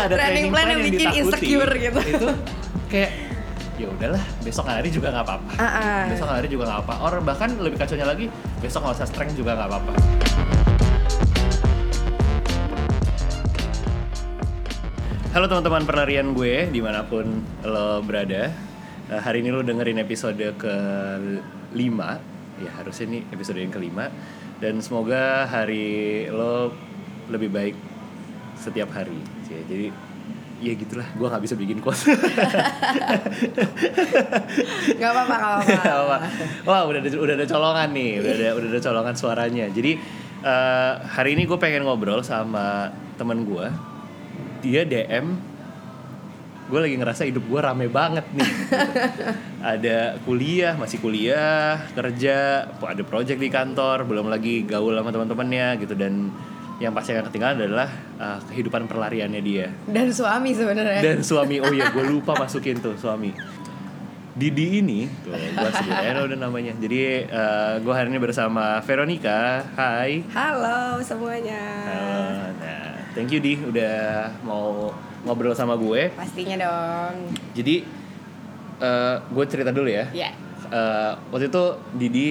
[0.00, 2.00] nggak ada Training plan plan yang yang bikin ditakuti insecure gitu.
[2.00, 2.28] itu
[2.88, 3.10] kayak
[3.76, 5.52] ya udahlah besok hari juga nggak apa-apa.
[5.60, 6.00] Ah, ah.
[6.08, 8.32] besok hari juga nggak apa or bahkan lebih kacaunya lagi
[8.64, 9.92] besok nggak usah strength juga nggak apa-apa.
[15.36, 18.48] Halo teman-teman perlarian gue di mana pun lo berada.
[19.12, 22.16] Eh, Hari ini lo dengerin episode kelima.
[22.56, 24.08] Ya harusnya ini episode yang kelima.
[24.64, 26.72] Dan semoga hari lo
[27.28, 27.76] lebih baik
[28.58, 29.66] setiap hari Cie.
[29.66, 29.86] Jadi
[30.60, 32.04] ya gitulah gue nggak bisa bikin quote
[35.00, 36.16] Gak apa-apa, gak Nggak apa-apa.
[36.22, 36.68] apa.
[36.68, 39.66] Wah udah ada, udah ada colongan nih, udah ada udah ada colongan suaranya.
[39.72, 39.98] Jadi
[40.44, 43.66] eh, hari ini gue pengen ngobrol sama temen gue.
[44.60, 45.40] Dia DM,
[46.68, 48.50] gue lagi ngerasa hidup gue rame banget nih.
[49.72, 55.96] ada kuliah, masih kuliah, kerja, ada project di kantor, belum lagi gaul sama teman-temannya gitu
[55.96, 56.28] dan
[56.80, 61.00] yang pasti akan ketinggalan adalah eh, kehidupan perlariannya dia Dan suami sebenarnya.
[61.00, 63.30] dan suami oh iya gue lupa masukin tuh suami
[64.30, 67.28] Didi ini tuh gue sebut aja udah namanya jadi
[67.78, 71.60] gue hari ini bersama Veronica Hai Halo semuanya.
[71.84, 72.48] Halo.
[72.56, 77.36] nah thank you di udah mau ngobrol sama gue Pastinya dong.
[77.52, 77.84] jadi
[79.28, 80.30] gue cerita dulu ya Ya.
[80.70, 81.64] Eh, waktu itu
[81.98, 82.30] Didi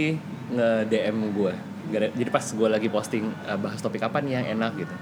[0.49, 1.53] nge DM gue
[1.89, 4.95] jadi pas gue lagi posting eh, bahas topik apa nih yang enak gitu.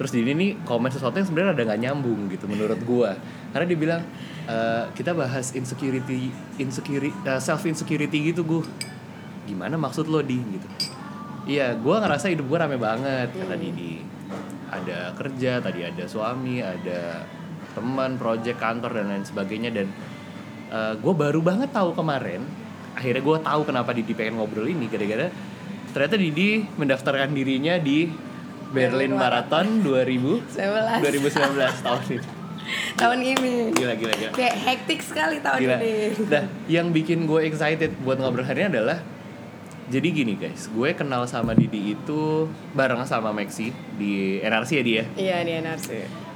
[0.00, 3.10] Terus Didi nih komen sesuatu yang sebenarnya ada nggak nyambung gitu menurut gue
[3.52, 4.02] karena dia bilang
[4.48, 8.62] eh, kita bahas insecurity insecurity self insecurity gitu gue
[9.44, 10.68] gimana maksud lo di gitu.
[11.44, 13.28] Iya gue ngerasa hidup gue rame banget.
[13.32, 14.00] Kata Didi.
[14.70, 17.26] Ada kerja tadi ada suami ada
[17.74, 19.70] teman project kantor dan lain sebagainya.
[19.74, 19.88] Dan
[21.02, 22.46] gue baru banget tahu kemarin
[22.94, 25.26] akhirnya gue tahu kenapa Didi pengen ngobrol ini gara-gara
[25.90, 28.06] ternyata Didi mendaftarkan dirinya di
[28.70, 32.26] Berlin Marathon 2000 19 2019 tahun ini
[32.94, 33.54] tahun ini.
[33.74, 35.76] gila gila gila Kayak hektik sekali tahun Gila.
[35.82, 35.92] ini.
[36.30, 39.02] Nah, yang bikin gue excited buat ngobrol hari ini adalah
[39.90, 42.46] jadi gini guys, gue kenal sama Didi itu
[42.78, 45.02] bareng sama Maxi di NRC ya dia.
[45.18, 45.88] Iya di NRC.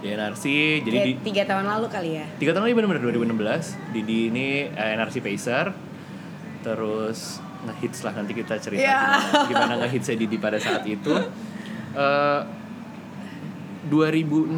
[0.02, 0.44] Di NRC,
[0.82, 2.26] jadi di tiga tahun lalu kali ya.
[2.36, 5.70] tiga tahun lagi bener-bener 2016 Didi ini eh, NRC Pacer
[6.66, 9.00] terus ngehits lah nanti kita cerita Ya.
[9.16, 11.14] gimana, gimana ngehitsnya Didi pada saat itu
[11.94, 12.40] Eh,
[13.84, 14.56] 2016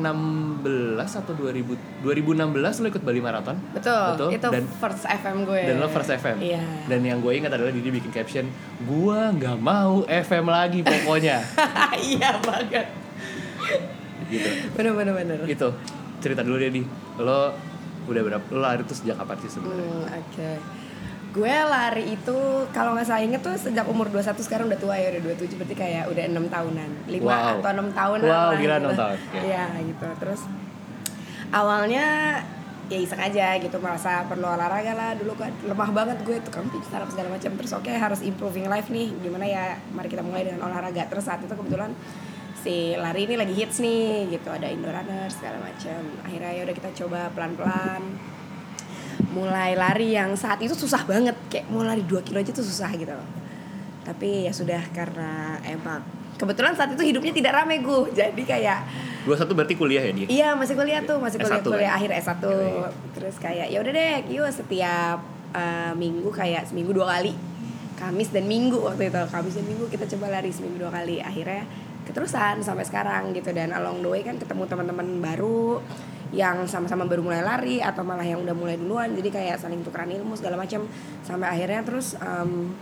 [1.13, 2.47] atau 2000 2016
[2.79, 4.31] lo ikut Bali Marathon Betul.
[4.31, 5.61] Itu dan first FM gue.
[5.63, 6.63] dan lo first FM Iya.
[6.87, 8.47] dan yang gue ingat adalah Didi bikin caption
[8.83, 11.43] gua nggak mau FM lagi pokoknya
[12.09, 12.87] iya banget.
[14.27, 15.39] gitu Bener bener bener.
[15.45, 15.69] itu
[16.19, 16.83] cerita dulu deh di
[17.19, 17.51] lo
[18.07, 20.51] udah berapa lo lari tuh sejak kapan sih sebenarnya Hmm, oke.
[21.37, 22.39] Gue lari itu
[22.73, 25.77] kalau nggak salah inget tuh sejak umur 21 sekarang udah tua ya udah 27 berarti
[25.77, 26.91] kayak udah enam tahunan.
[27.05, 27.61] 5 Wow.
[27.61, 28.73] atau 6 tahun Wow, lah gila, gitu.
[28.81, 29.39] enam tahun, oke.
[29.45, 30.07] Iya gitu.
[30.17, 30.41] Terus
[31.53, 32.07] awalnya
[32.87, 36.63] ya iseng aja gitu merasa perlu olahraga lah dulu kan lemah banget gue tuh kan
[36.87, 40.71] startup segala macam terus oke harus improving life nih gimana ya mari kita mulai dengan
[40.71, 41.91] olahraga terus saat itu kebetulan
[42.55, 46.77] si lari ini lagi hits nih gitu ada indoor runner segala macam akhirnya ya udah
[46.79, 48.03] kita coba pelan pelan
[49.37, 51.37] mulai lari yang saat itu susah banget.
[51.47, 53.29] Kayak mau lari 2 kilo aja tuh susah gitu loh.
[54.03, 56.01] Tapi ya sudah karena emang
[56.37, 58.79] kebetulan saat itu hidupnya tidak rame gue jadi kayak
[59.25, 61.97] dua satu berarti kuliah ya dia Iya masih kuliah tuh masih kuliah S1 kuliah kan?
[61.97, 62.89] akhir S1 Iya.
[63.17, 65.19] terus kayak ya udah deh yuk setiap
[65.53, 67.33] eh, minggu kayak seminggu dua kali.
[67.97, 69.23] Kamis dan Minggu waktu itu.
[69.33, 71.17] Kamis dan Minggu kita coba lari seminggu dua kali.
[71.17, 71.65] Akhirnya
[72.05, 73.57] keterusan sampai sekarang gitu.
[73.57, 75.81] Dan along the way kan ketemu teman-teman baru
[76.37, 79.17] yang sama-sama baru mulai lari atau malah yang udah mulai duluan.
[79.17, 80.85] Jadi kayak saling tukeran ilmu segala macam.
[81.25, 82.77] Sampai akhirnya terus em,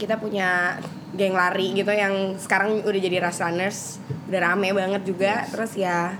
[0.00, 0.80] kita punya
[1.12, 4.00] geng lari gitu yang sekarang udah jadi rush runners.
[4.32, 5.44] Udah rame banget juga.
[5.52, 6.16] Terus ya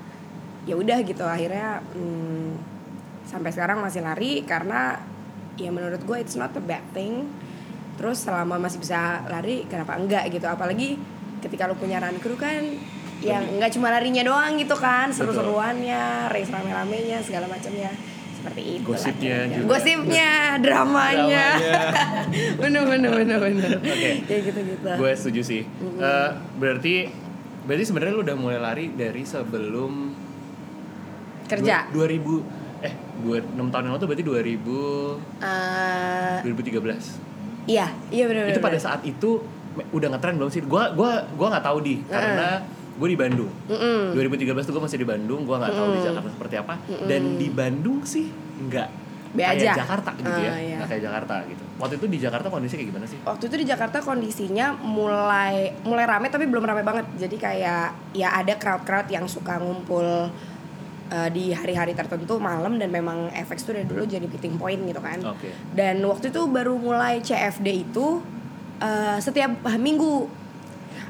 [0.68, 1.24] ya udah gitu.
[1.24, 2.60] Akhirnya hmm,
[3.24, 5.00] sampai sekarang masih lari karena
[5.56, 7.24] ya menurut gue it's not a bad thing.
[7.96, 10.44] Terus selama masih bisa lari kenapa enggak gitu?
[10.44, 11.00] Apalagi
[11.40, 12.76] ketika lu punya run crew kan
[13.20, 17.90] yang enggak cuma larinya doang gitu kan seru-seruannya race rame-ramenya segala macamnya.
[18.30, 19.66] Seperti itu Gosipnya juga.
[19.68, 21.46] gosipnya dramanya.
[22.62, 23.70] Bener bener bener bener.
[23.76, 24.10] Oke.
[24.22, 25.62] kayak gitu gitu gue setuju sih.
[25.98, 26.94] Eh, berarti
[27.64, 30.14] berarti sebenarnya lo udah mulai lari dari sebelum
[31.46, 31.88] kerja?
[31.90, 32.44] dua- 2000
[32.78, 38.54] eh dua enam tahun yang lalu tuh berarti 2000 Eh, 2013 iya iya bener bener
[38.54, 39.42] itu pada saat itu
[39.90, 40.62] udah ngetren belum sih?
[40.62, 42.62] Gua gua gua nggak tahu di karena
[42.98, 44.12] gue di Bandung Mm-mm.
[44.12, 46.74] 2013 tuh gue masih di Bandung gue nggak tahu di Jakarta seperti apa
[47.06, 48.26] dan di Bandung sih
[48.60, 48.88] nggak
[49.28, 49.70] Be kayak aja.
[49.78, 50.76] Jakarta gitu ya Ah, iya.
[50.76, 53.66] nggak kayak Jakarta gitu waktu itu di Jakarta kondisi kayak gimana sih waktu itu di
[53.66, 55.54] Jakarta kondisinya mulai
[55.84, 60.32] mulai rame tapi belum rame banget jadi kayak ya ada crowd crowd yang suka ngumpul
[61.08, 64.98] eh, di hari-hari tertentu malam dan memang FX tuh dari dulu jadi meeting point gitu
[64.98, 65.16] kan.
[65.22, 65.52] Oke.
[65.70, 68.20] Dan waktu itu baru mulai CFD itu
[68.78, 70.37] eh, setiap minggu.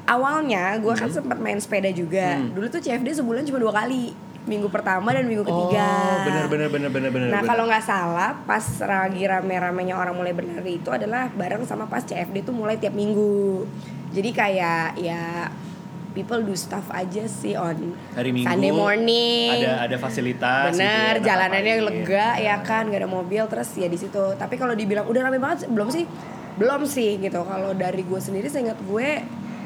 [0.09, 2.41] Awalnya gue kan sempat main sepeda juga.
[2.41, 2.57] Hmm.
[2.57, 4.17] Dulu tuh CFD sebulan cuma dua kali.
[4.49, 5.85] Minggu pertama dan minggu ketiga.
[5.85, 7.29] Oh, benar benar benar benar benar.
[7.29, 12.01] Nah kalau nggak salah pas lagi rame-ramenya orang mulai berlari itu adalah bareng sama pas
[12.01, 13.69] CFD itu mulai tiap minggu.
[14.09, 15.53] Jadi kayak ya
[16.17, 19.53] people do stuff aja sih on hari Minggu Sunday morning.
[19.55, 23.87] ada ada fasilitas gitu Bener, ya, jalanannya lega ya kan, gak ada mobil terus ya
[23.87, 24.35] di situ.
[24.35, 26.09] Tapi kalau dibilang udah rame banget belum sih?
[26.59, 27.45] Belum sih gitu.
[27.47, 29.09] Kalau dari gue sendiri saya ingat gue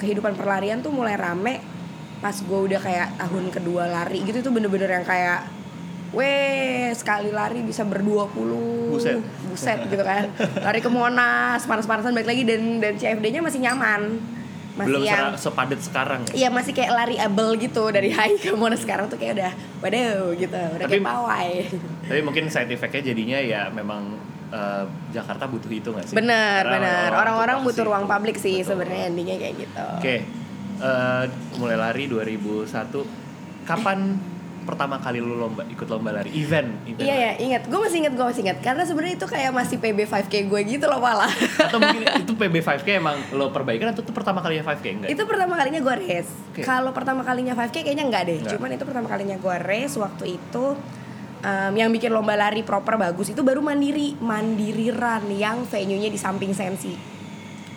[0.03, 1.63] kehidupan perlarian tuh mulai rame
[2.19, 5.47] pas gue udah kayak tahun kedua lari gitu tuh bener-bener yang kayak
[6.13, 8.93] Weh, sekali lari bisa berdua puluh.
[8.93, 9.17] Buset.
[9.49, 10.29] Buset gitu kan.
[10.61, 14.21] Lari ke Monas, panas-panasan balik lagi Dan, dan CFD-nya masih nyaman.
[14.77, 18.85] Masih belum yang sepadat sekarang Iya masih kayak lari able gitu dari high ke Monas
[18.85, 20.53] sekarang tuh kayak udah waduh gitu.
[20.77, 21.51] Udah Tapi- kayak pawai.
[22.05, 24.13] tapi mungkin side effect-nya jadinya ya memang
[24.53, 28.61] eh, Jakarta butuh itu nggak sih Bener Karena bener orang-orang tuh butuh ruang publik sih
[28.61, 29.87] sebenarnya endingnya kayak gitu.
[29.99, 30.17] Oke,
[30.79, 31.25] eh,
[31.57, 33.03] mulai lari 2001.
[33.65, 33.99] Kapan
[34.63, 36.87] pertama kali lu lomba ikut lomba lari event?
[36.87, 39.77] event Iya ya ingat gue masih ingat gue masih ingat karena sebenarnya itu kayak masih
[39.83, 41.31] PB 5K gue gitu loh malah.
[41.59, 45.11] Atau mungkin itu PB 5K emang lo perbaikan atau itu pertama kalinya 5K enggak?
[45.11, 46.33] itu pertama kalinya gue race.
[46.55, 46.63] Oke.
[46.63, 48.39] Kalau pertama kalinya 5K kayaknya enggak deh.
[48.39, 48.53] Enggak.
[48.55, 50.67] Cuman itu pertama kalinya gue race waktu itu
[51.43, 56.19] em, yang bikin lomba lari proper bagus itu baru mandiri mandiri run yang venue-nya di
[56.19, 56.95] samping sensi.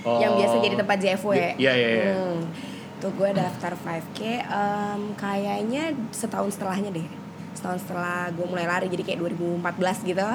[0.06, 0.22] Oh.
[0.22, 1.58] yang biasa jadi tempat JFW.
[1.58, 2.06] Iya iya iya.
[2.14, 2.46] Hmm.
[3.02, 7.10] Tuh gue daftar 5K em, kayaknya setahun setelahnya deh.
[7.58, 10.30] Setahun setelah gue mulai lari jadi kayak 2014 gitu.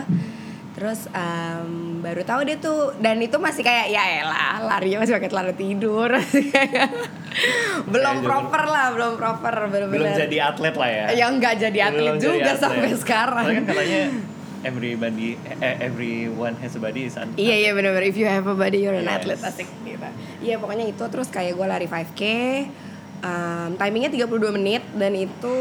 [0.71, 1.69] Terus em,
[1.99, 6.09] baru tahu dia tuh dan itu masih kayak ya elah larinya masih pakai celana tidur.
[6.09, 6.95] Masih kayak-
[7.85, 10.15] belum Kayak proper lah, belum proper Belum bener-bener.
[10.17, 11.05] jadi atlet lah ya.
[11.17, 12.61] Yang nggak jadi atlet Belum jadi juga atlet.
[12.61, 13.45] sampai sekarang.
[13.45, 14.01] Soalnya kan katanya
[14.61, 15.29] everybody
[15.59, 18.79] eh, everyone has a body is an Iya iya benar-benar if you have a body
[18.79, 19.17] you're an Yes.
[19.17, 20.09] athlete asik gitu.
[20.41, 22.23] Iya pokoknya itu terus kayak gue lari 5K
[23.21, 25.57] um, timingnya 32 menit dan itu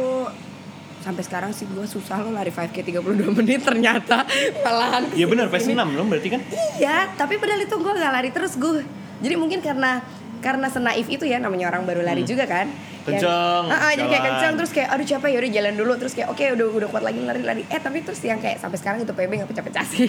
[1.00, 3.00] sampai sekarang sih gue susah lo lari 5K 32
[3.40, 4.28] menit ternyata
[4.60, 5.48] malahan Iya benar.
[5.48, 6.42] PS 6 lo berarti kan?
[6.76, 8.84] Iya, tapi padahal itu gue gak lari terus gue.
[9.20, 10.04] Jadi mungkin karena
[10.40, 12.68] karena senaif itu ya namanya orang baru lari juga kan.
[12.68, 12.88] Hmm.
[13.00, 16.14] Kenceng, Yang, Ah, ah, jadi kayak kenceng terus kayak aduh capek yaudah jalan dulu terus
[16.14, 17.64] kayak oke udah udah kuat lagi lari-lari.
[17.68, 20.08] Eh tapi terus yang kayak sampai sekarang itu PB gak pecah-pecah sih.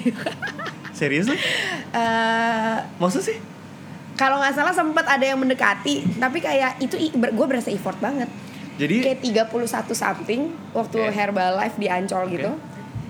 [0.98, 1.34] Serius lo?
[1.34, 3.38] Eh, Maksud sih?
[4.12, 8.28] kalau nggak salah sempat ada yang mendekati, tapi kayak itu gue berasa effort banget.
[8.80, 9.20] Jadi Kayak
[9.52, 10.40] 31 something
[10.72, 11.12] waktu Oke.
[11.12, 12.40] Herbalife di Ancol Oke.
[12.40, 12.50] gitu.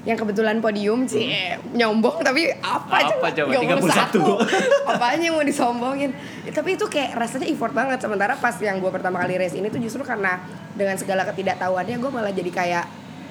[0.00, 1.28] Yang kebetulan podium sih
[1.76, 3.52] nyombong tapi apa, Apa coba?
[3.52, 4.90] 31.
[4.96, 6.10] Apanya yang mau disombongin?
[6.48, 9.68] Eh, Tapi itu kayak rasanya effort banget sementara pas yang gue pertama kali race ini
[9.68, 10.40] tuh justru karena
[10.72, 12.84] dengan segala ketidaktahuannya gue malah jadi kayak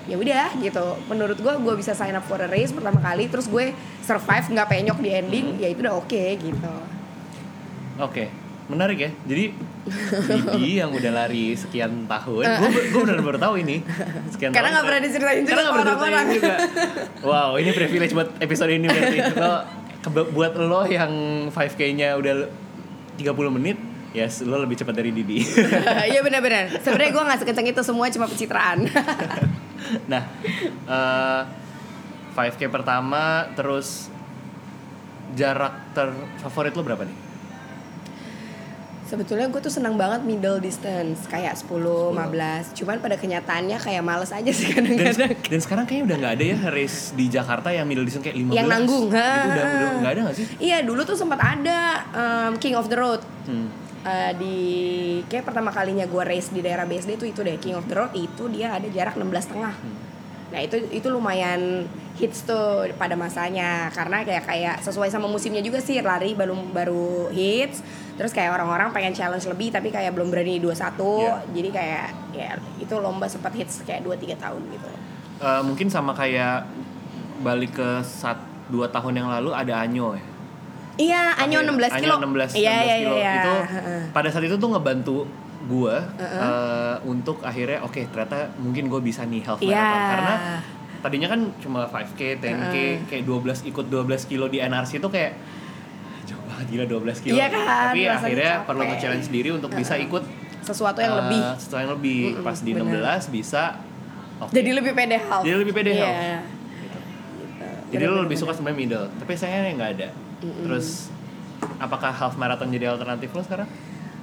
[0.09, 3.45] ya udah gitu menurut gue gue bisa sign up for a race pertama kali terus
[3.45, 6.73] gue survive nggak penyok di ending ya itu udah oke gitu
[7.99, 8.31] Oke,
[8.69, 9.11] menarik ya.
[9.25, 9.45] Jadi
[10.29, 13.81] Didi yang udah lari sekian tahun, gue gue benar baru tahu ini.
[14.33, 16.55] Sekian Karena nggak pernah diceritain juga Karena nggak pernah diceritain juga.
[17.25, 19.17] Wow, ini privilege buat episode ini berarti.
[19.41, 19.53] Lo,
[20.31, 21.11] buat lo yang
[21.51, 22.47] 5K-nya udah
[23.19, 23.75] 30 menit,
[24.15, 25.43] yes, lo lebih cepat dari Didi.
[26.07, 26.71] Iya benar-benar.
[26.79, 28.87] Sebenarnya gue nggak sekencang itu semua cuma pencitraan.
[30.07, 30.23] nah,
[30.87, 31.41] eh
[32.31, 34.07] 5K pertama, terus
[35.35, 37.17] jarak terfavorit lo berapa nih?
[39.09, 42.77] Sebetulnya gue tuh senang banget middle distance kayak 10, 15.
[42.77, 45.33] Cuman pada kenyataannya kayak males aja sih dan, kadang-kadang.
[45.49, 48.53] dan sekarang kayaknya udah nggak ada ya race di Jakarta yang middle distance kayak 15
[48.53, 49.65] Yang nanggung, gitu udah
[49.97, 53.21] nggak ada nggak sih Iya dulu tuh sempat ada um, King of the Road.
[53.49, 53.89] hmm.
[53.99, 54.57] Eh, di
[55.27, 58.15] kayak pertama kalinya gue race di daerah BSD itu itu deh King of the Road
[58.15, 59.75] itu dia ada jarak 16 setengah.
[60.49, 61.85] Nah itu itu lumayan
[62.17, 67.07] hits tuh pada masanya karena kayak kayak sesuai sama musimnya juga sih lari baru baru
[67.29, 67.79] hits
[68.19, 71.33] terus kayak orang-orang pengen challenge lebih tapi kayak belum berani 21 Iya.
[71.55, 74.89] jadi kayak ya itu lomba sempat hits kayak 2-3 tahun gitu.
[75.39, 76.67] Eh, mungkin sama kayak
[77.39, 78.35] balik ke saat
[78.67, 80.25] dua tahun yang lalu ada Anyo ya
[80.99, 82.19] Iya, Anyo 16 kilo.
[82.19, 83.15] Anyo 16, 16 Iya, iya, kilo.
[83.15, 83.33] iya.
[83.39, 83.53] Itu
[84.11, 85.23] pada saat itu tuh ngebantu
[85.61, 89.75] gua eh, untuk akhirnya oke ternyata mungkin gue bisa nih half Iya.
[89.75, 90.35] marathon karena
[90.99, 92.75] tadinya kan cuma 5k, 10k,
[93.05, 95.31] kayak 12 ikut 12 kilo di NRC itu kayak
[96.25, 97.35] jauh banget gila 12 kilo.
[97.35, 98.67] Iya kan, Tapi akhirnya capek.
[98.67, 100.23] perlu nge-challenge diri untuk bisa ikut
[100.59, 101.41] Sesuatu yang eh, lebih.
[101.57, 102.99] sesuatu yang lebih Mm-mm, pas di bener.
[103.01, 103.63] 16 bisa
[104.39, 104.51] oke.
[104.51, 105.41] Jadi lebih pede half.
[105.41, 106.03] Jadi lebih pede Iya.
[106.05, 106.19] half.
[106.77, 106.99] Gitu.
[107.89, 110.07] Jadi lo lebih suka sebenarnya middle, tapi sayangnya nggak ada.
[110.39, 111.07] Terus
[111.77, 113.67] apakah half marathon jadi alternatif lo sekarang?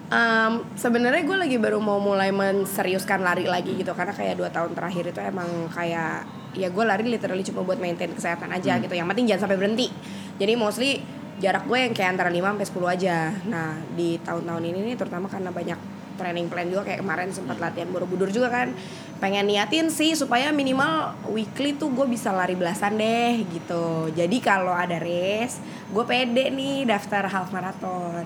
[0.07, 4.71] Um, sebenarnya gue lagi baru mau mulai menseriuskan lari lagi gitu karena kayak dua tahun
[4.71, 6.23] terakhir itu emang kayak
[6.55, 8.95] ya gue lari literally cuma buat maintain kesehatan aja gitu.
[8.95, 9.91] Yang penting jangan sampai berhenti.
[10.39, 11.03] Jadi mostly
[11.43, 13.17] jarak gue yang kayak antara 5 sampai 10 aja.
[13.51, 15.81] Nah di tahun-tahun ini nih terutama karena banyak
[16.17, 18.73] training plan juga kayak kemarin sempat latihan borobudur juga kan
[19.21, 24.09] pengen niatin sih supaya minimal weekly tuh gue bisa lari belasan deh gitu.
[24.15, 25.59] Jadi kalau ada race
[25.91, 28.23] gue pede nih daftar half marathon.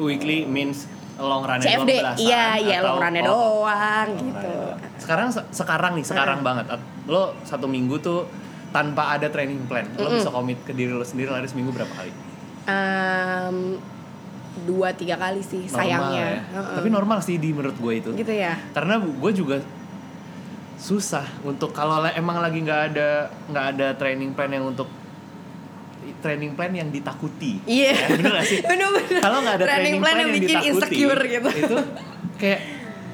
[0.00, 0.88] Weekly means
[1.24, 4.78] long run CFD iya iya long runnya oh, doang long gitu doang.
[4.94, 6.66] Sekarang se- sekarang nih, sekarang banget.
[6.68, 8.26] At- Lo satu minggu tuh
[8.70, 9.84] tanpa ada training plan.
[9.92, 10.16] Lo Mm-mm.
[10.16, 12.12] bisa komit ke diri lo sendiri lari seminggu berapa kali?
[12.64, 13.76] Em,
[14.62, 16.40] dua tiga kali sih Normal sayangnya ya.
[16.52, 16.74] Heeh.
[16.76, 18.10] Tapi normal sih di menurut gue itu.
[18.14, 19.58] gitu ya Karena gue juga
[20.76, 23.08] susah untuk kalau la- emang lagi nggak ada
[23.46, 24.90] nggak ada training plan yang untuk
[26.22, 27.62] training plan yang ditakuti.
[27.66, 27.92] Iya.
[27.94, 28.58] Ya, bener gak sih?
[28.70, 29.20] Bener-bener.
[29.22, 31.48] Kalau nggak ada training, plan, yang, bikin ditakuti, insecure gitu.
[31.50, 31.76] itu
[32.40, 32.60] kayak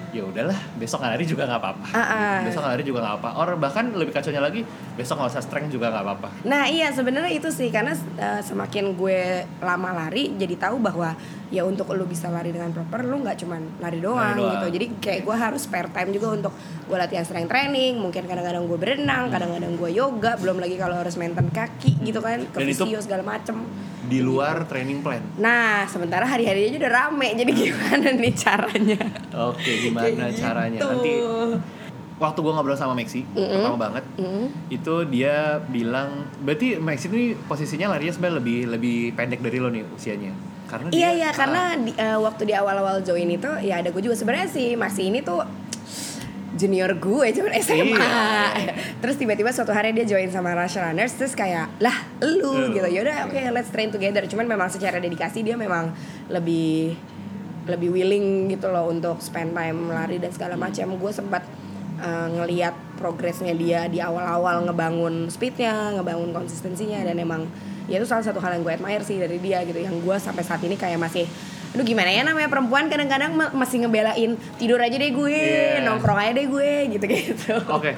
[0.09, 1.87] ya udahlah besok lari juga nggak apa-apa.
[1.92, 2.37] Ah, ah.
[2.49, 3.30] Besok lari juga nggak apa.
[3.37, 4.64] Or bahkan lebih kacaunya lagi
[4.97, 6.28] besok nggak usah strength juga nggak apa-apa.
[6.49, 11.12] Nah iya sebenarnya itu sih karena uh, semakin gue lama lari jadi tahu bahwa
[11.49, 14.52] ya untuk lo bisa lari dengan proper lo nggak cuman lari doang, Lari doang.
[14.55, 14.67] gitu.
[14.71, 16.52] Jadi kayak gue harus spare time juga untuk
[16.85, 17.97] gue latihan strength training.
[17.97, 20.37] Mungkin kadang-kadang gue berenang, kadang-kadang gue yoga.
[20.37, 23.64] Belum lagi kalau harus maintain kaki gitu kan, ke Dan itu- fisio segala macem.
[24.05, 25.21] Di luar training plan.
[25.37, 27.28] Nah sementara hari-harinya aja udah rame.
[27.35, 29.00] Jadi gimana nih caranya?
[29.47, 30.78] Oke, gimana Kayak caranya?
[30.78, 30.88] gitu.
[30.90, 31.12] Nanti
[32.19, 34.50] waktu gue ngobrol sama Maxi pertama banget Mm.
[34.69, 39.87] itu dia bilang berarti Maxi ini posisinya larinya sebenarnya lebih lebih pendek dari lo nih
[39.88, 40.35] usianya
[40.68, 44.14] karena Iya iya karena di, eh, waktu di awal-awal join itu ya ada gue juga
[44.14, 45.40] sebenarnya sih Maxi ini tuh
[46.58, 47.96] junior gue cuman SMA.
[47.96, 48.75] Iya.
[49.02, 52.75] Terus tiba-tiba suatu hari dia join sama Rush Runners terus kayak lah lu Lu.
[52.75, 52.88] gitu.
[52.88, 54.26] Yaudah oke let's train together.
[54.26, 55.94] Cuman memang secara dedikasi dia memang
[56.28, 56.98] lebih
[57.68, 60.98] lebih willing gitu loh untuk spend time lari dan segala macam.
[60.98, 61.46] Gue sempat
[62.00, 67.46] uh, ngeliat progresnya dia di awal-awal ngebangun speednya, ngebangun konsistensinya dan emang
[67.88, 69.76] ya itu salah satu hal yang gue admire sih dari dia gitu.
[69.76, 71.25] Yang gue sampai saat ini kayak masih
[71.68, 75.85] Aduh gimana ya namanya perempuan kadang-kadang ma- masih ngebelain tidur aja deh gue, Iya.
[75.85, 77.61] nongkrong aja deh gue gitu-gitu.
[77.68, 77.92] Oke,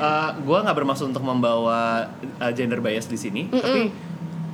[0.00, 2.08] Eh, gue nggak bermaksud untuk membawa
[2.40, 3.92] eh, gender bias di sini, tapi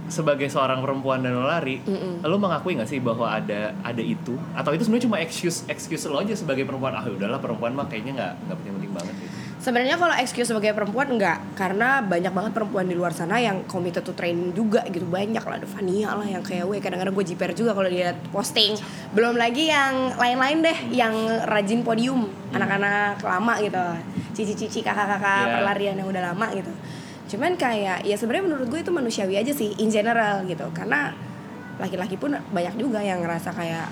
[0.07, 1.83] sebagai seorang perempuan dan lo lari,
[2.23, 4.39] lo mengakui nggak sih bahwa ada ada itu?
[4.55, 6.95] Atau itu sebenarnya cuma excuse excuse lo aja sebagai perempuan?
[6.95, 9.35] Ah udahlah perempuan mah kayaknya nggak nggak penting-penting banget gitu.
[9.57, 14.07] Sebenarnya kalau excuse sebagai perempuan enggak, karena banyak banget perempuan di luar sana yang committed
[14.07, 17.51] to training juga gitu banyak lah ada Fania lah yang kayak gue kadang-kadang gue jiper
[17.51, 18.79] juga kalau dia posting.
[19.11, 21.15] Belum lagi yang lain-lain deh yang
[21.51, 23.85] rajin podium anak-anak lama gitu,
[24.39, 25.59] cici-cici kakak-kakak Yeah.
[25.59, 26.71] perlarian yang udah lama gitu.
[27.27, 30.67] Cuman kayak ya sebenarnya menurut gue itu manusiawi aja sih in general gitu.
[30.71, 31.11] Karena
[31.77, 33.89] laki-laki pun banyak juga yang ngerasa kayak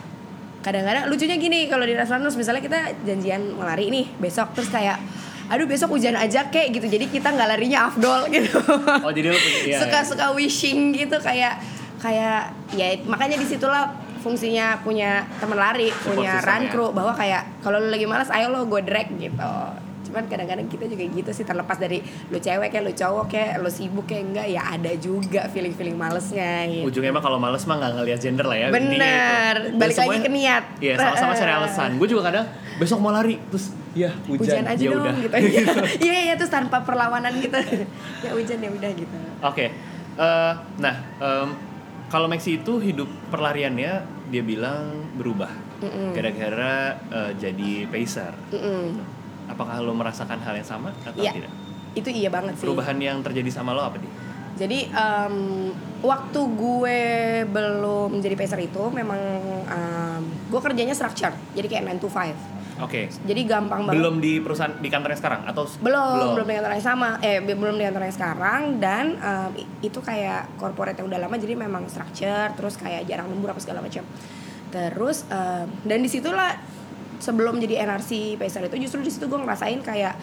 [0.65, 4.55] kadang-kadang lucunya gini kalau di Raslanus misalnya kita janjian melari nih besok.
[4.57, 4.97] Terus kayak
[5.45, 6.87] aduh besok hujan aja kek gitu.
[6.89, 8.59] Jadi kita nggak larinya afdol gitu.
[9.05, 9.35] Oh jadi
[9.69, 10.03] iya, iya.
[10.07, 11.61] suka wishing gitu kayak
[12.01, 16.71] kayak ya makanya di situlah fungsinya punya teman lari Support punya run ya.
[16.73, 19.53] crew bahwa kayak kalau lu lagi malas ayo lo gue drag gitu
[20.15, 21.99] cuman kadang-kadang kita juga gitu sih terlepas dari
[22.31, 25.99] lu cewek kayak lu cowok kayak lu sibuk kayak enggak ya ada juga feeling feeling
[25.99, 26.87] malesnya gitu.
[26.87, 28.67] Ujungnya mah kalau males mah nggak ngeliat gender lah ya.
[28.71, 30.65] bener Dan balik lagi semuanya- ke niat.
[30.79, 31.91] Iya sama-sama cari alasan.
[31.99, 32.47] Gue juga kadang
[32.79, 33.43] besok mau lari.
[33.45, 35.15] Terus ya hujan, hujan aja ya dong udah.
[35.19, 35.35] gitu.
[36.07, 37.59] Iya iya terus tanpa perlawanan gitu.
[38.23, 39.17] Ya hujan ya udah gitu.
[39.43, 39.67] Oke,
[40.15, 41.49] Eh, nah em,
[42.07, 43.93] kalau Maxi itu hidup perlariannya
[44.31, 45.51] dia bilang berubah.
[46.15, 48.31] Gara-gara eh, jadi pacer.
[48.49, 48.95] Mm-mm.
[49.55, 51.33] Apakah lo merasakan hal yang sama atau Iya.
[51.33, 51.53] tidak?
[51.95, 54.11] itu iya banget sih Perubahan yang terjadi sama lo apa nih?
[54.57, 55.37] Jadi em,
[56.01, 56.99] waktu gue
[57.45, 59.19] belum jadi pacer itu memang
[59.65, 62.35] em, gue kerjanya structure, jadi kayak 9 to 5.
[62.77, 63.95] Oke, Jadi gampang banget.
[63.95, 67.39] belum di perusahaan di kantor yang sekarang atau belum, belum di kantor yang sama, eh
[67.39, 69.05] be- belum di kantor yang sekarang dan
[69.55, 73.59] i- itu kayak corporate yang udah lama jadi memang structure, terus kayak jarang lembur apa
[73.59, 74.03] segala macam.
[74.69, 76.59] Terus em, dan di situlah
[77.25, 80.15] sebelum jadi NRC pacer itu justru di situ gue ngerasain kayak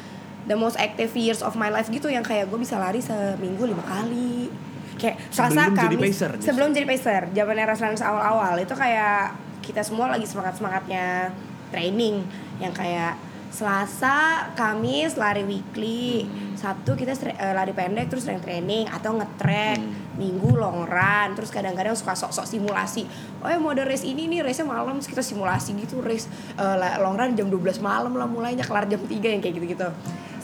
[0.46, 3.82] the most active years of my life gitu yang kayak gue bisa lari seminggu lima
[3.82, 4.54] kali.
[5.02, 6.14] Kayak Selasa Sebelum jadi Kamis.
[6.14, 6.46] Pacer justru?
[6.46, 7.22] sebelum jadi pacer.
[7.34, 8.56] Zamannya Raslanus awal-awal.
[8.62, 9.34] Itu kayak
[9.66, 11.34] kita semua lagi semangat semangatnya
[11.74, 12.22] training.
[12.62, 13.14] Yang kayak
[13.52, 16.24] Selasa Kamis lari weekly.
[16.56, 19.78] Sabtu kita eh, lari pendek terus strength training atau ngetrek.
[20.16, 23.04] Minggu long run terus kadang-kadang suka sok-sok simulasi.
[23.44, 26.96] Oh ya mau ada race ini nih race malam terus kita simulasi gitu race la-
[27.04, 29.90] long run jam 12 malam lah mulainya kelar jam 3 yang kayak gitu-gitu.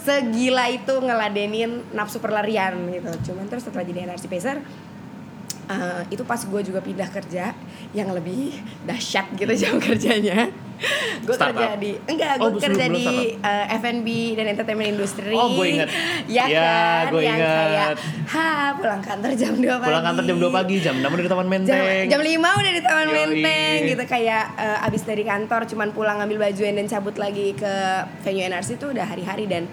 [0.04, 3.32] Segila itu ngeladenin nafsu perlarian gitu.
[3.32, 4.60] Cuman terus setelah jadi NRC pacer
[5.68, 7.52] Eh, itu pas gue juga pindah kerja
[7.92, 10.48] yang lebih dahsyat gitu jam kerjanya
[11.20, 13.06] gue kerja di enggak Oh, gue sebelum- kerja di
[13.36, 15.92] eh, F&B dan entertainment industry Oh, gue ingat.
[16.26, 16.64] ya Ya,
[17.04, 17.52] kan gue yang ingat.
[17.60, 17.90] kayak
[18.30, 21.28] ha pulang kantor jam 2 pagi Pulang kantor jam 2 pagi, jam 6 udah di
[21.28, 22.06] Taman Menteng.
[22.08, 23.16] jam 5 udah di Taman Yoi.
[23.18, 27.74] Menteng gitu kayak eh, abis dari kantor cuman pulang ngambil baju dan cabut lagi ke
[28.22, 29.68] venue NRC itu udah hari-hari dan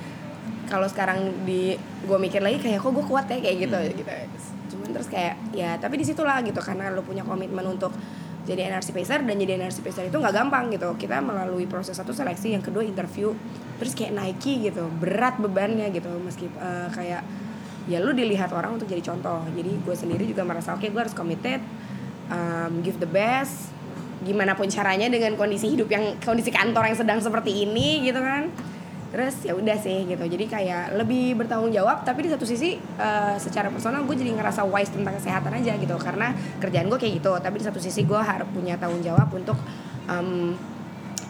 [0.66, 3.94] kalau sekarang di gue mikir lagi kayak kok gue kuat ya kayak gitu Hmm.
[3.94, 4.10] gitu
[4.94, 7.90] terus kayak ya tapi di situlah gitu karena lo punya komitmen untuk
[8.44, 10.94] jadi NRC Pacer dan jadi NRC Pacer itu nggak gampang gitu.
[11.00, 13.32] Kita melalui proses satu seleksi yang kedua interview
[13.80, 16.12] terus kayak Nike gitu berat bebannya gitu.
[16.20, 17.24] Meski eh, kayak
[17.88, 19.42] ya lu dilihat orang untuk jadi contoh.
[19.50, 21.58] Jadi gue sendiri juga merasa oke gue harus committed
[22.28, 23.74] um, give the best
[24.24, 28.48] gimana pun caranya dengan kondisi hidup yang kondisi kantor yang sedang seperti ini gitu kan
[29.14, 30.26] terus ya udah sih gitu.
[30.26, 34.66] Jadi kayak lebih bertanggung jawab tapi di satu sisi eh, secara personal gue jadi ngerasa
[34.66, 35.94] wise tentang kesehatan aja gitu.
[36.02, 37.30] Karena kerjaan gue kayak gitu.
[37.38, 39.54] Tapi di satu sisi gue harus punya tanggung jawab untuk
[40.11, 40.59] um,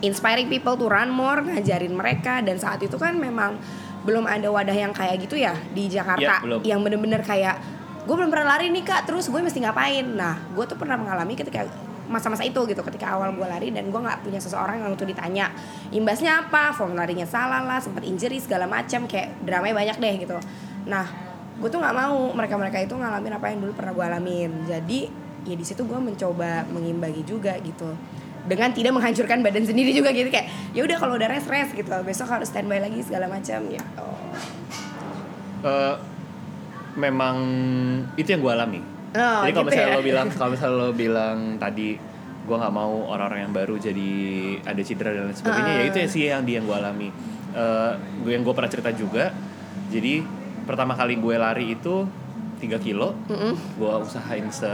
[0.01, 2.41] inspiring people to run more ngajarin mereka.
[2.41, 3.61] Dan saat itu kan memang
[4.09, 6.41] belum ada wadah yang kayak gitu ya di Jakarta.
[6.41, 6.61] Ya, belum.
[6.65, 7.61] yang bener-bener kayak
[8.09, 9.13] gue belum pernah lari nih kak.
[9.13, 10.09] Terus gue mesti ngapain?
[10.09, 11.69] Nah gue tuh pernah mengalami ketika
[12.07, 15.49] masa-masa itu gitu ketika awal gue lari dan gue nggak punya seseorang yang untuk ditanya
[15.89, 20.37] imbasnya apa form larinya salah lah sempat injury segala macam kayak dramanya banyak deh gitu.
[20.85, 21.07] Nah
[21.55, 24.51] gue tuh nggak mau mereka-mereka itu ngalamin apa yang dulu pernah gue alamin.
[24.69, 25.01] Jadi
[25.45, 27.97] ya di situ gue mencoba mengimbangi juga gitu.
[28.45, 31.93] Dengan tidak menghancurkan badan sendiri juga gitu kayak ya udah kalau udah rest rest gitu.
[32.05, 34.09] Besok harus standby lagi segala macam gitu.
[35.65, 35.95] Eh,
[37.01, 37.37] memang
[38.21, 38.94] itu yang gue alami.
[39.15, 39.95] Oh, Jadi kalau gitu misalnya ya.
[39.95, 41.89] lo bilang, kalau misalnya lo bilang tadi
[42.45, 44.11] gue nggak mau orang-orang yang baru jadi
[44.61, 45.79] ada cedera dan lain sebagainya, Ah.
[45.79, 47.09] ya itu ya sih yang di yang gue alami.
[47.51, 47.91] Eh,
[48.21, 49.31] gue yang gue pernah cerita juga.
[49.89, 50.21] Jadi
[50.65, 52.05] pertama kali gue lari itu
[52.57, 53.55] 3 kilo, Mm-mm.
[53.75, 54.67] gue usahain se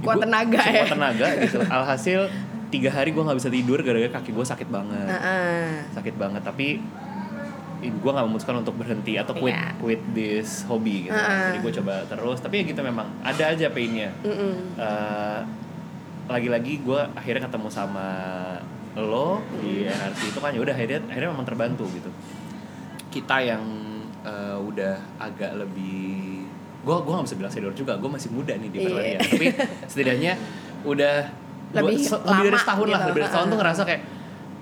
[0.00, 0.84] Kuat gua- tenaga ya.
[0.86, 1.58] tenaga gitu.
[1.74, 2.30] Alhasil
[2.68, 5.90] tiga hari gue nggak bisa tidur gara-gara kaki gue sakit banget Heeh.
[5.90, 6.78] sakit banget tapi
[7.82, 9.72] gue nggak memutuskan untuk berhenti atau quit Iya.
[9.76, 11.44] quit this hobby gitu Heeh.
[11.48, 14.12] jadi gue coba terus tapi ya gitu memang ada aja painnya.
[14.22, 15.40] Eh,
[16.26, 18.06] lagi-lagi gue akhirnya ketemu sama
[18.92, 22.10] lo di NRC itu kan ya udah akhirnya akhirnya memang terbantu gitu
[23.08, 23.62] kita yang
[24.20, 26.44] eh, udah agak lebih
[26.80, 28.86] gue gue nggak bisa bilang senior juga gue masih muda nih di Iya.
[28.86, 29.46] perlarian tapi
[29.86, 30.32] setidaknya
[30.82, 31.16] udah
[31.70, 33.08] gua- Lebih se- lebih dari lama setahun lah gitu.
[33.08, 34.02] lebih dari setahun tuh ngerasa kayak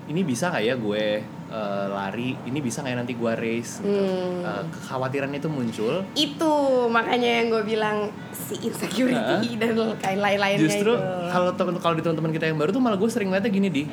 [0.07, 1.05] ini bisa nggak ya gue
[1.49, 3.89] eh, lari ini bisa nggak ya nanti gue race gitu.
[3.89, 4.45] Hmm.
[4.45, 6.05] Eh, kekhawatiran itu muncul.
[6.13, 6.53] Itu
[6.87, 10.93] makanya yang gue bilang si insecurity dan kain lain-lainnya justru
[11.29, 13.83] kalau kalau di teman-teman kita yang baru tuh malah gue sering ngeliatnya gini di.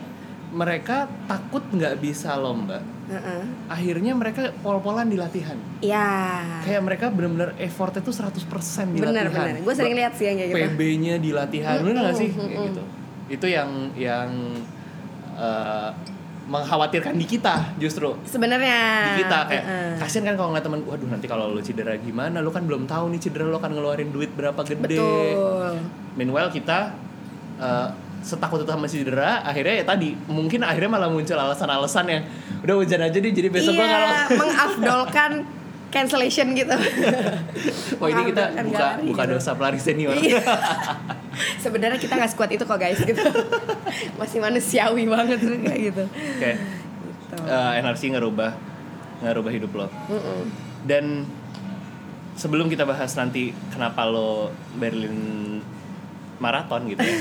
[0.47, 2.81] Mereka takut nggak bisa lomba.
[3.07, 3.71] Heeh.
[3.71, 5.55] akhirnya mereka pol-polan di latihan.
[5.79, 8.35] Ya kayak mereka bener-bener effortnya tuh 100%
[8.91, 9.55] di bener latihan.
[9.55, 9.63] bener.
[9.63, 10.59] Gue sering lihat sih yang kayak gitu.
[10.75, 12.31] PB-nya di latihan bener nggak sih?
[12.35, 12.83] Mm-mm, kayak gitu.
[13.31, 14.31] Itu yang yang
[15.39, 15.91] eh,
[16.47, 18.15] mengkhawatirkan di kita justru.
[18.23, 19.13] Sebenarnya.
[19.15, 19.93] Di kita kayak Heeh.
[19.99, 22.39] kasian kan kalau ngeliat temen waduh nanti kalau lo cedera gimana?
[22.39, 24.99] Lo kan belum tahu nih cedera lo kan ngeluarin duit berapa gede.
[24.99, 25.75] Betul.
[26.15, 26.95] Meanwhile kita
[27.59, 27.89] eh,
[28.27, 32.23] setakut itu sama cedera akhirnya ya tadi mungkin akhirnya malah muncul alasan-alasan yang
[32.67, 34.11] udah hujan aja deh jadi besok gua iya kalau
[34.43, 35.31] mengafdolkan
[35.97, 36.77] cancellation gitu
[38.01, 39.33] oh ini kita Mengafdolkan buka buka gitu.
[39.35, 40.45] dosa pelari senior Iya.
[41.65, 43.23] sebenarnya kita nggak sekuat itu kok guys gitu
[44.21, 46.05] masih manusiawi banget kayak gitu
[46.37, 46.59] kayak
[47.27, 47.43] Gitu.
[47.43, 48.53] eh, NRC ngerubah
[49.19, 50.41] ngerubah hidup lo Mm-mm.
[50.85, 51.25] dan
[52.33, 55.17] sebelum kita bahas nanti kenapa lo Berlin
[56.37, 57.17] maraton gitu ya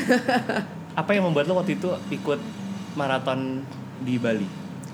[0.93, 2.39] apa yang membuat lo waktu itu ikut
[2.93, 3.63] maraton
[3.99, 4.47] di Bali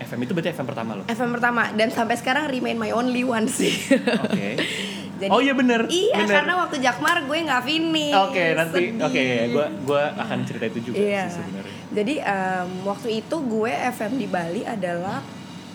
[0.04, 3.46] FM itu berarti FM pertama lo FM pertama dan sampai sekarang remain my only one
[3.46, 4.48] sih oke
[5.22, 6.34] Jadi- oh iya bener Iya, bener.
[6.34, 8.10] karena waktu Jakmar gue nggak finish.
[8.20, 9.06] Oke nanti Sedih.
[9.06, 11.24] oke gua gua akan cerita itu juga Iya.
[11.24, 11.76] sih sebenarnya.
[11.92, 15.22] Jadi em, waktu itu gue FM di Bali adalah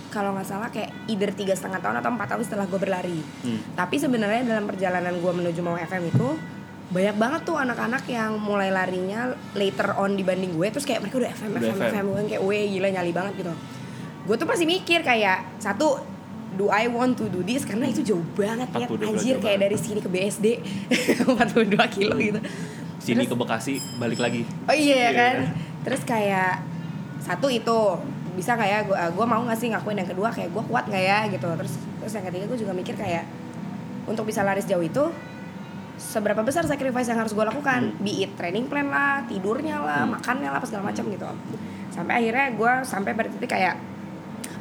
[0.09, 3.23] kalau nggak salah kayak either tiga setengah tahun atau empat tahun setelah gue berlari.
[3.45, 3.61] Hmm.
[3.77, 6.29] Tapi sebenarnya dalam perjalanan gue menuju mau FM itu
[6.87, 11.31] banyak banget tuh anak-anak yang mulai larinya later on dibanding gue terus kayak mereka udah
[11.33, 11.91] FM Udah FM FM.
[11.93, 13.55] FM gue kayak weh gila nyali banget gitu.
[14.27, 16.03] Gue tuh masih mikir kayak satu
[16.53, 19.61] do I want to do this karena itu jauh banget ya 42 anjir kayak banget.
[19.63, 20.47] dari sini ke BSD
[21.23, 22.41] 42 kilo gitu.
[22.99, 24.43] Sini Terus- ke Bekasi balik lagi.
[24.65, 25.09] Oh iya Iya.
[25.13, 25.35] kan.
[25.83, 26.53] Terus kayak
[27.19, 27.79] satu itu
[28.35, 31.19] bisa nggak ya gue mau nggak sih ngakuin yang kedua kayak gue kuat nggak ya
[31.27, 33.25] gitu terus terus yang ketiga gue juga mikir kayak
[34.05, 35.05] untuk bisa lari sejauh itu
[35.97, 38.05] seberapa besar sacrifice yang harus gue lakukan Hmm.
[38.05, 40.13] be it training plan lah tidurnya lah Hmm.
[40.13, 41.25] makannya lah apa segala macam gitu
[41.89, 43.75] sampai akhirnya gue sampai titik kayak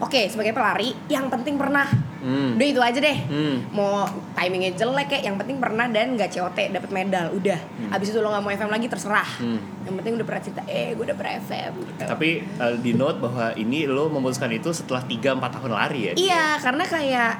[0.01, 1.87] oke sebagai pelari yang penting pernah.
[2.25, 2.57] Hmm.
[2.57, 3.17] udah itu aja deh.
[3.29, 3.69] Hmm.
[3.69, 4.01] mau
[4.33, 7.59] timingnya jelek kayak yang penting pernah dan nggak COT dapat medal udah.
[7.93, 9.29] Abis itu lo nggak mau FM lagi terserah.
[9.37, 9.61] Hmm.
[9.85, 11.91] yang penting udah pernah cerita eh gue udah pernah FM gitu.
[12.01, 16.13] Tapi uh, di note bahwa ini lo memutuskan itu setelah 3-4 tahun lari ya?
[16.17, 17.33] iya karena kayak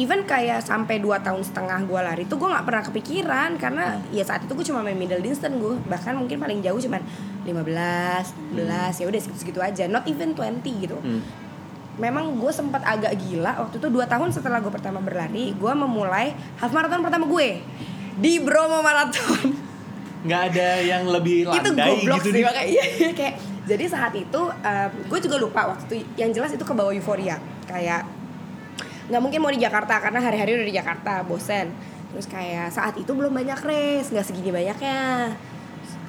[0.00, 3.50] even kayak sampai 2 tahun setengah gue lari tuh gue nggak pernah kepikiran.
[3.60, 7.04] Karena ya saat itu gue cuma main middle distance gue bahkan mungkin paling jauh cuman
[7.44, 9.84] 15, 16 ya udah segitu-segitu aja.
[9.92, 10.96] Not even 20 gitu.
[10.96, 11.49] Hmm.
[12.00, 16.32] Memang gue sempat agak gila waktu itu dua tahun setelah gue pertama berlari gue memulai
[16.56, 17.60] half marathon pertama gue
[18.20, 19.52] di Bromo Marathon.
[20.20, 23.34] Nggak ada yang lebih itu landai goblok gitu sih makanya iya, iya, kayak
[23.64, 24.40] jadi saat itu
[25.08, 27.40] gue juga lupa waktu itu yang jelas itu ke bawah euforia.
[27.64, 28.04] Kayak
[29.08, 31.72] nggak mungkin mau di Jakarta karena hari-hari udah di Jakarta bosen.
[32.12, 35.32] Terus kayak saat itu belum banyak race nggak segini banyaknya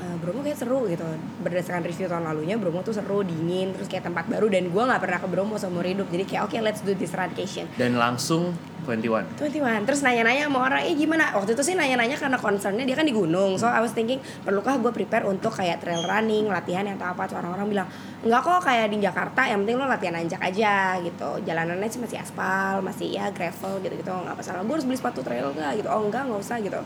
[0.02, 1.06] Eh, Bromo kayak seru gitu.
[1.46, 4.98] Berdasarkan review tahun lalunya Bromo tuh seru dingin terus kayak tempat baru dan gue nggak
[4.98, 6.10] pernah ke Bromo seumur hidup.
[6.10, 7.70] Jadi kayak oke let's do this radication.
[7.78, 8.58] Dan langsung
[8.90, 9.38] 21.
[9.38, 11.30] 21 terus nanya-nanya sama orang eh gimana?
[11.38, 13.62] Waktu itu sih nanya-nanya karena concernnya dia kan di gunung.
[13.62, 17.30] So I was thinking perlukah gue prepare untuk kayak trail running latihan yang atau apa?
[17.38, 17.88] Orang-orang bilang
[18.26, 21.30] enggak kok kayak di Jakarta yang penting lo latihan nanjak aja gitu.
[21.46, 24.66] Jalanannya sih masih aspal masih ya gravel gitu gitu nggak masalah.
[24.66, 25.90] Gue harus beli sepatu trail nggak gitu?
[25.94, 26.82] Oh enggak nggak usah gitu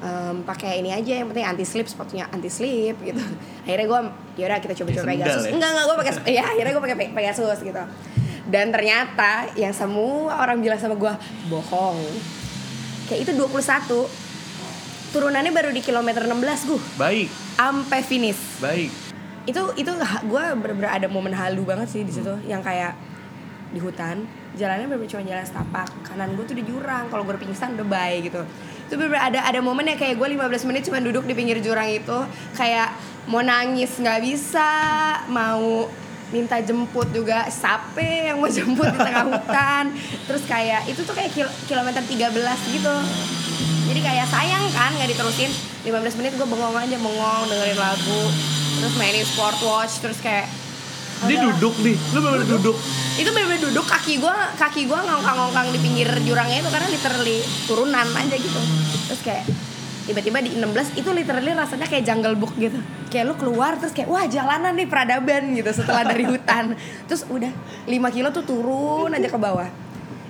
[0.00, 3.20] Em, pakai ini aja yang penting anti slip sepatunya anti slip gitu.
[3.62, 4.00] Akhirnya gue
[4.38, 5.44] yaudah kita coba-coba Pegasus.
[5.44, 5.52] ya?
[5.52, 7.82] enggak enggak gue pakai ya akhirnya gue pakai Pe- Pegasus gitu.
[8.48, 11.12] Dan ternyata yang semua orang bilang sama gue
[11.46, 12.00] bohong.
[13.06, 14.08] Kayak itu 21
[15.10, 18.40] turunannya baru di kilometer 16 gue Baik, sampai finish.
[18.56, 18.88] Baik.
[19.42, 19.90] itu itu
[20.22, 22.94] gue bener-bener ada momen halu banget sih di situ yang kayak
[23.68, 27.74] di hutan jalannya bener cuma jalan setapak kanan gue tuh di jurang kalau gue pingsan
[27.74, 28.38] udah bye gitu
[28.90, 31.86] itu bener ada ada momen yang kayak gue 15 menit cuma duduk di pinggir jurang
[31.86, 32.18] itu.
[32.58, 32.90] Kayak
[33.30, 34.66] mau nangis nggak bisa
[35.30, 35.86] mau
[36.34, 39.94] minta jemput juga sape yang mau jemput di tengah hutan.
[40.26, 42.34] Terus kayak itu tuh kayak kil- kilometer 13
[42.74, 42.94] gitu.
[43.94, 45.54] Jadi kayak sayang kan nggak diterusin.
[45.86, 48.22] 15 menit gue bengong aja bengong dengerin lagu.
[48.82, 50.50] Terus mainin sport watch terus kayak
[51.20, 52.76] Dia duduk nih, lu bener duduk.
[53.14, 53.84] itu bener-bener duduk.
[53.84, 58.60] Kaki gue kaki gue ngongkang-ngongkang di pinggir jurangnya itu karena literally turunan aja gitu.
[59.12, 59.44] Terus kayak
[60.08, 62.80] tiba-tiba di 16 itu literally rasanya kayak jungle book gitu.
[63.12, 66.72] Kayak lu keluar terus kayak wah jalanan nih peradaban gitu setelah dari hutan.
[67.04, 67.52] Terus udah
[67.84, 69.68] 5 kilo tuh turun aja ke bawah.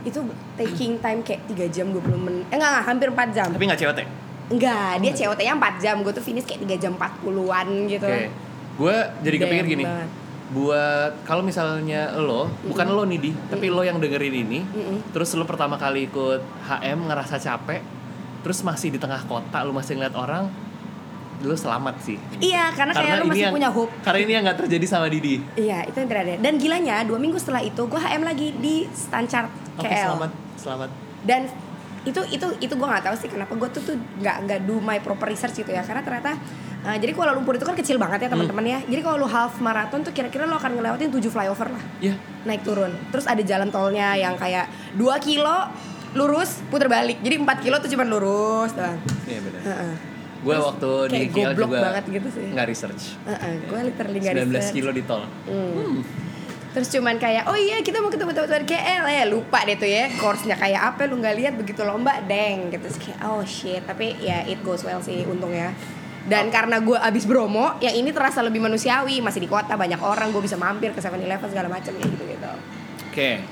[0.03, 0.26] Itu
[0.59, 2.44] taking time kayak 3 jam 20 menit.
[2.50, 3.48] Eh enggak, enggak hampir 4 jam.
[3.55, 4.00] Tapi nggak COT.
[4.50, 5.96] enggak dia COT-nya 4 jam.
[6.03, 8.11] Gue tuh finish kayak 3 jam 40-an gitu.
[8.11, 8.26] Oke.
[8.74, 9.85] Gue jadi kepikir gini.
[9.87, 10.11] banget.
[10.51, 15.15] Buat kalau misalnya lo, bukan lo nih di, tapi lo yang dengerin ini, Mm-mm.
[15.15, 17.81] terus lo pertama kali ikut HM ngerasa capek,
[18.43, 20.51] terus masih di tengah kota, lo masih ngeliat orang,
[21.47, 22.19] lo selamat sih.
[22.43, 25.07] iya karena, kayak lu ini masih yang, punya hope Karena ini yang nggak terjadi sama
[25.07, 25.39] Didi.
[25.55, 26.39] Iya, itu yang terakhir.
[26.43, 30.03] Dan gilanya, dua minggu setelah itu gue HM lagi di Stanchart Oke, KL.
[30.11, 30.91] selamat, selamat.
[31.25, 31.41] Dan
[32.01, 34.97] itu itu itu gue nggak tahu sih kenapa gue tuh tuh nggak nggak do my
[35.05, 36.33] proper research gitu ya karena ternyata
[36.85, 39.59] uh, jadi Kuala Lumpur itu kan kecil banget ya teman-teman ya jadi kalau lu half
[39.61, 42.14] marathon tuh kira-kira lo akan ngelewatin 7 flyover lah Ya,
[42.45, 45.69] naik turun terus ada jalan tolnya yang kayak 2 kilo
[46.14, 49.62] lurus puter balik jadi 4 kilo tuh cuma lurus doang iya benar.
[49.62, 49.95] Heeh.
[50.40, 52.49] Gue waktu di KL juga banget gitu sih.
[52.57, 53.12] nggak research.
[53.29, 54.73] Heeh, gue literally nggak 19 research.
[54.73, 55.29] kilo di tol.
[55.45, 56.01] Hmm.
[56.73, 60.09] Terus cuman kayak oh iya kita mau ketemu teman-teman KL ya lupa deh tuh ya
[60.16, 64.16] course-nya kayak apa lu nggak lihat begitu lomba deng gitu Terus kayak oh shit tapi
[64.16, 65.77] ya it goes well sih untungnya
[66.29, 70.29] dan karena gue abis Bromo yang ini terasa lebih manusiawi masih di kota banyak orang
[70.35, 72.51] gue bisa mampir ke 7-Eleven segala macam kayak gitu gitu
[73.11, 73.43] Oke.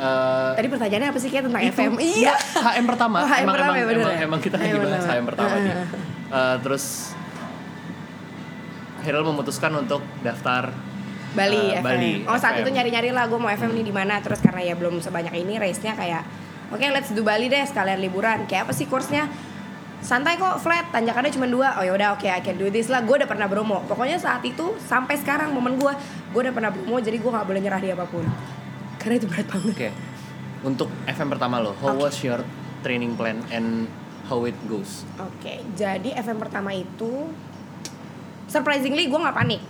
[0.00, 3.20] Eh, tadi pertanyaannya apa sih kayak tentang itu FM iya HM pertama.
[3.20, 4.24] Oh, HM emang, pertama emang, ya, bener emang, ya?
[4.24, 5.04] emang kita lagi HM bahas.
[5.04, 5.74] HM pertama nih.
[5.76, 5.88] Ah.
[6.30, 7.10] Eh, terus
[9.02, 10.70] Herel memutuskan untuk daftar
[11.34, 11.84] Bali, eh, FM.
[11.84, 12.62] Bali, Oh saat FM.
[12.62, 15.58] itu nyari-nyari lah gue mau FM nih di mana terus karena ya belum sebanyak ini
[15.58, 16.22] race-nya kayak
[16.70, 18.46] oke let's do Bali deh sekalian liburan.
[18.46, 19.26] Kayak apa sih course-nya?
[20.00, 21.76] Santai kok flat, tanjakannya cuma dua.
[21.76, 23.04] Oh yaudah oke I can do this lah.
[23.04, 23.84] Gue udah pernah Bromo.
[23.84, 25.92] Pokoknya saat itu sampai sekarang momen gue,
[26.32, 28.24] gue udah pernah Bromo jadi gue nggak boleh nyerah di apa pun.
[28.96, 29.76] Karena itu berat banget.
[29.76, 29.90] Oke.
[30.60, 32.08] Untuk FM pertama lo, how Oke.
[32.08, 32.40] was your
[32.80, 33.88] training plan and
[34.28, 35.04] how it goes?
[35.20, 37.28] Oke, jadi FM pertama itu
[38.48, 39.60] surprisingly gue nggak panik.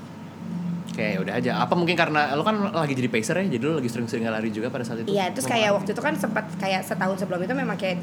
[0.90, 1.62] Oke, udah aja.
[1.62, 4.69] Apa mungkin karena lo kan lagi jadi pacer ya, jadi lo lagi sering-sering lari juga
[4.69, 5.14] pada saat itu?
[5.14, 8.03] Iya, terus kayak waktu itu kan sempat kayak setahun sebelum itu memang kayak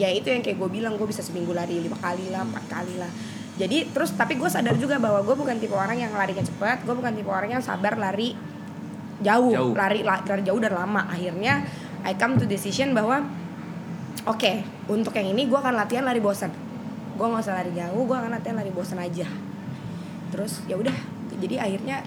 [0.00, 2.96] ya itu yang kayak gue bilang gue bisa seminggu lari lima kali lah, empat kali
[2.96, 3.12] lah.
[3.60, 6.94] Jadi terus tapi gue sadar juga bahwa gue bukan tipe orang yang larinya cepat, gue
[6.96, 8.32] bukan tipe orang yang sabar lari
[9.20, 9.72] jauh, Jauh.
[9.76, 11.04] lari la- lari jauh dan lama.
[11.04, 11.68] Akhirnya
[12.00, 13.20] I come to decision bahwa
[14.24, 14.52] oke
[14.88, 16.48] untuk yang ini gue akan latihan lari bosan.
[17.20, 19.28] Gue nggak usah lari jauh, gue akan latihan lari bosan aja.
[20.32, 20.96] Terus ya udah,
[21.38, 22.02] jadi akhirnya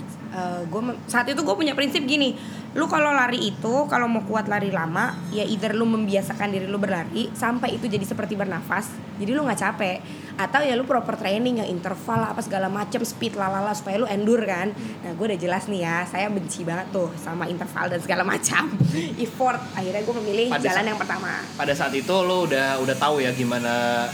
[0.66, 2.34] gue saat itu gue punya prinsip gini
[2.74, 6.82] lu kalau lari itu kalau mau kuat lari lama ya either lu membiasakan diri lu
[6.82, 8.90] berlari sampai itu jadi seperti bernafas
[9.22, 9.98] jadi lu nggak capek.
[10.34, 14.42] Atau ya lu proper training yang interval apa segala macam speed lalala supaya lu endure
[14.42, 14.74] kan.
[14.74, 18.74] Nah gue udah jelas nih ya saya benci banget tuh sama interval dan segala macam.
[19.22, 19.62] Effort.
[19.78, 21.32] Akhirnya gue memilih Pada jalan yang pertama.
[21.54, 24.06] pada saat itu lo udah udah tahu ya gimana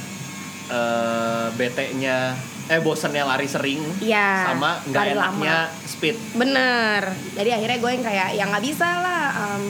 [0.70, 2.36] eh BT-nya
[2.70, 7.02] eh bosennya lari sering Iya, sama nggak enaknya speed Bener.
[7.34, 9.26] Jadi akhirnya gue yang kayak ya nggak bisa lah.
[9.36, 9.64] um,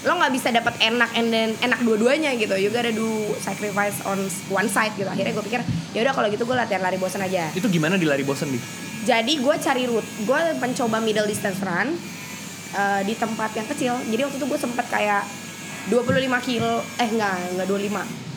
[0.00, 2.56] lo nggak bisa dapat enak and then enak dua-duanya gitu.
[2.58, 3.06] You gotta do
[3.38, 4.18] sacrifice on
[4.50, 5.06] one side gitu.
[5.06, 5.60] Akhirnya gue pikir
[5.94, 7.54] ya udah kalau gitu gue latihan lari bosan aja.
[7.54, 8.62] itu gimana di lari bosen nih
[9.06, 10.10] Jadi gue cari route.
[10.26, 11.94] Gue mencoba middle distance run
[12.74, 13.94] uh, di tempat yang kecil.
[14.10, 15.22] Jadi waktu itu gue sempet kayak
[15.88, 18.30] 25 kilo, eh enggak, enggak 25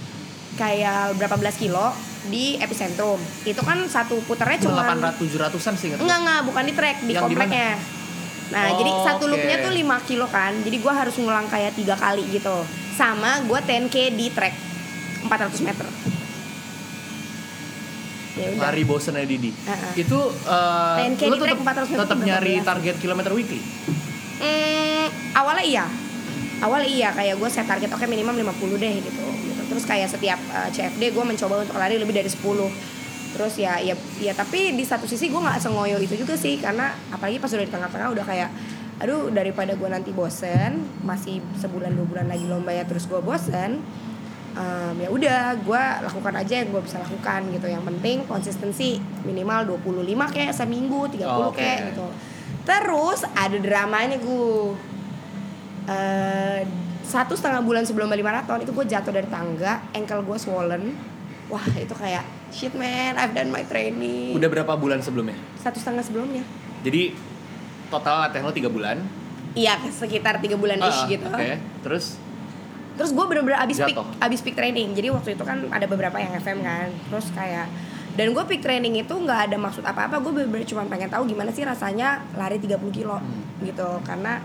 [0.54, 3.17] kayak berapa belas kilo di epicentrum.
[3.43, 7.23] Itu kan satu puternya cuma 800 700-an sih Enggak enggak, bukan di track, di Yang
[7.25, 7.71] kompleknya.
[8.45, 9.31] Nah, Oh, jadi satu oke.
[9.31, 10.53] loopnya tuh 5 kilo kan.
[10.59, 12.63] Jadi gua harus ngulang kayak tiga kali gitu.
[12.93, 14.53] Sama gua 10k di track
[15.25, 15.88] 400 meter.
[18.33, 18.65] Ya udah.
[18.65, 19.93] lari bosennya Didi Heeh.
[19.99, 23.62] itu eh, 10K lo di track tetap 400 meter tetap udah nyari target kilometer weekly
[24.33, 25.86] Hmm, awalnya iya.
[26.59, 29.23] Awalnya iya kayak gue set target oke minimum 50 deh gitu.
[29.69, 32.39] Terus kayak setiap uh, CFD gue mencoba untuk lari lebih dari 10.
[33.34, 36.93] Terus ya ya ya tapi di satu sisi gue nggak sengoyo itu juga sih karena
[37.10, 38.49] apalagi pas udah di tengah-tengah udah kayak
[39.02, 43.82] aduh daripada gue nanti bosen masih sebulan dua bulan lagi lomba ya terus gue bosen
[44.54, 49.82] um, ya udah gue lakukan aja yang gue bisa lakukan gitu yang penting konsistensi minimal
[49.82, 51.58] 25 kayak seminggu 30 Oke.
[51.58, 52.06] kayak gitu
[52.69, 54.78] terus ada dramanya gue
[55.84, 56.62] Eh,
[57.03, 60.95] satu setengah bulan sebelum Bali Marathon itu gue jatuh dari tangga ankle gue swollen.
[61.45, 64.31] Wah itu kayak shit man I've done my training.
[64.31, 65.35] Udah berapa bulan sebelumnya?
[65.55, 66.41] Satu setengah sebelumnya.
[66.81, 67.13] Jadi
[67.87, 68.97] total latihan lo 3 bulan?
[69.53, 71.27] Iya sekitar tiga bulan ish Ah, gitu.
[71.27, 71.51] oke.
[71.83, 72.17] Terus?
[72.93, 74.07] Terus gue bener-bener abis peak Jatuh.
[74.17, 74.93] abis peak training.
[74.93, 76.89] Jadi waktu itu kan ada beberapa yang FM kan.
[77.11, 77.67] Terus kayak
[78.13, 80.17] dan gue peak training itu nggak ada maksud apa-apa.
[80.19, 83.61] Gue bener-bener cuma pengen tahu gimana sih rasanya lari 30 kilo Hmm.
[83.61, 84.01] gitu.
[84.01, 84.41] Karena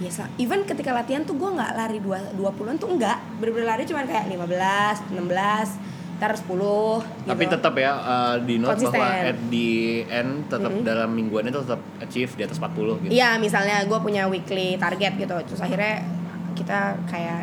[0.00, 4.02] biasa even ketika latihan tuh gue nggak lari dua 20-an tuh enggak bener-bener lari cuma
[4.02, 7.02] kayak 15 16 ntar 10 gitu.
[7.26, 8.96] tapi tetap ya eh, di note Konsisten.
[9.02, 9.70] bahwa at the
[10.06, 14.30] end tetap dalam mingguannya itu tetap achieve di atas 40 gitu Iya, misalnya gue punya
[14.30, 15.34] weekly target gitu.
[15.50, 16.06] Terus akhirnya
[16.54, 17.42] kita kayak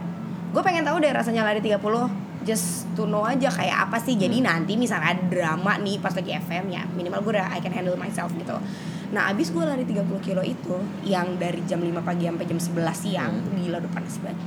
[0.55, 1.77] gue pengen tahu deh rasanya lari 30
[2.47, 4.15] just to know aja kayak apa sih.
[4.15, 7.75] Jadi nanti misalnya ada drama nih pas lagi FM ya, minimal gue udah I can
[7.75, 8.55] handle myself gitu.
[9.11, 12.95] Nah, abis gue lari 30 kilo itu yang dari jam 5 pagi sampai jam 11
[12.97, 13.55] siang, Hmm.
[13.57, 14.39] gila udah panas banget.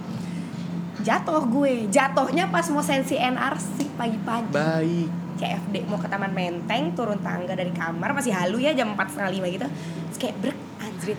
[1.00, 4.48] Jatuh gue, jatuhnya pas mau sensi NRC pagi-pagi.
[4.50, 9.11] baik CFD mau ke Taman Menteng turun tangga dari kamar masih halu ya jam empat
[9.11, 11.18] setengah lima gitu terus kayak brek anjrit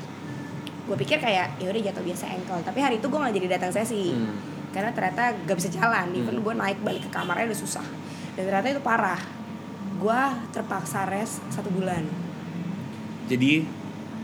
[0.81, 3.71] gue pikir kayak ya udah jatuh biasa ankle tapi hari itu gue nggak jadi datang
[3.73, 4.39] sesi Hmm.
[4.71, 6.43] karena ternyata gak bisa jalan even Hmm.
[6.43, 7.83] gue naik balik ke kamarnya udah susah
[8.33, 9.19] dan ternyata itu parah
[9.95, 12.07] gue terpaksa rest satu bulan
[13.25, 13.65] jadi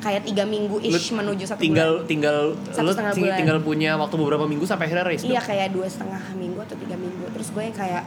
[0.02, 2.10] kayak tiga minggu ish Lu menuju satu tinggal bulan.
[2.10, 2.38] tinggal
[2.68, 3.38] Satu lu setengah bulan.
[3.38, 5.46] tinggal punya waktu beberapa minggu sampai akhirnya race Iya dong?
[5.46, 7.26] kayak dua setengah minggu atau tiga minggu.
[7.32, 8.04] Terus gue yang kayak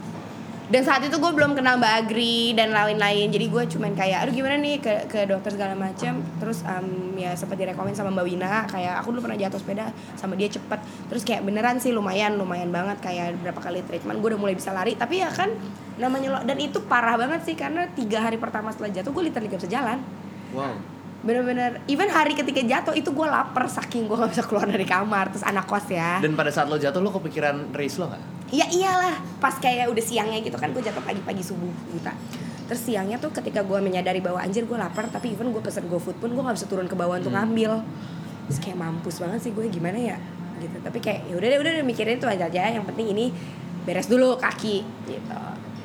[0.65, 3.29] Dan saat itu gue belum kenal Mbak Agri dan lain-lain.
[3.29, 7.37] Jadi gue cuman kayak aduh gimana nih ke, ke dokter segala macam Terus em, ya
[7.37, 10.81] sempat direkomend sama Mbak Wina Kayak aku dulu pernah jatuh sepeda sama dia cepet.
[11.07, 14.19] Terus kayak beneran sih lumayan lumayan banget Kayak berapa kali treatment.
[14.19, 15.53] Gue udah mulai bisa lari Tapi ya kan
[15.95, 19.47] namanya lo Dan itu parah banget sih karena tiga hari pertama setelah jatuh gue literally
[19.47, 20.01] gak bisa jalan
[20.55, 20.75] wow
[21.21, 25.33] Bener-bener Even hari ketika jatuh itu gue lapar Saking gue gak bisa keluar dari kamar
[25.33, 28.71] Terus anak kos ya dan pada saat lo jatuh lo kepikiran race lo nggak Iya
[28.71, 32.13] iyalah, pas kayak udah siangnya gitu kan gue jatuh pagi-pagi subuh buta.
[32.71, 36.23] Terus siangnya tuh ketika gue menyadari bahwa anjir gue lapar tapi even gue pesen GoFood
[36.23, 37.41] pun gue nggak bisa turun ke bawah untuk Hmm.
[37.43, 37.83] ngambil.
[38.47, 40.17] Terus kayak mampus banget sih gue gimana ya
[40.61, 40.77] gitu.
[40.77, 42.63] Tapi kayak ya udah deh udah deh mikirin itu aja aja.
[42.71, 43.25] Yang penting ini
[43.83, 44.77] beres dulu kaki
[45.09, 45.41] gitu.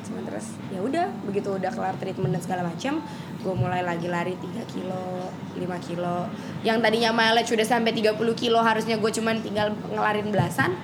[0.06, 3.02] Cuman terus ya udah begitu udah kelar treatment dan segala macam
[3.40, 6.28] gue mulai lagi lari 3 kilo 5 kilo.
[6.60, 10.76] Yang tadinya mileage udah sampai 30 kilo harusnya gue cuman tinggal ngelarin belasan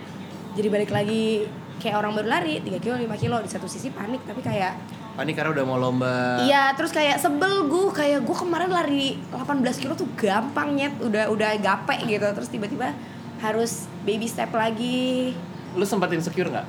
[0.56, 1.44] jadi balik lagi
[1.76, 3.36] kayak orang baru lari 3 kilo 5 kilo.
[3.44, 4.72] Di satu sisi panik tapi kayak
[5.16, 6.40] panik karena udah mau lomba.
[6.40, 10.96] Iya terus kayak sebel gue kayak gue kemarin lari 18 kilo tuh gampang nyet.
[11.04, 12.24] Udah udah gape gitu.
[12.24, 12.96] Terus tiba-tiba
[13.44, 15.36] harus baby step lagi.
[15.76, 16.66] Lo sempat insecure nggak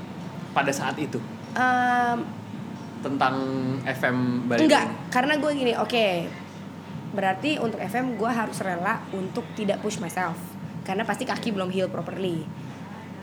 [0.52, 1.22] pada saat itu?
[1.56, 2.28] Em,
[3.04, 3.36] tentang
[3.86, 4.66] FM Bali?
[4.66, 6.08] Enggak karena gue gini oke.
[7.14, 10.38] Berarti untuk FM gue harus rela untuk tidak push myself.
[10.84, 12.44] Karena pasti kaki belum heal properly.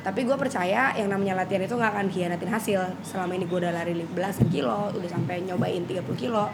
[0.05, 2.81] Tapi gue percaya yang namanya latihan itu nggak akan hianatin hasil.
[3.01, 6.53] Selama ini gue udah lari belasan kilo udah sampai nyobain 30 kilo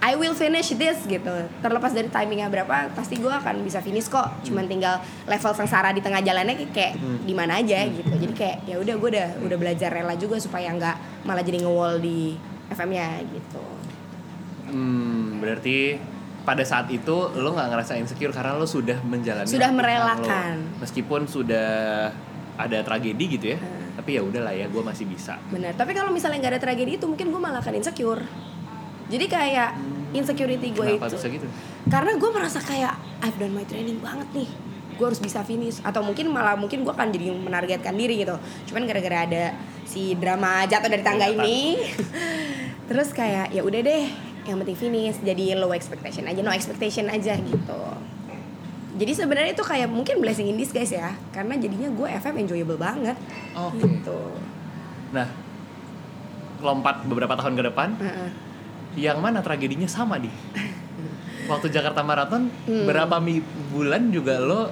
[0.00, 1.28] I will finish this gitu.
[1.60, 4.32] Terlepas dari timingnya berapa pasti gue akan bisa finish kok.
[4.48, 4.96] Cuman tinggal
[5.28, 6.92] level sengsara di tengah jalannya kayak, kayak
[7.28, 8.08] di mana aja gitu.
[8.08, 12.00] Jadi kayak ya udah gue udah udah belajar rela juga supaya nggak malah jadi ngewall
[12.00, 12.32] di
[12.72, 13.64] FM-nya gitu.
[14.72, 16.00] Hmm, berarti
[16.48, 20.56] pada saat itu lo nggak ngerasa insecure karena lo sudah menjalani Sudah merelakan.
[20.56, 20.80] lo.
[20.80, 22.08] meskipun sudah
[22.56, 23.60] ada tragedi gitu ya
[24.00, 25.36] tapi ya udahlah ya gue masih bisa.
[25.52, 25.76] Benar.
[25.76, 28.24] Tapi kalau misalnya nggak ada tragedi itu mungkin gue malah akan insecure
[29.10, 29.70] jadi kayak
[30.14, 31.16] insecurity gue kenapa itu.
[31.18, 31.46] bisa gitu?
[31.90, 34.48] Karena gue merasa kayak I've done my training banget nih.
[34.94, 35.82] Gue harus bisa finish.
[35.82, 38.38] Atau mungkin malah mungkin gue akan jadi menargetkan diri gitu.
[38.70, 39.44] Cuman gara-gara ada
[39.86, 41.78] si drama jatuh dari tangga ini.
[42.90, 44.04] Terus kayak ya udah deh
[44.46, 45.18] yang penting finish.
[45.22, 47.82] Jadi low expectation aja no expectation aja gitu.
[49.00, 51.14] Jadi sebenarnya itu kayak mungkin blessing in disguise ya.
[51.34, 53.16] Karena jadinya gue FM enjoyable banget.
[53.58, 53.78] Oke.
[53.82, 54.20] gitu.
[55.10, 55.50] Nah
[56.60, 58.49] lompat beberapa tahun ke depan Heeh.
[58.92, 60.30] Yang mana tragedinya sama di
[61.46, 62.84] waktu Jakarta Marathon Hmm.
[62.84, 64.70] berapa mi- bulan juga lo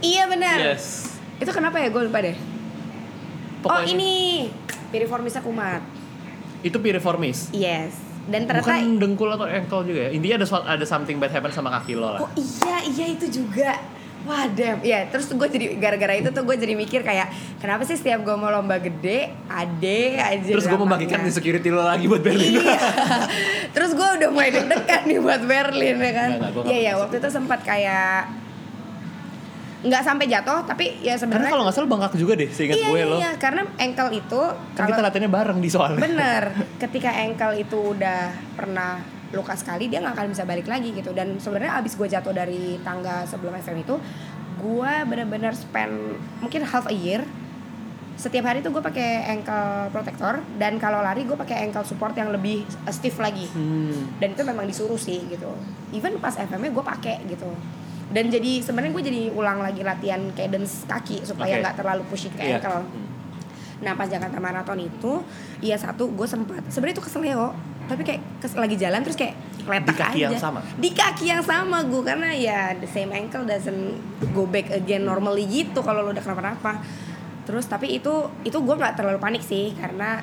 [0.00, 0.56] iya benar.
[0.56, 1.16] Yes.
[1.36, 1.88] Itu kenapa ya?
[1.88, 2.32] Gue lupa deh.
[2.32, 4.14] Oh Pokoknya- ini.
[4.88, 5.80] Piriformisnya kumat.
[6.60, 7.96] Itu piriformis yes.
[8.22, 10.10] Dan ternyata bukan dengkul atau ankle juga ya?
[10.10, 12.20] Intinya ada ada something bad happen sama kaki lo lah.
[12.20, 13.76] Oh iya iya itu juga
[14.30, 14.78] Wah damn.
[14.86, 18.36] Ya terus gue jadi Gara-gara itu tuh gue jadi mikir kayak Kenapa sih setiap gue
[18.38, 22.62] mau lomba gede Ade aja terus gue membagikan insecurity lo lagi buat Berlin.
[22.62, 22.78] Iya.
[23.74, 26.30] Terus gue udah mulai deg-degan nih buat Berlin ya kan?
[26.62, 28.40] Iya iya waktu itu sempat kayak
[29.80, 32.88] nggak sampai jatuh tapi ya karena sebenarnya kalau nggak salah bengkak juga deh seingat iya,
[32.92, 33.16] gue iya, lo.
[33.16, 34.40] iya karena ankle itu
[34.76, 36.00] kan kita latihannya bareng di soalnya.
[36.04, 36.42] Bener,
[36.84, 41.10] ketika ankle itu udah pernah luka sekali dia nggak akan bisa balik lagi gitu.
[41.10, 43.94] Dan sebenarnya abis gue jatuh dari tangga sebelum FM itu
[44.60, 47.24] gue bener-bener spend mungkin half a year
[48.20, 52.28] setiap hari tuh gue pakai ankle protector dan kalau lari gue pakai ankle support yang
[52.28, 53.48] lebih stiff lagi.
[53.48, 54.12] Hmm.
[54.20, 55.48] dan itu memang disuruh sih gitu.
[55.90, 57.48] Even pas FM-nya gue pakai gitu.
[58.12, 62.44] Dan jadi sebenarnya gue jadi ulang lagi latihan cadence kaki supaya nggak terlalu pushing ke
[62.44, 62.60] Iya.
[62.60, 62.84] ankle.
[62.84, 63.08] Hmm.
[63.80, 65.24] Nah pas Jakarta Marathon itu
[65.64, 67.56] Iya satu gue sempat sebenarnya itu keseleo
[67.90, 69.34] Tapi kayak kes, lagi jalan terus kayak
[69.66, 70.26] Letak Di kaki aja.
[70.30, 70.60] yang sama?
[70.78, 73.98] Di kaki yang sama gue Karena ya the same ankle doesn't
[74.30, 76.78] go back again normally gitu Kalau lo udah kenapa-napa.
[77.44, 80.22] Terus tapi itu itu gue nggak terlalu panik sih Karena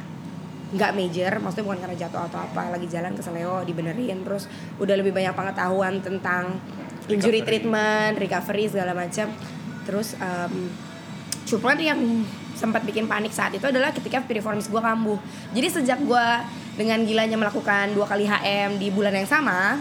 [0.67, 1.31] nggak major.
[1.39, 4.23] Maksudnya bukan karena jatuh atau apa lagi jalan ke Seleo dibenerin.
[4.23, 4.47] Terus
[4.79, 6.59] udah lebih banyak pengetahuan tentang
[7.07, 7.47] injury Recovery.
[7.63, 9.31] treatment recovery segala macam.
[9.87, 10.67] Terus um,
[11.47, 11.99] cuman yang
[12.57, 15.21] sempat bikin panik saat itu adalah ketika piriformis gue kambuh.
[15.53, 16.27] Jadi sejak gue
[16.75, 19.77] dengan gilanya melakukan dua kali HM di bulan yang sama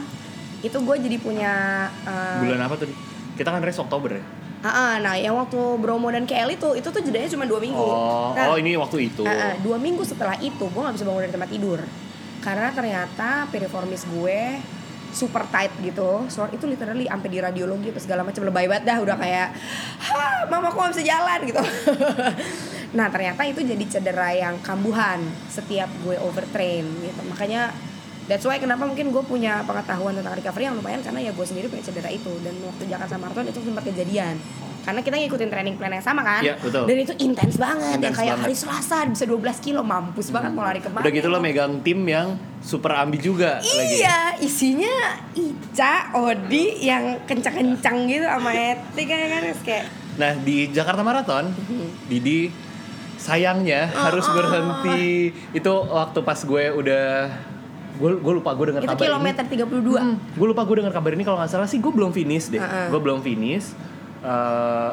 [0.65, 1.53] itu gue jadi punya
[2.05, 2.89] uh, bulan apa tuh?
[3.37, 4.25] Kita kan race Oktober ya?
[4.65, 7.77] Ah, ah, nah yang waktu Bromo dan KL itu itu tuh jedanya cuma dua minggu.
[7.79, 9.23] Oh Nah, oh ini waktu itu.
[9.23, 11.81] Ah, ah, dua minggu setelah itu gue nggak bisa bangun dari tempat tidur.
[12.41, 14.41] Karena ternyata piriformis gue
[15.17, 16.29] super tight gitu.
[16.29, 19.49] So itu literally sampai di radiologi apa segala macam lebay banget dah udah kayak
[20.13, 21.39] ha mama kok gak bisa jalan?
[21.49, 21.63] gitu.
[22.97, 27.21] Nah ternyata itu jadi cedera yang kambuhan setiap gue overtrain gitu.
[27.29, 27.75] Makanya
[28.27, 31.71] That's why kenapa mungkin gue punya pengetahuan tentang recovery yang lumayan karena ya gue sendiri
[31.71, 32.33] punya cedera itu.
[32.43, 34.35] Dan waktu Jakarta Marathon itu sempat kejadian.
[34.87, 36.43] Karena kita ngikutin training plan yang sama kan?
[36.47, 36.87] Iya, betul.
[36.87, 37.99] dan itu intens banget.
[37.99, 38.45] Yang Intens kayak banget.
[38.47, 41.83] hari Selasa bisa 12 kilo mampus banget mau lari ke mana udah gitu lo megang
[41.83, 43.99] tim yang super ambi juga lagi.
[43.99, 44.95] Iya, isinya
[45.35, 49.19] Ica, Odi yang kencang-kencang gitu sama Eti kan?
[49.27, 49.85] Kan kayak
[50.17, 51.51] Nah di Jakarta Marathon,
[52.07, 52.49] Didi
[53.19, 54.33] sayangnya Oh, harus oh.
[54.39, 55.35] berhenti.
[55.51, 57.07] itu waktu pas gue udah
[57.97, 59.53] gue gue lupa gue dengar kabar kilometer ini.
[59.65, 62.53] 32 Hmm, gue lupa gue dengar kabar ini kalau nggak salah sih gue belum finish
[62.53, 62.61] deh.
[62.61, 62.87] Uh-uh.
[62.93, 63.73] Gue belum finish.
[64.21, 64.91] Eh,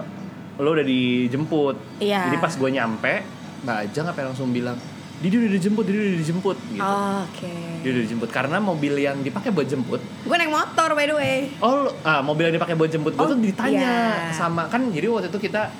[0.59, 1.75] lo udah dijemput.
[1.99, 2.31] Iya.
[2.31, 3.13] Jadi pas gue nyampe,
[3.65, 4.77] Mbak Ajeng apa langsung bilang,
[5.23, 6.83] Didi udah dijemput, Didi udah dijemput gitu.
[7.23, 11.15] Oke Dia udah dijemput karena mobil yang dipakai buat jemput Gue naik motor by the
[11.15, 13.79] way Oh, ah, mobil yang dipakai buat jemput gue Oh, tuh ditanya
[14.27, 14.35] iya.
[14.35, 15.71] sama kan jadi waktu itu kita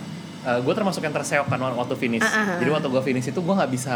[0.44, 2.24] gue termasuk yang terseok kan waktu finish.
[2.24, 2.60] Ah, ah.
[2.60, 3.96] Jadi waktu gue finish itu gue nggak bisa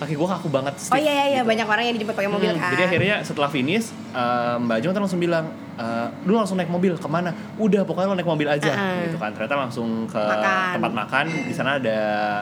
[0.00, 0.74] kaki gue kaku banget.
[0.78, 1.50] Oh stiff iya iya iya gitu.
[1.50, 4.92] banyak orang yang dijemput pakai mobil Hmm, kan Jadi akhirnya setelah finish eh, Mbak Jung
[4.94, 5.44] langsung bilang
[5.76, 7.30] eh, lu langsung naik mobil ke mana?
[7.56, 9.02] Udah pokoknya lu naik mobil aja ah.
[9.04, 9.30] gitu kan.
[9.34, 10.72] Ternyata langsung ke Makan.
[10.78, 11.98] tempat makan di sana ada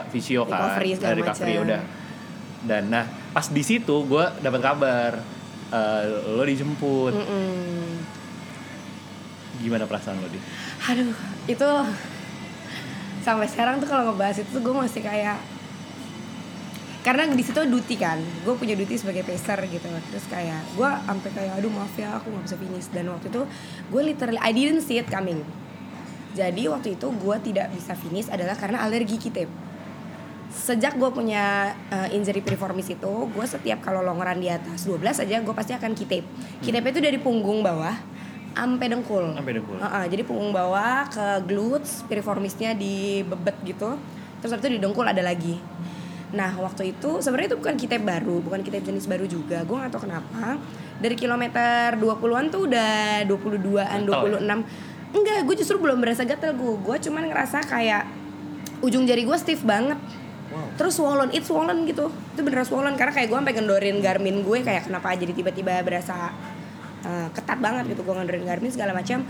[0.08, 1.66] visio kan, Recovery ada recovery macam.
[1.68, 1.80] udah.
[2.60, 5.12] Dan nah pas di situ gue dapat kabar
[5.70, 6.02] eh,
[6.32, 7.12] lo dijemput.
[7.12, 8.00] Mm-mm.
[9.60, 10.40] Gimana perasaan lo di?
[10.88, 11.12] Aduh
[11.44, 11.68] itu
[13.20, 15.36] sampai sekarang tuh kalau ngebahas itu gue masih kayak
[17.00, 19.88] karena di situ duty kan gue punya duty sebagai pacer gitu.
[19.88, 22.88] Terus kayak gue sampai kayak aduh maaf ya aku nggak bisa finish.
[22.92, 23.42] Dan waktu itu
[23.88, 25.40] gue literally I didn't see it coming.
[26.36, 29.48] Jadi waktu itu gue tidak bisa finish adalah karena alergi kitip.
[30.52, 35.40] Sejak gue punya uh, injury piriformis itu gue setiap kalau longeran di atas 12 aja
[35.40, 36.28] gue pasti akan kitip.
[36.60, 37.96] Kitip itu dari punggung bawah
[38.52, 39.40] sampai dengkul.
[39.40, 39.80] Sampai dengkul.
[39.80, 43.96] Uh-uh, jadi punggung bawah ke glutes piriformisnya di bebet gitu.
[44.44, 45.56] Terus habis itu di dengkul ada lagi
[46.30, 49.90] nah waktu itu sebenarnya itu bukan kitip baru bukan kitip jenis baru juga gue gak
[49.90, 50.58] tahu kenapa.
[51.00, 56.74] Dari kilometer 20-an tuh udah 22-an Gatel 26 enggak gue justru belum berasa gatel gue
[56.86, 58.06] gue cuman ngerasa kayak
[58.80, 59.98] ujung jari gue stiff banget.
[60.50, 60.66] Wow.
[60.74, 62.10] terus swollen it's swollen gitu.
[62.34, 66.34] Itu beneran swollen karena kayak gue sampai gendorin Garmin gue kayak kenapa jadi tiba-tiba berasa
[67.06, 69.22] uh, ketat banget gitu gue ngendorin Garmin segala macam.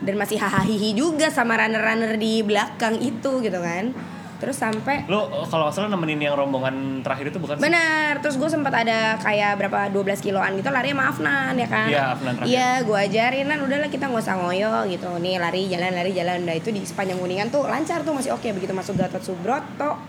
[0.00, 0.64] Dan masih hahaha
[0.96, 3.92] juga sama runner-runner di belakang itu gitu kan
[4.40, 7.60] terus sampai Lo oh, kalau nggak salah nemenin yang rombongan terakhir itu bukan?
[7.60, 11.88] Benar, terus gue sempat ada kayak berapa 12 kiloan gitu lari sama Afnan ya kan?
[11.92, 12.50] Iya, Afnan terakhir.
[12.50, 15.10] Iya, gue ajarin kan udahlah kita nggak usah ngoyo gitu.
[15.20, 16.38] Nih lari, jalan, lari, jalan.
[16.48, 18.48] Udah itu di sepanjang Kuningan tuh lancar tuh masih oke.
[18.56, 20.00] Begitu masuk Gatot Subroto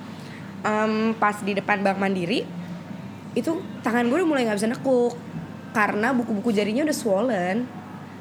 [0.64, 2.46] em, Pas di depan Bank Mandiri
[3.36, 5.14] Itu tangan gue udah mulai gak bisa nekuk
[5.76, 7.58] Karena buku-buku jarinya udah swollen.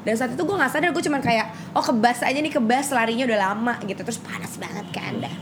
[0.01, 3.27] Dan saat itu gue nggak sadar gue cuman kayak oh kebas aja nih kebas larinya
[3.27, 4.01] udah lama gitu.
[4.01, 5.35] Terus panas banget kan dah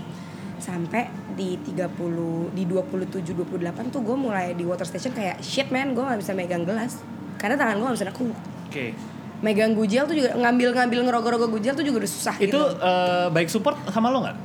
[0.69, 5.97] sampai di 30 di 27 28 tuh gue mulai di water station kayak shit man
[5.97, 7.01] gue nggak bisa megang gelas.
[7.41, 8.37] Karena tangan gue nggak bisa nekuk
[8.69, 8.85] Oke.
[9.41, 12.61] megang gujel tuh juga ngambil ngambil ngerogoh-rogoh gujel tuh juga udah susah Itu gitu.
[12.61, 14.37] eh, baik support sama lo nggak?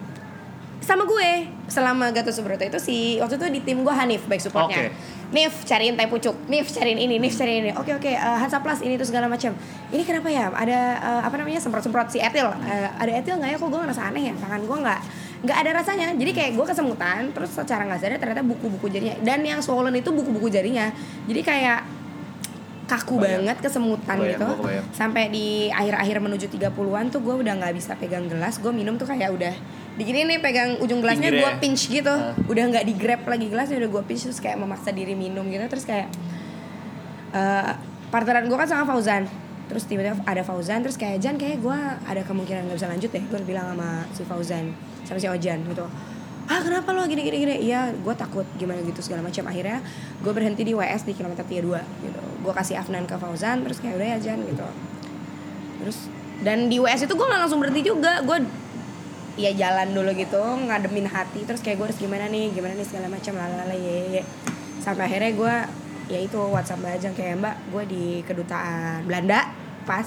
[0.85, 4.93] sama gue selama Gatot Subroto itu si waktu itu di tim gue Hanif baik supportnya.
[4.93, 4.93] Oke.
[5.33, 6.37] Nif cariin teh pucuk.
[6.47, 7.73] Nif cariin ini Nif cariin ini.
[7.73, 9.57] Oke oke uh, Hansa Plus ini tuh segala macam
[9.89, 10.53] ini kenapa ya?
[10.53, 12.45] Ada eh, apa namanya semprot semprot si etil.
[12.69, 13.59] Eh, ada etil nggak ya?
[13.59, 14.35] Kok gue ngerasa aneh ya?
[14.37, 15.01] Tangan gue nggak
[15.45, 16.09] nggak ada rasanya.
[16.17, 20.09] Jadi kayak gue kesemutan terus secara nggak sadar ternyata buku-buku jarinya dan yang swollen itu
[20.09, 20.89] buku-buku jarinya.
[21.29, 21.81] Jadi kayak
[22.85, 23.49] kaku Kebayang.
[23.49, 24.93] banget kesemutan Kebayang, gitu.
[24.93, 28.61] sampai di akhir-akhir menuju 30-an tuh gue udah nggak bisa pegang gelas.
[28.61, 29.55] Gue minum tuh kayak udah
[29.97, 32.13] digini nih pegang ujung gelasnya gue pinch gitu.
[32.13, 32.33] Ah.
[32.49, 35.65] udah nggak di grab lagi gelasnya udah gue pinch terus kayak memaksa diri minum gitu.
[35.69, 36.09] Terus kayak
[37.35, 37.73] eh
[38.09, 39.29] partneran gue kan sama Fauzan.
[39.65, 43.25] Terus tiba-tiba ada Fauzan terus kayak Jan kayak gue ada kemungkinan nggak bisa lanjut deh
[43.25, 45.87] gue bilang sama si Fauzan sama si Ojan gitu.
[46.45, 47.55] Ah kenapa lo gini gini gini?
[47.65, 49.49] Iya gue takut gimana gitu segala macam.
[49.49, 49.81] Akhirnya
[50.21, 52.21] gue berhenti di WS di kilometer 32 gitu.
[52.45, 54.67] Gue kasih Afnan ke Fauzan terus kayak udah ya Jan gitu.
[55.81, 55.99] Terus
[56.45, 58.21] dan di WS itu gue nggak langsung berhenti juga.
[58.21, 58.45] Gue
[59.35, 63.11] ya jalan dulu gitu ngademin hati terus kayak gue harus gimana nih gimana nih segala
[63.11, 64.23] macam lalala ye
[64.79, 65.55] sampai akhirnya gue
[66.07, 69.51] ya itu WhatsApp Ajeng kayak mbak gue di kedutaan Belanda
[69.83, 70.07] pas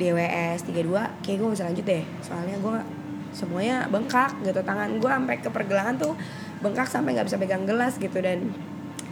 [0.00, 0.88] di WS 32
[1.20, 2.04] kayak gue bisa lanjut deh.
[2.24, 3.01] Soalnya gue
[3.32, 4.60] semuanya bengkak gitu.
[4.62, 6.14] Tangan gue sampai ke pergelangan tuh
[6.62, 8.20] bengkak sampai nggak bisa pegang gelas gitu.
[8.20, 8.52] Dan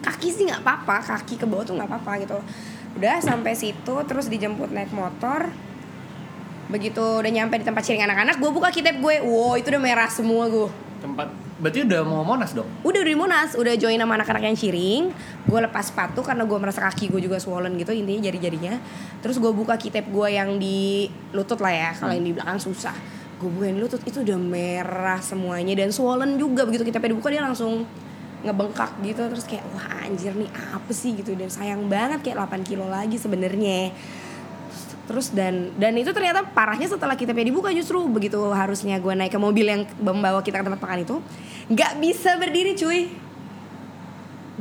[0.01, 2.39] kaki sih nggak apa-apa kaki ke bawah tuh nggak apa-apa gitu.
[3.01, 5.51] Udah sampai situ terus dijemput naik motor.
[6.71, 9.17] Begitu udah nyampe di tempat sharing anak-anak gue buka kitab gue.
[9.25, 12.69] Wow itu udah merah semua gue Tempat berarti udah mau monas dong.
[12.85, 13.57] udah di Monas.
[13.57, 15.03] Udah join sama anak-anak yang sharing
[15.49, 18.77] gue lepas sepatu karena gue merasa kaki gue juga swollen gitu intinya jari-jarinya.
[19.25, 21.91] Terus gue buka kitab gue yang di lutut lah ya.
[21.97, 26.69] Kalau yang di belakang susah gue bukain lutut itu udah merah semuanya dan swollen juga
[26.69, 26.85] begitu.
[26.85, 27.89] Kitabnya dibuka dia langsung
[28.45, 29.25] ngebengkak gitu.
[29.33, 31.17] Terus kayak wah anjir nih apa sih?
[31.17, 31.33] gitu.
[31.33, 33.97] Dan sayang banget kayak 8 kilo lagi sebenarnya.
[35.09, 39.41] Terus dan dan itu ternyata parahnya setelah kita dibuka justru begitu harusnya gue naik ke
[39.41, 41.17] mobil yang membawa kita ke tempat makan itu
[41.73, 43.09] nggak bisa berdiri cuy.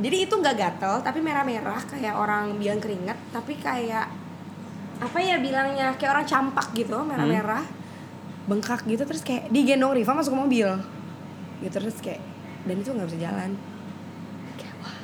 [0.00, 4.08] Jadi itu nggak gatel tapi merah-merah kayak orang biang keringat tapi kayak
[5.00, 7.79] apa ya bilangnya kayak orang campak gitu merah-merah
[8.50, 10.68] bengkak gitu terus kayak digendong Riva masuk ke mobil.
[11.62, 12.18] Gitu terus kayak
[12.66, 13.50] dan itu nggak bisa jalan.
[14.58, 14.96] Kayak wah.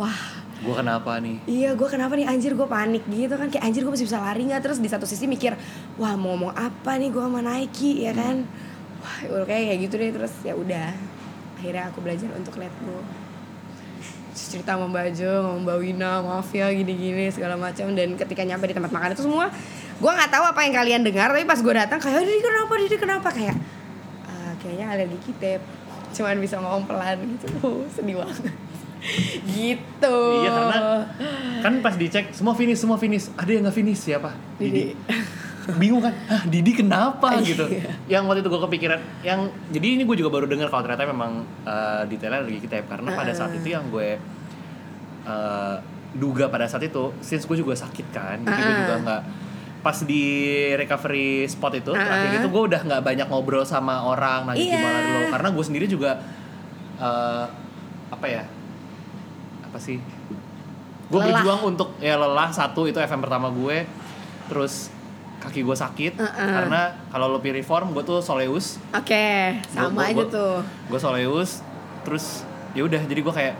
[0.00, 0.20] Wah.
[0.60, 1.36] Gue kenapa nih?
[1.48, 2.28] Iya gue kenapa nih?
[2.28, 3.48] Anjir gue panik gitu kan.
[3.52, 5.56] Kayak anjir gue masih bisa lari gak Terus di satu sisi mikir
[5.96, 7.08] Wah mau ngomong apa nih?
[7.08, 8.44] Gue sama Nike ya kan?
[9.00, 10.10] Wah udah kayak kayak gitu deh.
[10.12, 10.88] Terus ya udah.
[11.60, 13.00] Akhirnya aku belajar untuk let go.
[14.36, 17.92] Cerita sama Mbak Jo, sama Mbak Wina, maaf ya gini-gini segala macam.
[17.92, 19.52] Dan ketika nyampe di tempat makan itu semua
[20.00, 22.96] Gue gak tahu apa yang kalian dengar Tapi pas gue datang kayak Didi kenapa, Didi
[22.96, 23.28] kenapa?
[23.28, 23.56] Kayak
[24.24, 25.60] "Ah, Kayaknya alergi kitep.
[26.10, 27.46] Cuman bisa ngomong pelan gitu.
[27.60, 28.50] Oh, Sedih banget.
[29.48, 30.16] Gitu.
[30.44, 30.78] Iya karena
[31.60, 33.32] kan pas dicek semua finish semua finish.
[33.36, 34.00] Ada yang nggak finish?
[34.00, 34.32] Siapa?
[34.56, 34.92] Didi.
[35.76, 36.12] Bingung kan?
[36.28, 37.36] Ah Didi kenapa?
[37.48, 37.64] Gitu.
[38.08, 39.40] Yang waktu itu gue kepikiran yang
[39.72, 41.32] jadi ini gue juga baru dengar kalau ternyata memang
[41.64, 44.20] eh, detailnya lagi kita karena pada saat itu yang gue
[45.24, 45.76] eh,
[46.10, 49.22] duga pada saat itu since gue juga sakit kan jadi gue juga nggak
[49.80, 50.24] pas di
[50.74, 54.74] recovery spot itu terakhir itu gue udah nggak banyak ngobrol sama orang nanya Iya.
[54.74, 55.24] gimana dulu.
[55.30, 56.10] Karena gue sendiri juga
[56.96, 57.44] eh,
[58.08, 58.44] apa ya
[59.62, 59.96] apa sih
[61.06, 63.82] gue berjuang untuk ya lelah satu itu FM pertama gue
[64.46, 64.92] terus
[65.38, 66.12] kaki gue sakit.
[66.30, 68.76] Karena kalau lo piriform gue tuh soleus.
[68.92, 70.56] Oke, sama Gua- aja gua- tuh.
[70.86, 71.64] gue soleus
[72.00, 73.54] terus ya udah jadi gue kayak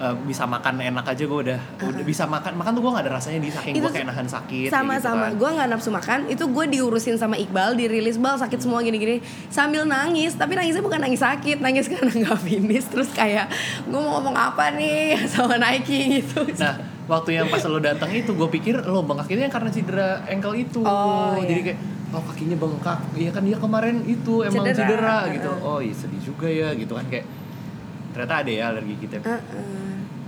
[0.00, 3.12] eh, bisa makan enak aja gue udah udah bisa makan makan tuh gue nggak ada
[3.18, 5.38] rasanya di saking gue kayak nahan sakit sama gitu sama kan.
[5.38, 9.86] gue nggak nafsu makan itu gue diurusin sama Iqbal dirilis bal sakit semua gini-gini sambil
[9.86, 13.46] nangis tapi nangisnya bukan nangis sakit nangis karena nggak finish terus kayak
[13.86, 18.32] gue mau ngomong apa nih sama Nike gitu Nah, waktu yang pas lo datang itu
[18.32, 20.80] gue pikir lo bengkak itu yang karena cedera ankle itu.
[20.80, 21.64] Oh, Jadi iya.
[21.72, 21.78] kayak
[22.14, 22.98] oh kakinya bengkak.
[23.18, 24.78] Iya kan dia kemarin itu emang Cedera.
[24.80, 25.50] cedera, gitu.
[25.60, 27.26] Oh, iya sedih juga ya gitu kan kayak
[28.16, 29.20] ternyata ada ya alergi kita.
[29.20, 29.83] Heeh.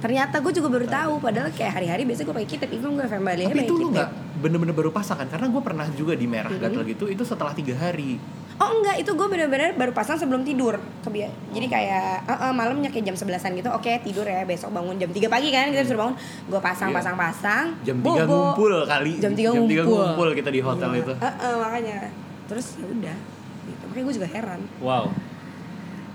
[0.06, 3.58] Ternyata gue juga baru tahu padahal kayak hari-hari biasa gue pakai kitab even gue Tapi
[3.58, 3.90] itu kitab.
[3.90, 5.26] nggak bener-bener baru pasang kan?
[5.26, 6.62] Karena gue pernah juga di merah Mhm.
[6.62, 8.22] gatal gitu itu setelah tiga hari.
[8.56, 12.88] Oh enggak, itu gue bener-bener baru pasang sebelum tidur Kebia Jadi kayak uh, uh, malamnya
[12.88, 16.08] kayak jam 11an gitu Oke tidur ya, besok bangun jam 3 pagi kan Kita disuruh
[16.08, 16.16] bangun
[16.48, 16.96] Gue pasang, Iya.
[16.96, 18.00] pasang, pasang Jam.
[18.00, 19.20] 3 ngumpul kali.
[19.20, 20.00] Jam 3 Jam 3 ngumpul.
[20.00, 21.02] ngumpul kita di hotel Iya.
[21.02, 21.12] itu.
[21.12, 21.98] Uh, uh, makanya
[22.46, 23.16] Terus ya udah
[23.66, 23.82] gitu.
[23.84, 25.04] Makanya gue juga heran Wow.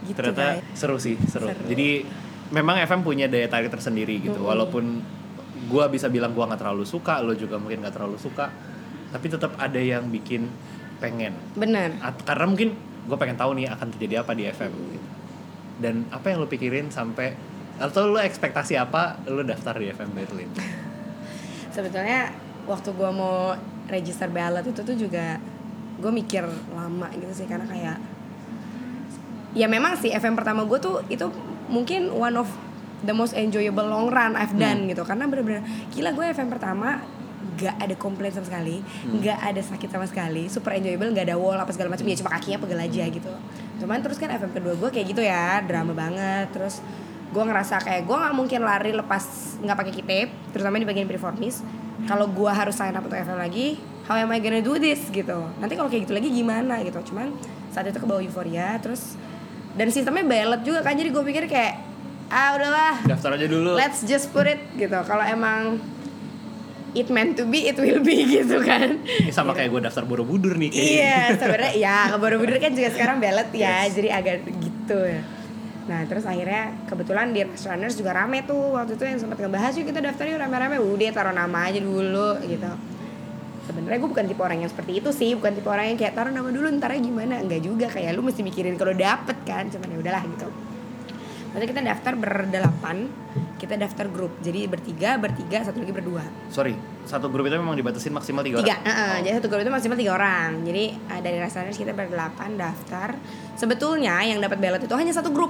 [0.01, 0.65] gitu ternyata guys.
[0.73, 1.45] seru sih seru.
[1.45, 1.61] Seru.
[1.67, 1.89] jadi
[2.51, 4.39] memang FM punya daya tarik tersendiri gitu.
[4.39, 4.51] Mm-mm.
[4.51, 4.85] walaupun
[5.71, 8.51] gua bisa bilang gua nggak terlalu suka lo juga mungkin nggak terlalu suka
[9.11, 10.47] tapi tetap ada yang bikin
[11.03, 11.35] pengen.
[11.57, 12.71] Bener At- karena mungkin
[13.01, 15.07] gue pengen tahu nih akan terjadi apa di FM gitu.
[15.81, 17.33] dan apa yang lo pikirin sampai
[17.81, 20.49] atau lo ekspektasi apa lo daftar di FM Berlin?
[21.75, 22.29] Sebetulnya
[22.69, 23.57] waktu gue mau
[23.89, 25.41] register ballot itu tuh juga
[25.97, 27.97] gue mikir lama gitu sih Karena kayak
[29.51, 31.27] Ya memang sih FM pertama gue tuh itu
[31.71, 32.51] mungkin one of
[33.01, 35.01] the most enjoyable long run I've done gitu.
[35.07, 35.63] Karena bener-bener
[35.95, 37.01] gila gue FM pertama
[37.57, 41.57] gak ada komplain sama sekali nggak ada sakit sama sekali super enjoyable nggak ada wall
[41.57, 43.31] apa segala macam ya cuma kakinya pegel aja gitu.
[43.81, 46.53] Cuman terus kan FM kedua gue kayak gitu ya drama banget.
[46.53, 46.85] Terus
[47.31, 51.65] gue ngerasa kayak gue nggak mungkin lari lepas nggak pakai kitip terutama di bagian performis.
[52.05, 53.77] Kalau gue harus sign up untuk FM lagi
[54.09, 55.37] how am I gonna do this gitu?
[55.61, 57.13] Nanti kalau kayak gitu lagi gimana gitu?
[57.13, 57.33] Cuman
[57.73, 59.17] saat itu ke bawah euforia terus
[59.71, 61.73] dan sistemnya ballot juga kan jadi gue pikir kayak
[62.27, 65.79] ah udahlah daftar aja dulu let's just put it gitu kalau emang
[66.91, 70.55] it meant to be it will be gitu kan Ini sama kayak gue daftar Borobudur
[70.55, 70.91] nih kayaknya.
[70.91, 73.95] Iya, sebenarnya ya ke Borobudur kan juga sekarang ballot ya, Yes.
[73.95, 75.23] jadi agak gitu ya.
[75.81, 79.87] Nah terus akhirnya kebetulan di Runners juga rame tuh waktu itu yang sempat ngebahas yuk
[79.87, 82.71] kita daftar yuk rame-rame, udah taruh nama aja dulu gitu.
[83.61, 86.33] Sebenarnya gue bukan tipe orang yang seperti itu sih, bukan tipe orang yang kayak taruh
[86.33, 89.97] nama dulu ntar gimana, enggak juga kayak lu mesti mikirin kalau dapet kan, cuman ya
[90.01, 90.47] udahlah gitu.
[91.51, 92.97] Nanti kita daftar berdelapan,
[93.59, 96.23] kita daftar grup, jadi bertiga, bertiga, satu lagi berdua.
[96.47, 96.73] Sorry,
[97.05, 98.85] satu grup itu memang dibatasin maksimal tiga, tiga orang.
[98.87, 99.11] heeh.
[99.11, 99.17] Oh.
[99.25, 103.09] jadi satu grup itu maksimal tiga orang jadi uh, dari Rasaners kita berdelapan daftar
[103.57, 105.49] sebetulnya yang dapat ballot itu hanya satu grup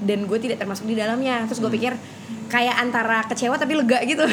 [0.00, 1.68] dan gue tidak termasuk di dalamnya terus Hmm.
[1.68, 1.92] gue pikir
[2.48, 4.24] kayak antara kecewa tapi lega gitu.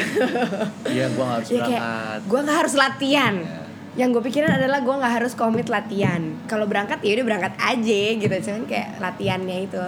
[0.88, 1.82] Iya, gue harus ya kayak
[2.24, 3.36] gue nggak harus latihan.
[3.36, 3.64] Iya.
[3.96, 6.20] yang gue pikirin adalah gue nggak harus komit latihan.
[6.44, 8.34] Kalau berangkat ya udah berangkat aja gitu.
[8.44, 9.80] Cuman kayak latihannya itu.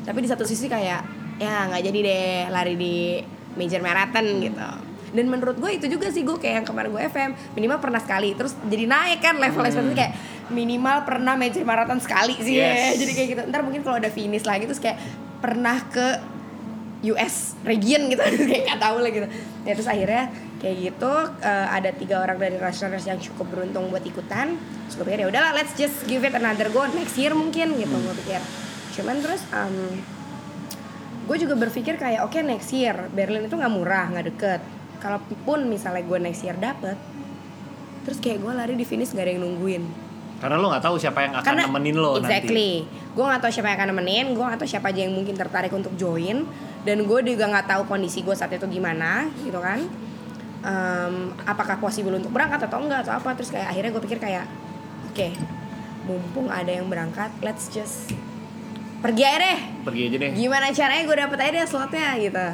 [0.00, 1.04] Tapi di satu sisi kayak
[1.36, 3.20] ya nggak jadi deh lari di
[3.60, 4.64] major marathon gitu.
[5.12, 8.32] Dan menurut gue itu juga sih gue kayak yang kemarin gue FM minimal pernah sekali.
[8.32, 10.12] Terus jadi naik kan level ekspektasi kayak
[10.48, 12.56] minimal pernah major marathon sekali sih.
[12.56, 12.96] Ya Yes.
[13.04, 13.42] jadi kayak gitu.
[13.44, 14.96] Ntar mungkin kalau ada finish lagi terus kayak
[15.44, 16.16] pernah ke
[17.00, 18.20] US region gitu
[18.50, 19.26] kayak gak tahu lah gitu.
[19.64, 20.28] Ya terus akhirnya
[20.60, 24.60] kayak gitu eh, ada tiga orang dari Runners yang cukup beruntung buat ikutan.
[24.88, 27.94] Terus gue pikir ya udahlah let's just give it another go next year mungkin gitu
[27.94, 28.40] gue pikir.
[29.00, 30.04] Cuman terus em,
[31.24, 34.60] gue juga berpikir kayak oke next year Berlin itu nggak murah nggak deket.
[35.00, 37.00] Kalaupun misalnya gue next year dapet
[38.00, 39.84] terus kayak gue lari di finish gak ada yang nungguin.
[40.40, 42.32] Karena lo nggak tahu siapa yang akan karena nemenin lo nanti.
[42.32, 42.72] exactly.
[43.12, 45.72] Gue nggak tahu siapa yang akan nemenin gue nggak tahu siapa aja yang mungkin tertarik
[45.72, 46.48] untuk join
[46.80, 49.80] dan gue juga nggak tahu kondisi gue saat itu gimana gitu kan.
[50.60, 53.32] Em, apakah possible untuk berangkat atau enggak atau apa.
[53.32, 54.44] Terus kayak akhirnya gue pikir kayak
[55.08, 55.28] oke
[56.00, 58.12] mumpung ada yang berangkat let's just
[59.00, 59.58] pergi aja deh.
[59.82, 60.30] Pergi aja deh.
[60.34, 62.46] gimana caranya gue dapet aja deh slotnya gitu.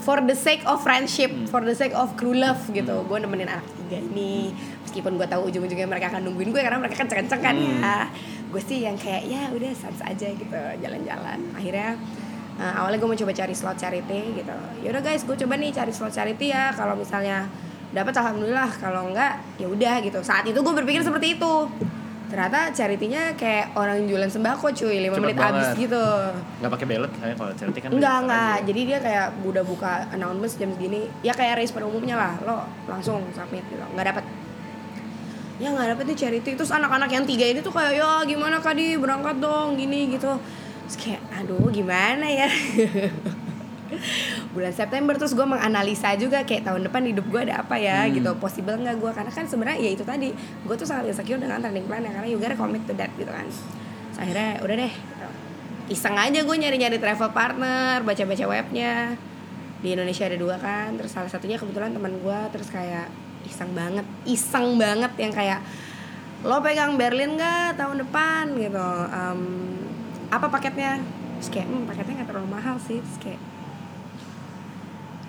[0.00, 1.48] For the sake of friendship Hmm.
[1.48, 3.04] for the sake of crew love gitu.
[3.04, 4.52] Gue nemenin anak tiga ini.
[4.84, 7.80] Meskipun gue tahu ujung-ujungnya mereka akan nungguin gue karena mereka kenceng-kenceng kan Hmm.
[7.80, 7.96] ya
[8.44, 10.60] gue sih yang kayak ya udah sans aja gitu.
[10.78, 11.40] Jalan-jalan.
[11.56, 11.96] Akhirnya
[12.58, 15.92] uh, awalnya gue mau coba cari slot charity gitu yaudah guys gue coba nih cari
[15.94, 17.46] slot charity ya kalau misalnya
[17.94, 21.54] dapat alhamdulillah kalau enggak ya udah gitu saat itu gue berpikir seperti itu
[22.24, 25.54] ternyata charity-nya kayak orang jualan sembako cuy 5 Cepet menit banget.
[25.54, 26.04] habis gitu
[26.58, 27.88] Nggak pakai ballot kayaknya kalau charity kan.
[27.94, 28.56] Enggak, daftar enggak.
[28.64, 31.00] Jadi dia kayak udah buka announcement jam segini.
[31.22, 32.32] Ya kayak race pada umumnya lah.
[32.42, 33.84] Lo langsung submit gitu.
[33.86, 34.24] Enggak dapat.
[35.62, 36.50] Ya nggak dapet nih charity.
[36.58, 40.34] Terus anak-anak yang tiga ini tuh kayak ya gimana Kadi berangkat dong gini gitu.
[40.84, 42.48] Terus kayak aduh gimana ya.
[44.50, 48.12] bulan September terus gue menganalisa juga kayak tahun depan hidup gue ada apa ya Hmm.
[48.12, 51.58] gitu possible nggak gue karena kan sebenarnya ya itu tadi gue tuh sangat insecure dengan
[51.58, 54.92] training plan ya karena you gotta commit to that gitu kan Terus akhirnya udah deh
[54.92, 55.26] gitu.
[55.90, 58.92] iseng aja gue nyari-nyari travel partner baca-baca webnya
[59.78, 63.06] di Indonesia ada dua kan terus salah satunya kebetulan teman gue terus kayak
[63.44, 65.60] iseng banget iseng banget yang kayak
[66.40, 69.40] lo pegang Berlin gak tahun depan gitu Em,
[70.30, 71.00] apa paketnya?
[71.40, 73.00] Terus kayak hmm, paketnya nggak terlalu mahal sih.
[73.00, 73.40] Terus kayak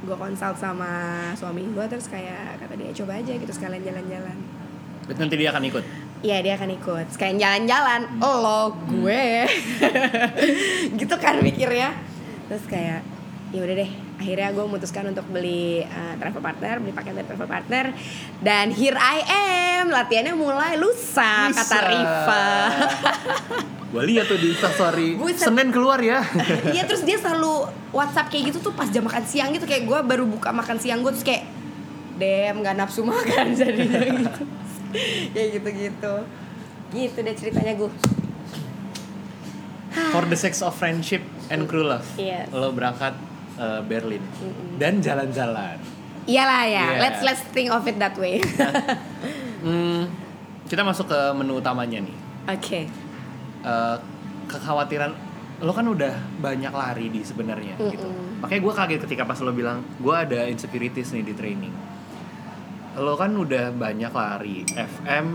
[0.06, 0.91] gue konsult sama
[1.34, 4.38] suami gue terus kayak kata dia coba aja gitu sekalian jalan-jalan.
[5.10, 5.84] Nanti dia akan ikut.
[6.26, 7.06] Iya dia akan ikut.
[7.14, 9.46] Sekalian jalan-jalan lo gue.
[11.00, 11.93] Gitu kan mikirnya.
[12.50, 13.02] Terus kayak
[13.54, 17.49] ya udah deh akhirnya gue memutuskan untuk beli uh, travel partner beli paket dari travel
[17.51, 17.86] partner
[18.39, 21.88] dan here I am latihannya mulai lusa, kata Bisa.
[21.88, 22.45] Riva
[23.95, 25.16] Gue lihat tuh di Instastory.
[25.39, 26.20] Senin keluar ya.
[26.76, 27.63] Iya terus dia selalu
[27.95, 30.99] WhatsApp kayak gitu tuh pas jam makan siang gitu kayak gue baru buka makan siang
[30.99, 31.47] gue terus kayak
[32.20, 34.43] dem nggak nafsu makan jadinya gitu
[35.32, 36.13] kayak gitu gitu
[36.91, 37.88] gitu deh ceritanya gue
[39.95, 42.03] For the sex of friendship and true love.
[42.20, 42.51] Yes.
[42.51, 43.16] Lo berangkat
[43.56, 44.24] eh, Berlin
[44.76, 45.78] dan jalan-jalan.
[46.26, 47.01] iyalah ya Yeah.
[47.01, 48.41] let's let's think of it that way
[49.62, 50.06] Hmm,
[50.64, 52.18] kita masuk ke menu utamanya nih.
[52.47, 52.82] oke
[53.62, 53.97] Eh,
[54.45, 55.10] kekhawatiran
[55.58, 58.06] lo kan udah banyak lari di sebenarnya gitu.
[58.06, 58.45] Mm-mm.
[58.45, 61.74] Makanya gue kaget ketika pas lo bilang gue ada insecurities nih di training.
[62.95, 65.28] Lo kan udah banyak lari FM.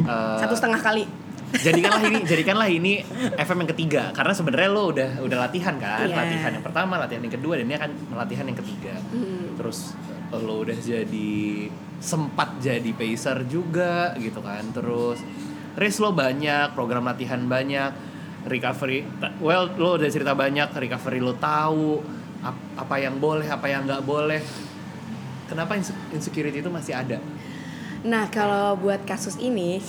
[0.00, 1.06] eh, satu setengah kali
[1.52, 2.92] jadikanlah ini jadikanlah ini
[3.36, 4.02] FM yang ketiga.
[4.10, 6.04] Karena sebenarnya lo udah udah latihan kan?
[6.04, 6.14] Iya.
[6.16, 8.94] latihan yang pertama latihan yang kedua dan ini akan latihan yang ketiga.
[9.10, 9.58] Hmm.
[9.58, 9.92] terus
[10.30, 11.66] lo udah jadi
[11.98, 14.62] sempat jadi pacer juga gitu kan?
[14.70, 15.18] Terus
[15.74, 17.90] race lo banyak program latihan banyak
[18.40, 19.04] recovery
[19.38, 22.00] well lo udah cerita banyak recovery lo tahu
[22.40, 24.40] ap- apa yang boleh apa yang nggak boleh.
[25.44, 27.18] Kenapa inse- insecurity itu masih ada?
[28.00, 29.82] Nah kalau buat kasus ini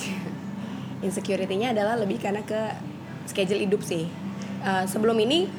[1.01, 2.77] insecurity-nya adalah lebih karena ke
[3.29, 4.05] schedule hidup sih.
[4.61, 5.49] Eh, sebelum ini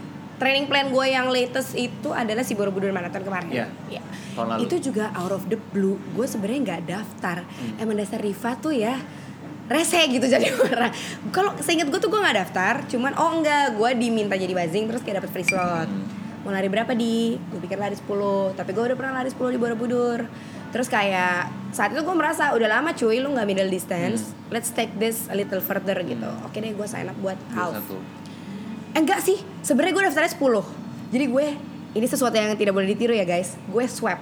[0.43, 3.51] training plan gue yang latest itu adalah si Borobudur Marathon kemarin.
[3.51, 3.67] Iya.
[3.91, 4.03] Iya.
[4.35, 5.99] tahun lalu Itu juga out of the blue.
[6.19, 7.47] Gue sebenarnya nggak daftar.
[7.47, 7.83] Hmm.
[7.83, 8.99] Emang dasar Riva tuh ya
[9.71, 10.91] rese gitu jadi orang.
[11.31, 12.75] Kalau seingat gue tuh gue nggak daftar.
[12.91, 15.87] Cuman oh enggak, gue diminta jadi buzzing terus kayak dapet free slot.
[15.87, 16.07] Hmm.
[16.43, 17.39] Mau lari berapa di?
[17.39, 20.27] Gue pikir lari 10 Tapi gue udah pernah lari 10 di Borobudur
[20.73, 24.33] Terus kayak saat itu gue merasa udah lama cuy lu nggak middle distance.
[24.49, 26.29] Let's take this a little further gitu.
[26.43, 27.77] Oke deh gue sign up buat half.
[27.77, 28.01] Satu.
[28.93, 30.65] Eh, Enggak sih, sebenarnya gue daftarnya 10
[31.13, 31.47] Jadi gue,
[31.93, 33.61] ini sesuatu yang tidak boleh ditiru ya guys.
[33.67, 34.21] Gue swap.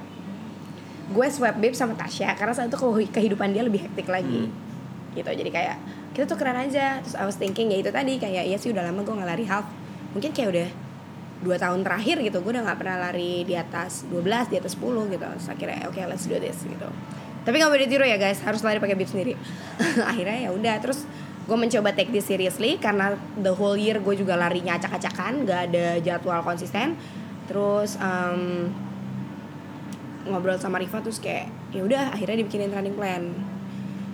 [1.10, 4.50] Gue swap babe sama Tasya Karena saat itu kehi- kehidupan dia lebih hektik lagi.
[5.10, 5.76] Gitu, jadi kayak
[6.12, 6.98] kita tuh keren aja.
[6.98, 9.46] Terus I was thinking ya itu tadi kayak Iya sih udah lama gue gak lari
[9.46, 9.66] half.
[10.14, 10.68] Mungkin kayak udah
[11.40, 15.12] dua tahun terakhir gitu gue udah nggak pernah lari di atas 12 di atas 10
[15.12, 15.24] gitu.
[15.24, 16.88] Terus akhirnya oke let's do this gitu.
[17.40, 18.44] Tapi nggak boleh ditiru ya guys.
[18.44, 19.32] Harus lari pakai bib sendiri.
[20.12, 20.76] Akhirnya ya udah.
[20.84, 21.08] Terus
[21.48, 25.86] gue mencoba take this seriously karena the whole year gue juga larinya acak-acakan nggak ada
[26.04, 27.00] jadwal konsisten.
[27.48, 28.68] Terus em,
[30.28, 33.32] ngobrol sama Riva terus kayak ya udah akhirnya dibikinin training plan.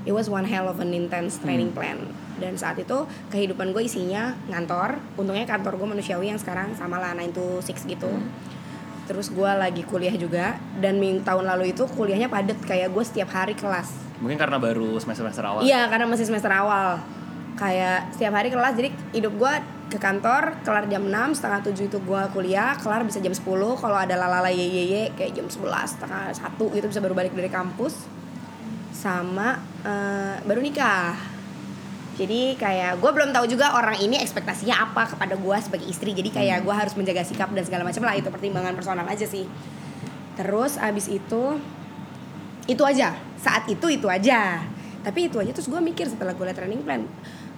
[0.07, 1.99] It was one hell of an intense training plan
[2.37, 5.01] dan saat itu kehidupan gue isinya ngantor.
[5.16, 8.11] Untungnya kantor gue manusiawi yang sekarang sama lah 9 to 6 gitu.
[9.07, 10.61] Terus gue lagi kuliah juga.
[10.76, 14.20] Dan ming tahun lalu itu kuliahnya padet kayak gue setiap hari kelas.
[14.20, 15.61] Mungkin karena baru semester-semester awal.
[15.64, 17.01] Iya karena masih semester awal.
[17.57, 18.72] Kayak setiap hari kelas.
[18.76, 19.55] Jadi hidup gue
[19.87, 22.74] ke kantor Kelar jam 6 Setengah 7 itu gue kuliah.
[22.76, 23.47] Kelar bisa jam 10
[23.78, 25.62] Kalau ada lalala ye ye ye Kayak jam 11
[25.95, 28.05] Setengah 1 gitu Bisa baru balik dari kampus.
[28.91, 29.57] Sama
[29.87, 31.36] eh, Baru nikah
[32.17, 36.17] jadi kayak gue belum tahu juga orang ini ekspektasinya apa kepada gue sebagai istri.
[36.17, 38.17] Jadi kayak gue harus menjaga sikap dan segala macam lah.
[38.17, 39.45] Itu pertimbangan personal aja sih.
[40.33, 41.43] Terus abis itu
[42.64, 43.12] itu aja.
[43.37, 44.64] Saat itu itu aja.
[45.05, 47.05] Tapi itu aja terus gue mikir setelah gue liat training plan.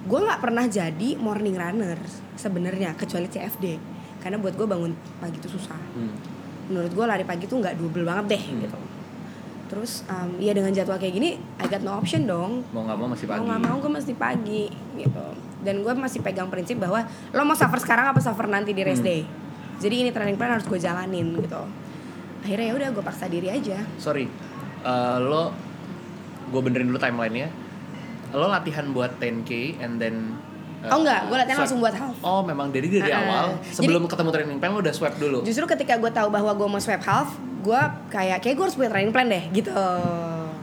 [0.04, 1.98] Gue nggak pernah jadi morning runner
[2.34, 3.78] sebenarnya kecuali CFD
[4.18, 4.90] karena buat gue bangun
[5.22, 5.78] pagi itu susah.
[5.94, 6.14] Hmm.
[6.68, 8.61] menurut gue lari pagi tuh nggak double banget deh Hmm.
[8.61, 8.76] gitu
[9.68, 13.08] terus um, ya dengan jadwal kayak gini I got no option dong Mau nggak mau
[13.08, 13.38] masih pagi.
[13.38, 14.64] mau nggak mau gue mesti pagi
[14.96, 15.26] gitu
[15.58, 18.98] dan gue masih pegang prinsip bahwa lo mau suffer sekarang apa suffer nanti di race
[18.98, 19.06] Hmm.
[19.06, 19.22] day
[19.78, 21.62] jadi ini training plan harus gue jalanin gitu
[22.40, 24.24] akhirnya ya udah gue paksa diri aja Sorry,
[24.80, 25.52] eh, lo
[26.48, 27.52] gue benerin dulu timelinenya.
[28.30, 30.38] Lo latihan buat 10k and then
[30.80, 31.64] oh enggak gue latihan swab.
[31.64, 33.22] langsung buat half Oh memang dari dari Uh-uh.
[33.24, 35.38] awal sebelum ketemu training plan lo udah swab dulu.
[35.42, 38.88] justru ketika gue tahu bahwa gue mau swap half gue kayak kayak gue harus punya
[38.88, 39.74] training plan deh gitu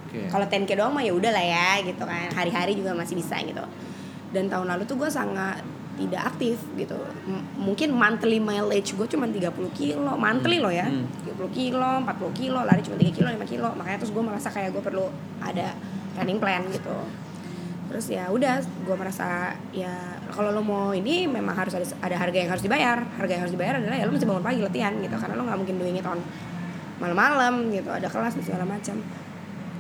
[0.06, 0.20] Oke.
[0.28, 3.60] kalau 10k doang mah ya udah lah ya gitu kan hari-hari juga masih bisa gitu
[4.32, 5.60] dan tahun lalu tuh gue sangat
[5.96, 6.96] tidak aktif gitu
[7.26, 10.64] M- mungkin monthly mileage gue cuma 30 kilo monthly Hmm.
[10.64, 11.08] loh ya Hmm.
[11.26, 14.72] 30 kilo 40 kilo lari cuma 3 kilo 5 kilo makanya terus gue merasa kayak
[14.72, 15.08] gue perlu
[15.40, 15.72] ada
[16.14, 16.96] training plan gitu
[17.96, 22.36] terus ya udah gue merasa ya kalau lo mau ini memang harus ada ada harga
[22.44, 23.00] yang harus dibayar.
[23.16, 25.60] Harga yang harus dibayar adalah ya lo mesti bangun pagi latihan gitu karena lo nggak
[25.64, 26.20] mungkin doing it on
[27.00, 29.00] malam-malam gitu ada kelas dan segala macam.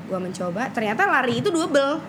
[0.08, 2.00] Gue mencoba ternyata lari itu double.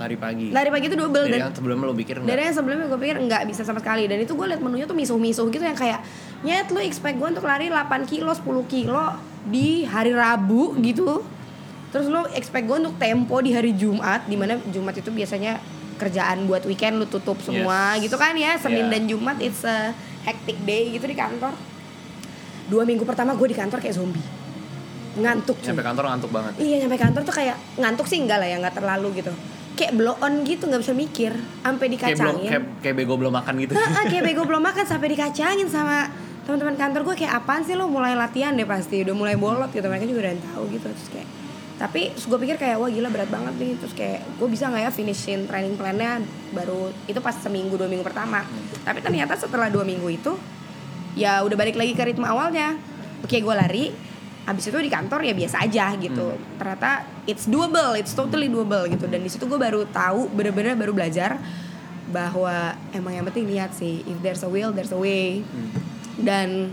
[0.00, 0.48] Lari pagi.
[0.48, 3.00] Lari pagi itu double dari dan yang sebelumnya lo pikir dari enggak yang sebelumnya gue
[3.04, 4.08] pikir nggak bisa sama sekali.
[4.08, 6.00] Dan itu gue liat menunya tuh misuh-misuh gitu yang kayak
[6.40, 9.12] nyet lu expect gue untuk lari 8 kilo 10 kilo
[9.44, 11.33] di hari Rabu gitu
[11.94, 15.62] terus lu expect gue untuk tempo di hari Jumat di mana Jumat itu biasanya
[15.94, 18.04] kerjaan buat weekend lu tutup semua Yes.
[18.04, 18.92] gitu kan ya Senin Yeah.
[18.92, 19.94] dan Jumat it's a
[20.26, 21.54] hectic day gitu di kantor
[22.66, 24.24] dua minggu pertama gue di kantor kayak zombie
[25.14, 28.58] ngantuk nyampe kantor ngantuk banget Iya nyampe kantor tuh kayak ngantuk sih enggak lah ya
[28.58, 29.30] nggak terlalu gitu.
[29.74, 31.32] Kayak blow on gitu nggak bisa mikir,
[31.62, 32.50] sampai kayak belum dikacangin.
[32.50, 36.10] kayak, kayak bego belum makan gitu Heeh, kayak bego belum makan sampai dikacangin sama
[36.42, 39.86] teman-teman kantor gue kayak apaan sih lo mulai latihan deh pasti udah mulai bolot gitu
[39.86, 41.26] mereka juga udah tahu gitu terus kayak
[41.74, 43.72] tapi gue pikir kayak wah gila berat banget nih.
[43.82, 46.22] Terus kayak gue bisa nggak ya finishin training plannya
[46.54, 48.46] baru itu pas seminggu dua minggu pertama.
[48.86, 50.32] Tapi ternyata setelah dua minggu itu
[51.18, 52.78] ya udah balik lagi ke ritme awalnya.
[53.26, 53.90] Oke gue lari
[54.44, 56.38] abis itu di kantor ya biasa aja gitu.
[56.62, 56.90] Ternyata
[57.26, 59.10] it's doable it's totally doable gitu.
[59.10, 61.42] Dan di situ gue baru tahu bener-bener baru belajar
[62.14, 64.06] bahwa emang yang penting niat sih.
[64.06, 65.42] If there's a will there's a way.
[66.14, 66.70] Dan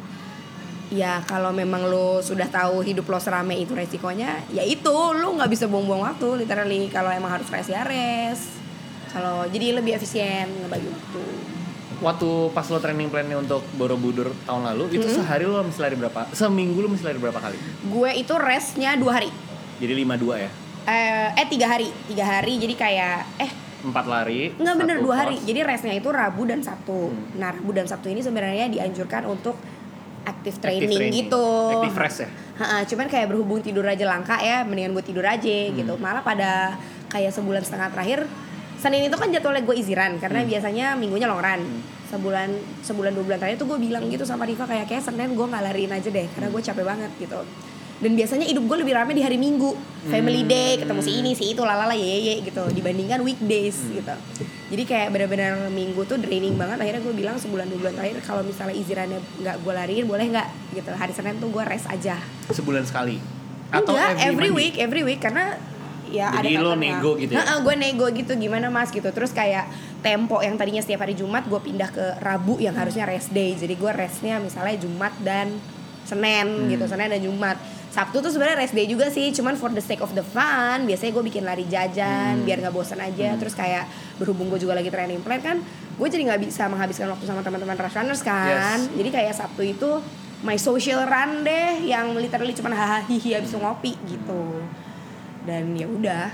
[0.91, 5.47] ya kalau memang lo sudah tahu hidup lo serame itu resikonya ya itu lo nggak
[5.47, 8.61] bisa buang-buang waktu literally kalau emang harus rest ya rest
[9.11, 11.23] kalau jadi lebih efisien ngebagi waktu.
[12.01, 16.33] Waktu pas lo training plannya untuk Borobudur tahun lalu itu sehari lo mesti lari berapa
[16.33, 17.57] seminggu lo mesti lari berapa kali?
[17.91, 19.29] Gue itu restnya dua hari.
[19.77, 20.49] Jadi 52 ya?
[20.89, 21.93] Eh, eh tiga hari.
[22.09, 25.41] Tiga hari jadi kayak eh empat lari nggak bener dua hari.
[25.41, 27.09] jadi restnya itu rabu dan sabtu.
[27.09, 27.41] Hmm.
[27.41, 29.57] nah rabu dan sabtu ini sebenarnya dianjurkan untuk
[30.23, 31.45] active Active training, gitu.
[31.81, 32.29] Active rest ya?
[32.61, 35.75] Ha-ha, cuman kayak berhubung tidur aja langka ya mendingan gue tidur aja Hmm.
[35.77, 35.93] gitu.
[35.97, 36.77] Malah pada
[37.09, 38.25] kayak sebulan setengah terakhir
[38.81, 40.49] Senin itu kan jadwalnya gue run karena Hmm.
[40.49, 41.61] biasanya minggunya long run.
[42.09, 42.49] Sebulan
[42.81, 45.63] sebulan dua bulan terakhir tuh gue bilang gitu sama Riva kayak kayak Senin gue nggak
[45.69, 47.39] lariin aja deh karena gue capek banget gitu
[48.01, 49.77] dan biasanya hidup gue lebih rame di hari Minggu.
[50.09, 52.65] Family day ketemu si ini si itu lalala ye ye gitu.
[52.73, 54.13] Dibandingkan weekdays gitu.
[54.73, 56.81] Jadi kayak benar-benar Minggu tuh draining banget.
[56.81, 60.47] Akhirnya gue bilang sebulan dua bulan terakhir kalau misalnya runnya nggak gue lariin boleh nggak?
[60.73, 60.89] Gitu.
[60.89, 62.17] Hari Senin tuh gue rest aja.
[62.49, 63.21] Sebulan sekali?
[63.69, 64.57] Atau Enggak, every, Monday?
[64.57, 65.21] week, every week.
[65.21, 65.53] Karena
[66.09, 67.61] ya Jadi ada lo nego gitu ya?
[67.61, 68.33] Gue nego gitu.
[68.33, 68.89] Gimana mas?
[68.89, 69.05] Gitu.
[69.13, 69.69] Terus kayak
[70.01, 73.53] tempo yang tadinya setiap hari Jumat gue pindah ke Rabu yang harusnya rest day.
[73.53, 75.53] Jadi gue restnya misalnya Jumat dan
[76.01, 76.67] Senin Hmm.
[76.73, 77.61] gitu, Senin dan Jumat.
[77.91, 81.11] Sabtu tuh sebenarnya rest day juga sih, cuman for the sake of the fun, biasanya
[81.11, 82.47] gue bikin lari jajan Hmm.
[82.47, 83.35] biar nggak bosan aja.
[83.35, 83.83] Terus kayak
[84.15, 85.59] berhubung gue juga lagi training plan kan,
[85.99, 88.79] gue jadi nggak bisa menghabiskan waktu sama teman-teman rush runners kan.
[88.79, 88.95] Yes.
[88.95, 89.99] Jadi kayak Sabtu itu
[90.41, 94.63] my social run deh yang literally cuman hahaha hihi habis ngopi gitu.
[95.43, 96.31] Dan ya udah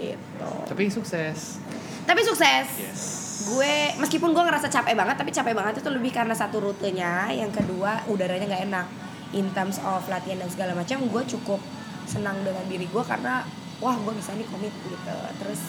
[0.00, 0.50] gitu.
[0.64, 1.60] tapi sukses
[2.04, 2.66] Tapi sukses.
[2.80, 3.02] yes
[3.44, 7.52] Gue meskipun gue ngerasa capek banget, tapi capek banget itu lebih karena satu rutenya, yang
[7.52, 8.86] kedua udaranya nggak enak.
[9.34, 11.58] In terms of latihan dan segala macam, gue cukup
[12.06, 13.42] senang dengan diri gue karena
[13.82, 15.16] wah gue bisa nih komit gitu.
[15.42, 15.60] Terus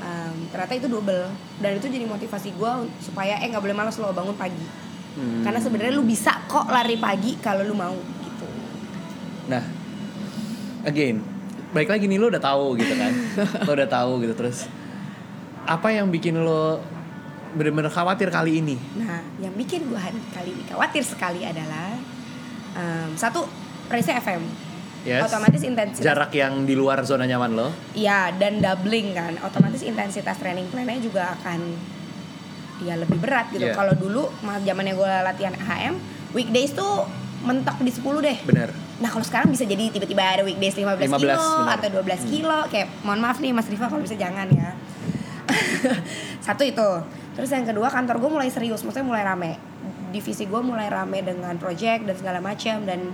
[0.00, 1.28] em, ternyata itu double
[1.60, 2.72] dan itu jadi motivasi gue
[3.04, 4.64] supaya eh nggak boleh malas lo bangun pagi.
[5.16, 5.44] Hmm.
[5.44, 8.46] Karena sebenarnya lu bisa kok lari pagi kalau lu mau gitu.
[9.48, 9.64] Nah,
[10.84, 11.20] again,
[11.72, 13.12] baik lagi nih lo udah tahu gitu kan,
[13.66, 14.68] lo udah tahu gitu terus
[15.66, 16.78] apa yang bikin lo
[17.56, 18.76] bener-bener khawatir kali ini?
[19.00, 20.00] Nah, yang bikin gue
[20.36, 21.95] kali ini khawatir sekali adalah
[22.76, 23.48] em, satu
[23.88, 24.42] race FM.
[25.06, 25.22] Yes.
[25.30, 27.70] Otomatis intensitas Jarak yang di luar zona nyaman lo.
[27.94, 29.38] Iya, dan doubling kan.
[29.46, 31.62] Otomatis intensitas training plan-nya juga akan
[32.82, 33.70] ya lebih berat gitu.
[33.70, 33.78] Iya.
[33.78, 35.94] Kalau dulu zamannya gue latihan HM,
[36.34, 37.06] weekdays tuh
[37.46, 38.36] mentok di 10 deh.
[38.42, 38.68] Bener.
[38.98, 41.78] Nah, kalau sekarang bisa jadi tiba-tiba ada weekdays 15, 15, kilo benar.
[41.78, 42.58] atau 12 kilo.
[42.66, 44.74] Kayak mohon maaf nih Mas Riva kalau bisa jangan ya.
[46.46, 46.90] Satu itu.
[47.38, 49.60] Terus yang kedua kantor gue mulai serius, maksudnya mulai rame.
[50.16, 53.12] Divisi gue mulai rame dengan project dan segala macam dan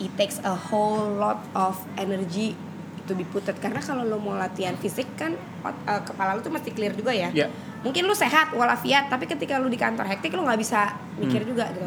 [0.00, 2.56] it takes a whole lot of energy
[3.04, 6.72] to be put karena kalau lo mau latihan fisik kan eh, kepala lo tuh mesti
[6.72, 7.28] clear juga ya.
[7.36, 7.52] Ya.
[7.82, 11.50] Mungkin lu sehat walafiat, tapi ketika lu di kantor hektik lu nggak bisa mikir Hmm.
[11.50, 11.82] juga gitu.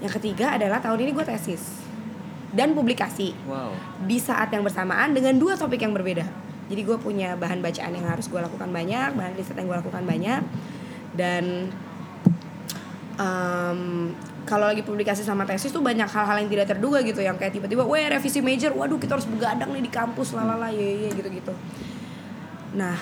[0.00, 1.84] Yang ketiga adalah tahun ini gue tesis
[2.50, 3.76] dan publikasi Wow.
[4.08, 6.24] di saat yang bersamaan dengan dua topik yang berbeda.
[6.72, 10.02] Jadi gue punya bahan bacaan yang harus gue lakukan banyak, bahan riset yang gue lakukan
[10.08, 10.40] banyak,
[11.14, 11.68] dan
[13.20, 13.80] em,
[14.48, 17.84] kalau lagi publikasi sama tesis tuh banyak hal-hal yang tidak terduga gitu, yang kayak tiba-tiba,
[17.84, 21.52] weh revisi major, waduh kita harus begadang nih di kampus, lalala, ye ye gitu-gitu.
[22.74, 22.96] Nah,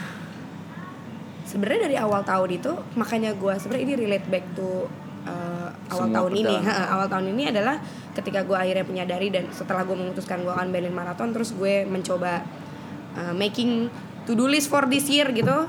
[1.46, 4.90] sebenarnya dari awal tahun itu, makanya gue sebenarnya ini relate back to
[5.24, 6.54] uh, awal Semua tahun ini.
[6.66, 7.76] awal tahun ini adalah
[8.16, 12.42] ketika gue akhirnya menyadari dan setelah gue memutuskan gue akan balin maraton terus gue mencoba
[13.14, 13.88] uh, making
[14.26, 15.68] to do list for this year gitu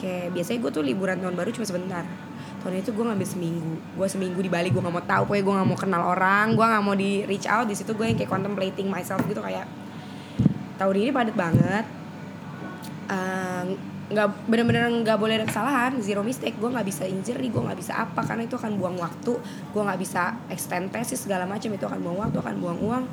[0.00, 2.04] kayak biasanya gue tuh liburan tahun baru cuma sebentar
[2.62, 3.74] tahun itu gue ngambil seminggu.
[3.98, 5.22] Gue seminggu di Bali gue nggak mau tahu.
[5.26, 7.66] Pokoknya gue nggak mau kenal orang gue nggak mau di reach out.
[7.66, 9.66] Di situ gue yang kayak contemplating myself gitu kayak
[10.78, 11.84] tahun ini padat banget.
[13.10, 13.64] Eh,
[14.12, 15.98] nggak bener-bener nggak boleh ada kesalahan.
[15.98, 16.54] Zero mistake.
[16.62, 18.22] Gue nggak bisa injury gue nggak bisa apa.
[18.22, 19.32] Karena itu akan buang waktu.
[19.74, 21.68] Gue nggak bisa extend tesis segala macam.
[21.74, 23.04] Itu akan buang waktu akan buang uang.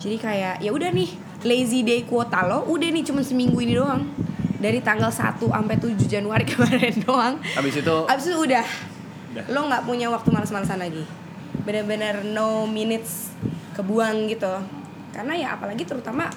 [0.00, 1.10] Jadi kayak ya udah nih
[1.44, 4.08] lazy day kuota lo udah nih cuma seminggu ini doang.
[4.64, 7.36] Dari tanggal 1 sampai 7 Januari kemarin doang.
[7.52, 8.64] Habis itu abis itu udah
[9.34, 9.44] Udah.
[9.50, 11.02] lo nggak punya waktu malas-malasan lagi
[11.60, 13.34] bener-bener no minutes
[13.72, 14.50] kebuang gitu
[15.10, 16.30] karena ya apalagi terutama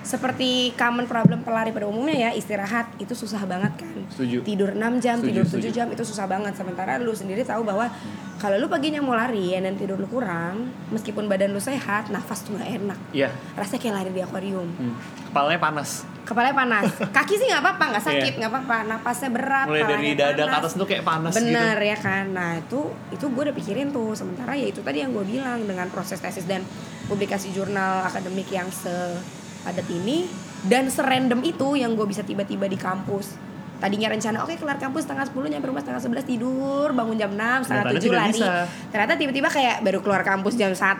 [0.00, 4.40] seperti common problem pelari pada umumnya ya istirahat itu susah banget kan Setuju.
[4.40, 5.68] tidur 6 jam Setuju, tidur 7 setuju.
[5.70, 7.90] jam itu susah banget sementara lu sendiri tahu bahwa
[8.36, 12.40] kalau lu paginya mau lari ya dan tidur lu kurang meskipun badan lu sehat nafas
[12.40, 13.28] tuh nggak enak Iya.
[13.52, 14.94] rasanya kayak lari di akuarium Hmm.
[15.28, 16.08] Kepalanya panas.
[16.28, 16.84] Kepalanya panas.
[17.08, 18.38] Kaki sih nggak apa-apa nggak sakit Iya.
[18.38, 18.76] nggak apa-apa.
[18.86, 21.88] Napasnya berat Mulai dari dada ke atas tuh kayak panas bener gitu.
[21.88, 22.24] ya kan?
[22.28, 24.12] Nah itu itu gue udah pikirin tuh.
[24.12, 26.60] Sementara ya itu tadi yang gue bilang dengan proses tesis dan
[27.04, 30.28] publikasi jurnal akademik yang sepadat ini
[30.62, 33.34] dan serandom itu yang gue bisa tiba-tiba di kampus.
[33.78, 37.38] Tadinya rencana oke kelar kampus setengah 10 nyampe rumah setengah 11 tidur bangun jam 6
[37.62, 38.32] setengah Ternyata 7 tidak lari.
[38.34, 38.52] bisa.
[38.90, 40.98] ternyata tiba-tiba kayak baru keluar kampus jam 1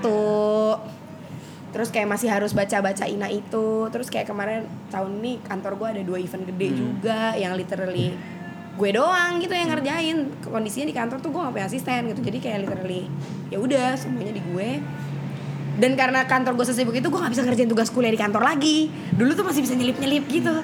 [1.69, 3.89] terus kayak masih harus baca-baca ina itu.
[3.93, 6.79] Terus kayak kemarin tahun ini kantor gue ada dua event gede Hmm.
[6.79, 8.17] juga yang literally
[8.79, 10.17] gue doang gitu yang ngerjain.
[10.47, 12.21] Kondisinya di kantor tuh gue gak punya asisten gitu.
[12.23, 13.11] Jadi kayak literally
[13.51, 14.71] ya udah semuanya di gue.
[15.79, 18.89] Dan karena kantor gue sesibuk itu gue gak bisa ngerjain tugas kuliah di kantor lagi.
[19.15, 20.55] Dulu tuh masih bisa nyelip nyelip gitu.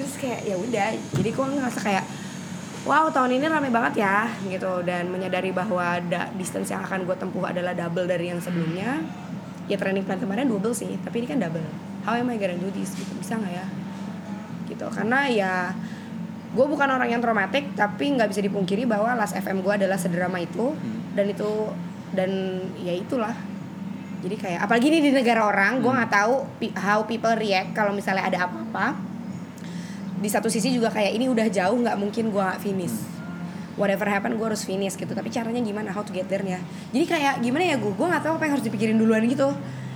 [0.00, 2.04] Terus kayak ya udah jadi gue ngerasa kayak
[2.88, 4.80] wow tahun ini rame banget ya gitu.
[4.82, 9.04] Dan menyadari bahwa ada distance yang akan gue tempuh adalah double dari yang sebelumnya
[9.68, 11.64] ya training plan kemarin double sih tapi ini kan double.
[12.02, 12.96] How am I gonna do this?
[12.96, 13.66] Gitu bisa nggak ya?
[14.66, 15.52] Gitu karena ya
[16.48, 20.40] gue bukan orang yang traumatik tapi nggak bisa dipungkiri bahwa last FM gue adalah sederama
[20.40, 21.12] itu Hmm.
[21.12, 21.50] dan itu
[22.16, 22.30] dan
[22.80, 23.36] ya itulah.
[24.24, 26.34] Jadi kayak apalagi ini di negara orang gue nggak tahu
[26.80, 28.96] how people react kalau misalnya ada apa-apa.
[30.18, 33.17] Di satu sisi juga kayak ini udah jauh nggak mungkin gue finish
[33.78, 36.58] whatever happen gue harus finish gitu tapi caranya gimana how to get there nya
[36.90, 39.48] jadi kayak gimana ya gue gue nggak tahu apa yang harus dipikirin duluan gitu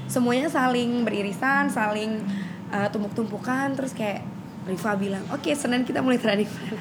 [0.07, 2.23] semuanya saling beririsan saling
[2.71, 4.23] uh, tumpuk-tumpukan terus kayak
[4.63, 6.79] Riva bilang oke Senin kita mulai training plan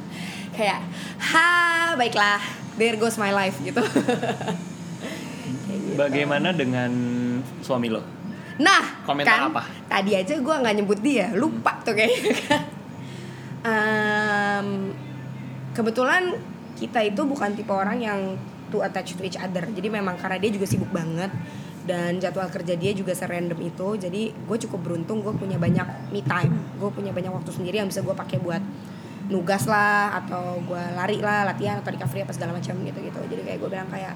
[0.56, 0.84] kayak
[1.32, 2.38] ha baiklah
[2.76, 3.80] there goes my life gitu
[5.92, 6.00] gitu.
[6.00, 6.90] Bagaimana dengan
[7.60, 8.02] suami lo?
[8.60, 9.62] Nah, Komentar kan, apa?
[9.88, 12.62] Tadi aja gue nggak nyebut dia, lupa tuh kayaknya kan.
[13.62, 14.90] Em,
[15.72, 16.36] kebetulan
[16.76, 18.20] kita itu bukan tipe orang yang
[18.72, 19.68] to attach to each other.
[19.68, 21.28] Jadi memang karena dia juga sibuk banget
[21.82, 23.88] dan jadwal kerja dia juga serandom itu.
[24.00, 26.56] Jadi gue cukup beruntung gue punya banyak me time.
[26.80, 28.62] Gue punya banyak waktu sendiri yang bisa gue pakai buat
[29.28, 33.20] nugas lah atau gue lari lah latihan atau recovery apa segala macam gitu gitu.
[33.28, 34.14] Jadi kayak gue bilang kayak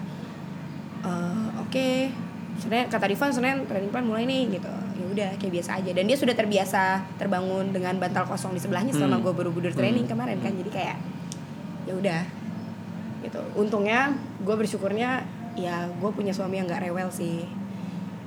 [1.05, 1.89] eh, oke
[2.57, 6.09] Senin kata Rifan Senin training plan mulai nih gitu ya udah kayak biasa aja dan
[6.09, 9.25] dia sudah terbiasa terbangun dengan bantal kosong di sebelahnya selama Hmm.
[9.29, 10.97] gue Borobudur training kemarin kan jadi kayak
[11.87, 12.23] ya udah
[13.23, 14.13] gitu untungnya
[14.43, 15.23] gue bersyukurnya
[15.55, 17.47] ya gue punya suami yang nggak rewel sih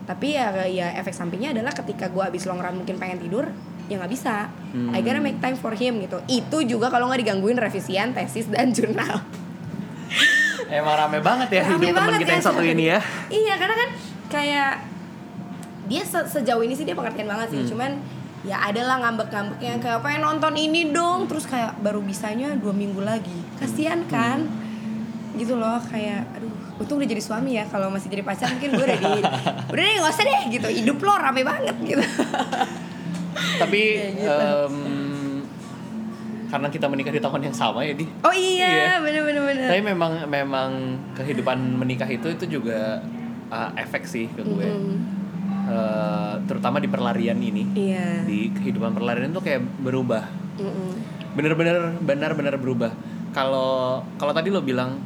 [0.04, 3.46] tapi ya ya efek sampingnya adalah ketika gue habis long run mungkin pengen tidur
[3.86, 4.94] ya nggak bisa Hmm.
[4.94, 8.70] I gotta make time for him gitu itu juga kalau nggak digangguin revisian tesis dan
[8.70, 9.18] jurnal
[10.70, 13.00] Emang rame banget ya Rame hidup teman kita ya, yang satu ini ya.
[13.28, 13.90] Iya karena kan
[14.30, 14.72] kayak
[15.90, 17.62] dia se- sejauh ini sih dia pengertian banget sih.
[17.66, 17.70] Hmm.
[17.70, 17.92] Cuman
[18.42, 23.36] ya adalah ngambek-ngambeknya kayak pengen nonton ini dong terus kayak baru bisanya dua minggu lagi
[23.56, 24.48] kasihan kan
[25.36, 28.86] gitu loh kayak aduh untung udah jadi suami ya kalau masih jadi pacar mungkin gue
[28.86, 29.12] udah di
[29.72, 32.04] udah deh nggak usah deh gitu hidup lo rame banget gitu
[33.56, 34.32] Tapi Kayak gitu.
[34.32, 34.76] em,
[36.50, 38.08] karena kita menikah di tahun yang sama ya di.
[38.20, 38.94] oh iya Iya.
[39.00, 40.70] bener bener bener Tapi memang memang
[41.14, 43.04] kehidupan menikah itu itu juga
[43.48, 44.66] uh, efek sih ke gue.
[44.66, 45.19] Mm-mm.
[45.70, 47.64] Eh, terutama di perlarian ini.
[47.76, 50.26] iya Di kehidupan perlarian itu kayak berubah.
[51.32, 52.90] Bener-bener benar-benar berubah.
[53.30, 54.98] Kalau kalau tadi lo bilang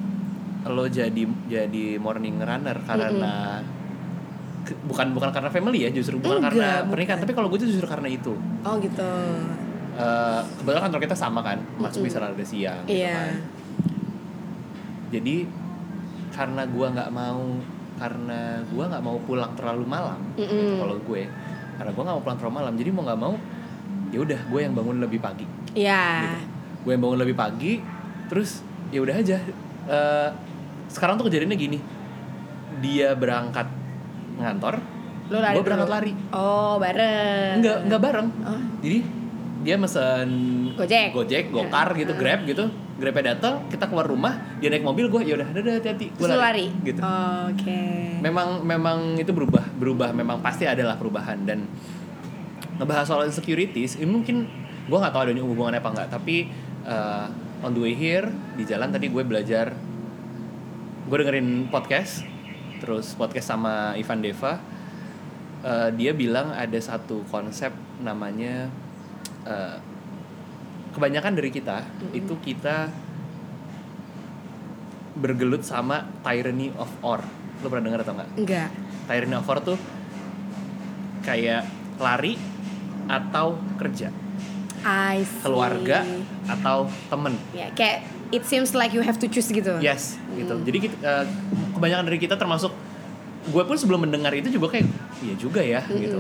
[0.64, 3.60] lo jadi jadi morning runner karena
[4.64, 6.90] ke- bukan bukan karena family ya justru bukan Enggak, karena bukan.
[6.90, 8.32] pernikahan tapi kalau gue tuh justru karena itu
[8.64, 9.12] oh gitu
[9.94, 12.08] Eh, kebetulan kantor kita sama kan masuk Mm-mm.
[12.08, 13.36] bisa rada siang gitu iya kan.
[15.12, 15.36] jadi
[16.32, 17.44] karena gua nggak mau
[17.98, 20.82] karena gua nggak mau pulang terlalu malam Mm-mm.
[20.82, 21.24] kalau gue
[21.78, 23.34] karena gua nggak mau pulang terlalu malam jadi mau nggak mau
[24.14, 26.38] ya udah gue yang bangun lebih pagi iya gitu.
[26.86, 27.82] gue yang bangun lebih pagi
[28.30, 28.62] terus
[28.94, 29.38] ya udah aja
[29.84, 30.30] Eh,
[30.88, 31.80] sekarang tuh kejadiannya gini
[32.80, 33.68] dia berangkat
[34.40, 34.80] ngantor
[35.28, 38.62] lo lari gue berangkat lari oh bareng nggak nggak bareng oh.
[38.80, 39.00] jadi
[39.64, 40.30] dia mesen
[40.76, 41.16] Gojek.
[41.16, 42.68] Gojek, Gokar gitu, Grab gitu.
[43.04, 46.40] Grabnya datang, kita keluar rumah, dia naik mobil, gue ya udah, dadah hati-hati, gue lu
[46.40, 46.72] lari.
[46.88, 47.04] gitu.
[47.52, 47.84] Oke.
[48.24, 51.68] Memang memang itu berubah, berubah memang pasti adalah perubahan dan
[52.80, 54.48] ngebahas soal insecurities ini mungkin
[54.88, 56.50] gue nggak tahu ada hubungannya apa nggak tapi
[56.88, 57.30] uh,
[57.62, 58.26] on the way here
[58.58, 59.76] di jalan tadi gue belajar
[61.06, 62.26] gue dengerin podcast
[62.82, 64.74] terus podcast sama Ivan Deva
[65.64, 67.72] Uh, dia bilang ada satu konsep
[68.04, 68.68] namanya
[69.48, 69.80] uh,
[70.94, 71.82] kebanyakan dari kita
[72.12, 72.88] itu kita
[75.14, 77.22] bergelut sama tyranny of or
[77.62, 78.70] lo pernah dengar atau nggak Enggak.
[79.06, 79.78] tyranny of or tuh
[81.22, 81.64] kayak
[81.98, 82.36] lari
[83.06, 84.10] atau kerja
[84.84, 85.42] I see.
[85.42, 86.04] keluarga
[86.46, 89.78] atau temen Ya, kayak it seems like you have to choose gitu.
[89.80, 90.66] yes gitu Hmm.
[90.66, 91.26] jadi kita, eh,
[91.72, 92.74] kebanyakan dari kita termasuk
[93.44, 94.88] gue pun sebelum mendengar itu juga kayak
[95.20, 96.20] iya juga ya gitu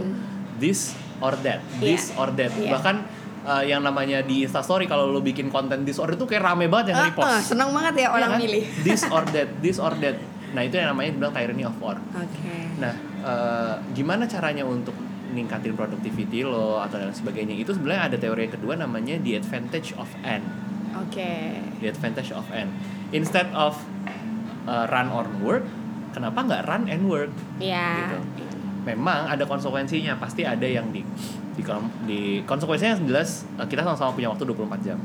[0.57, 2.15] this or that this Iya.
[2.15, 2.71] or that Iya.
[2.71, 2.95] bahkan
[3.43, 6.65] eh, yang namanya di instastory kalau lo bikin konten this or that tuh kayak rame
[6.65, 8.39] banget yang Ah, repost ah, seneng banget ya orang Iya kan?
[8.39, 8.63] milih.
[8.81, 10.15] this or that this or that
[10.51, 12.55] nah itu yang namanya dibilang tyranny of or Oke.
[12.75, 14.93] Nah, eh, gimana caranya untuk
[15.29, 19.89] ningkatin productivity lo atau dan sebagainya itu sebenarnya ada teori yang kedua namanya the advantage
[19.95, 20.45] of n.
[20.95, 21.57] Oke.
[21.79, 22.69] The advantage of n.
[23.09, 23.73] Instead of
[24.63, 25.65] uh, run or work,
[26.11, 27.33] kenapa nggak run and work?
[27.57, 28.13] Ya.
[28.13, 28.17] Gitu.
[28.84, 31.01] Memang ada konsekuensinya, pasti ada yang di
[31.53, 31.61] di,
[32.03, 34.97] di konsekuensinya yang jelas uh, kita sama-sama punya waktu 24 jam.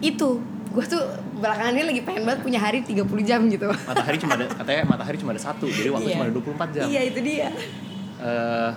[0.00, 1.02] Itu gue tuh
[1.36, 3.68] belakangan ini lagi pengen banget punya hari 30 jam gitu.
[3.68, 6.14] Matahari cuma ada katanya matahari cuma ada satu, jadi waktu Iya.
[6.14, 6.84] cuma ada 24 jam.
[6.86, 7.48] Iya, itu dia.
[8.16, 8.70] Eh,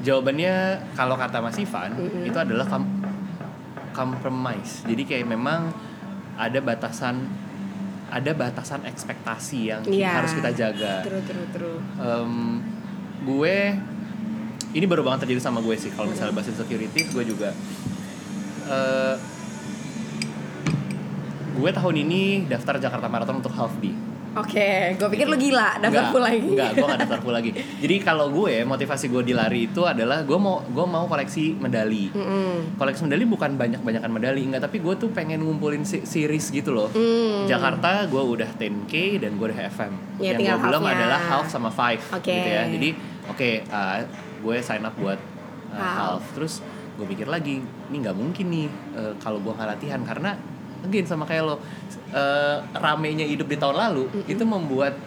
[0.00, 0.54] jawabannya
[0.92, 2.26] kalau kata Mas Ivan Mm-mm.
[2.26, 3.02] itu adalah com-
[3.92, 4.82] compromise.
[4.82, 5.70] Jadi kayak memang
[6.34, 7.28] ada batasan
[8.08, 10.20] ada batasan ekspektasi yang Iya.
[10.20, 11.00] harus kita jaga.
[11.02, 11.80] Terus terus terus.
[11.96, 12.60] Em,
[13.22, 13.56] gue
[14.72, 17.50] ini baru banget terjadi sama gue sih kalau misalnya bahas insecurity gue juga
[18.66, 19.14] eh,
[21.52, 23.92] gue tahun ini daftar Jakarta Marathon untuk half D.
[24.32, 26.40] Oke, gue pikir lu gila daftar full lagi.
[26.40, 27.52] Enggak, gue gak daftar full lagi.
[27.52, 32.08] Jadi kalau gue motivasi gue di lari itu adalah gue mau gue mau koleksi medali.
[32.08, 32.80] Mm-mm.
[32.80, 36.88] Koleksi medali bukan banyak-banyakan medali, enggak, tapi gue tuh pengen ngumpulin si- series gitu loh.
[36.88, 37.44] Hmm.
[37.44, 39.92] Jakarta gue udah 10k dan gue udah FM.
[40.16, 42.32] Ya, Yang gue belum adalah half sama five Oke.
[42.32, 42.64] gitu ya.
[42.64, 42.88] Jadi
[43.30, 43.98] oke, uh,
[44.42, 45.20] gue sign up buat
[45.70, 45.96] uh, Half.
[45.98, 46.24] half.
[46.34, 46.54] Terus
[46.98, 48.66] gue pikir lagi, ini nggak mungkin nih
[48.98, 50.36] uh, kalau gue nggak latihan karena
[50.82, 51.58] again sama kayak lo uh,
[52.74, 54.98] ramenya hidup di tahun lalu itu membuat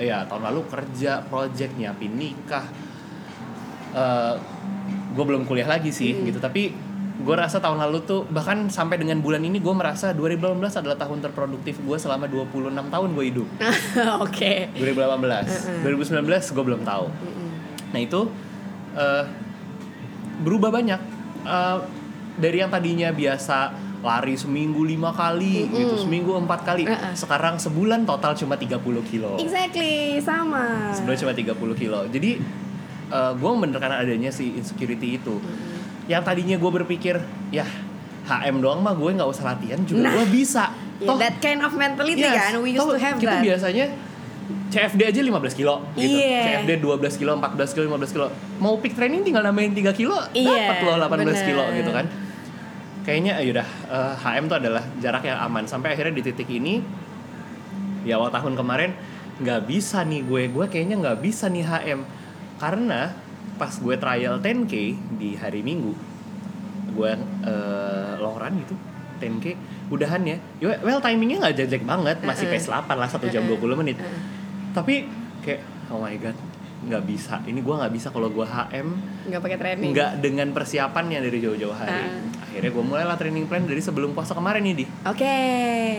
[0.00, 2.64] ya tahun lalu kerja, project, nyiapin nikah.
[3.92, 4.40] Uh,
[5.12, 6.72] gue belum kuliah lagi sih gitu, tapi
[7.12, 11.20] gue rasa tahun lalu tuh bahkan sampai dengan bulan ini gue merasa 2018 adalah tahun
[11.20, 13.48] terproduktif gue selama 26 tahun gue hidup.
[14.24, 14.72] Oke.
[14.80, 16.24] 2018, 2019
[16.56, 17.06] gue belum tahu.
[17.92, 18.20] Nah itu
[18.96, 19.24] eh,
[20.40, 21.00] berubah banyak
[21.42, 21.78] Eh,
[22.38, 27.14] dari yang tadinya biasa lari seminggu lima kali gitu, seminggu empat kali, Uh-uh.
[27.14, 29.38] sekarang sebulan total cuma 30 kilo.
[29.38, 30.90] Exactly, sama.
[30.94, 32.00] Sebenarnya cuma 30 kilo.
[32.06, 32.30] Jadi
[33.12, 35.36] gue membenarkan adanya si insecurity itu.
[36.04, 37.14] Yang tadinya gue berpikir
[37.48, 37.66] ya
[38.22, 40.12] HM doang mah gue nggak usah latihan juga Nah.
[40.14, 40.70] gue bisa.
[40.98, 42.38] Ya, that kind of mentality Yes.
[42.48, 43.42] kan, we used Toh, to have kita that.
[43.42, 43.86] biasanya
[44.68, 46.14] CFD aja 15 kilo gitu.
[46.14, 46.62] Iya.
[46.62, 48.26] CFD 12 kilo, 14 kilo, 15 kilo.
[48.56, 51.76] Mau peak training tinggal nambahin 3 kilo, Iya, dapat lo 18 kilo bener.
[51.76, 52.06] gitu kan.
[53.02, 56.78] Kayaknya yaudah eh, HM tuh adalah jarak yang aman sampai akhirnya di titik ini
[58.02, 58.94] di awal tahun kemarin
[59.38, 62.00] nggak bisa nih gue gue kayaknya nggak bisa nih HM
[62.56, 63.10] karena
[63.54, 64.74] pas gue trial 10k
[65.16, 65.92] di hari Minggu
[66.92, 67.10] gue
[68.18, 68.74] long run gitu
[69.18, 69.46] 10k
[69.88, 70.36] udahan ya
[70.80, 73.60] well timingnya nggak jelek banget masih pace 8 lah satu jam Uh-uh.
[73.60, 74.08] 20 menit Uh.
[74.72, 75.06] tapi
[75.40, 76.34] kayak oh my god
[76.82, 78.88] nggak bisa ini gue nggak bisa kalau gue HM
[79.30, 79.90] Nggak pakai training.
[79.94, 82.26] nggak dengan persiapannya dari jauh-jauh hari Uh.
[82.42, 85.38] akhirnya gue mulailah training plan dari sebelum puasa kemarin nih di Oke.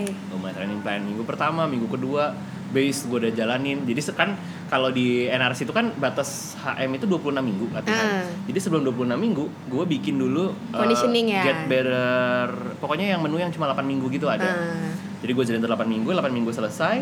[0.03, 2.35] gue mulai training plan minggu pertama minggu kedua
[2.73, 4.33] base gue udah jalanin jadi se- kan
[4.65, 8.25] kalau di NRC itu kan batas HM itu 26 minggu latihan Ah.
[8.43, 11.43] jadi sebelum 26 minggu gue bikin dulu uh, Conditioning ya?
[11.43, 14.89] get better pokoknya yang menu yang cuma 8 minggu gitu ada Ah.
[15.21, 16.97] jadi gue jalan terus 8 minggu 8 minggu selesai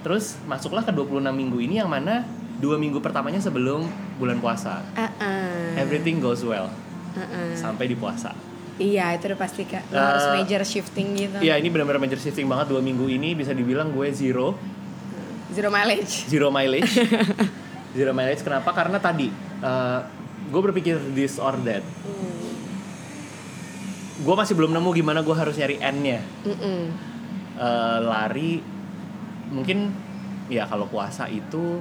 [0.00, 2.22] terus masuklah ke 26 minggu ini yang mana
[2.56, 3.84] dua minggu pertamanya sebelum
[4.16, 5.76] bulan puasa Uh-uh.
[5.76, 6.68] everything goes well
[7.12, 7.52] Uh-uh.
[7.54, 8.36] sampai di puasa
[8.76, 9.88] Iya, itu udah pasti kak.
[9.88, 11.40] Lo Eh, harus major shifting gitu.
[11.40, 14.52] Iya ini benar-benar major shifting banget dua minggu ini bisa dibilang gue zero
[15.56, 16.14] Zero mileage.
[16.30, 16.92] zero mileage
[17.90, 20.00] zero mileage kenapa karena tadi eh,
[20.46, 21.80] gue berpikir this or that
[24.16, 26.80] gue masih belum nemu gimana gue harus nyari n-nya Mm-mm.
[27.56, 28.60] Eh, lari
[29.48, 29.88] mungkin
[30.46, 31.80] ya kalau puasa itu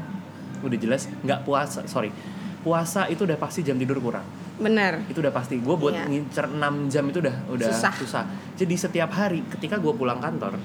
[0.62, 2.16] udah jelas nggak puasa sorry
[2.62, 4.24] puasa itu udah pasti jam tidur kurang
[4.56, 5.04] Bener.
[5.06, 6.08] itu udah pasti gue buat Iya.
[6.08, 7.92] ngincer 6 jam itu udah udah Susah.
[7.94, 8.24] susah,
[8.56, 10.56] jadi setiap hari ketika gue pulang kantor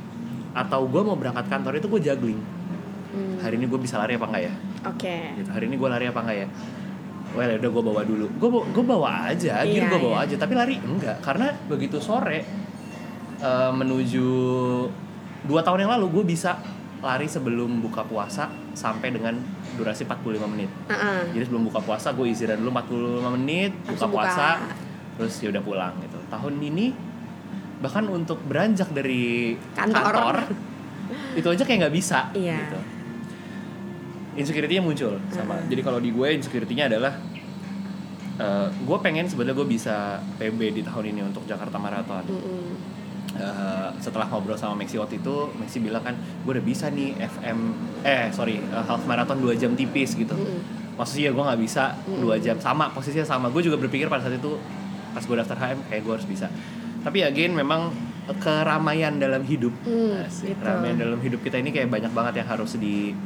[0.54, 2.38] atau gue mau berangkat kantor itu gue juggling
[3.10, 4.54] Hmm, hari ini gue bisa lari apa enggak ya
[4.86, 5.16] Oke.
[5.34, 6.48] gitu hari ini gue lari apa enggak ya
[7.30, 10.26] well udah gue bawa dulu gue gue bawa aja gear Iya, gue bawa iya.
[10.26, 12.46] aja tapi lari enggak karena begitu sore
[13.36, 14.28] eh, menuju
[15.42, 16.58] dua tahun yang lalu gue bisa
[17.00, 19.32] lari sebelum buka puasa sampai dengan
[19.72, 21.32] durasi 45 menit Heeh.
[21.32, 24.06] jadi sebelum buka puasa gue istirahat dulu 45 menit buka buka.
[24.06, 24.46] puasa
[25.16, 26.86] terus ya udah pulang gitu tahun ini
[27.80, 30.44] bahkan untuk beranjak dari Kantor.
[31.38, 32.58] itu aja kayak nggak bisa Iya.
[32.60, 32.78] gitu
[34.40, 35.60] insecurity-nya muncul sama.
[35.60, 35.68] Hmm.
[35.68, 37.12] jadi kalau di gue insecurity-nya adalah
[38.40, 42.24] eh, gue pengen sebenarnya gue bisa PB di tahun ini untuk Jakarta Marathon.
[42.26, 42.98] Mm-mm.
[43.30, 47.58] Eh, setelah ngobrol sama Maxi waktu itu Maxi bilang kan gue udah bisa nih FM
[48.02, 50.34] eh sorry eh, half marathon 2 jam tipis gitu.
[50.34, 50.80] Mm-mm.
[50.98, 52.60] maksudnya gue nggak bisa dua jam.
[52.60, 53.48] Sama posisinya sama.
[53.48, 54.60] Gue juga berpikir pada saat itu
[55.16, 56.52] pas gue daftar HM kayak gue harus bisa.
[57.00, 57.88] Tapi again memang
[58.36, 59.72] keramaian dalam hidup.
[59.82, 60.60] Hmm, Asik, gitu.
[60.60, 63.16] keramaian dalam hidup kita ini kayak banyak banget yang harus di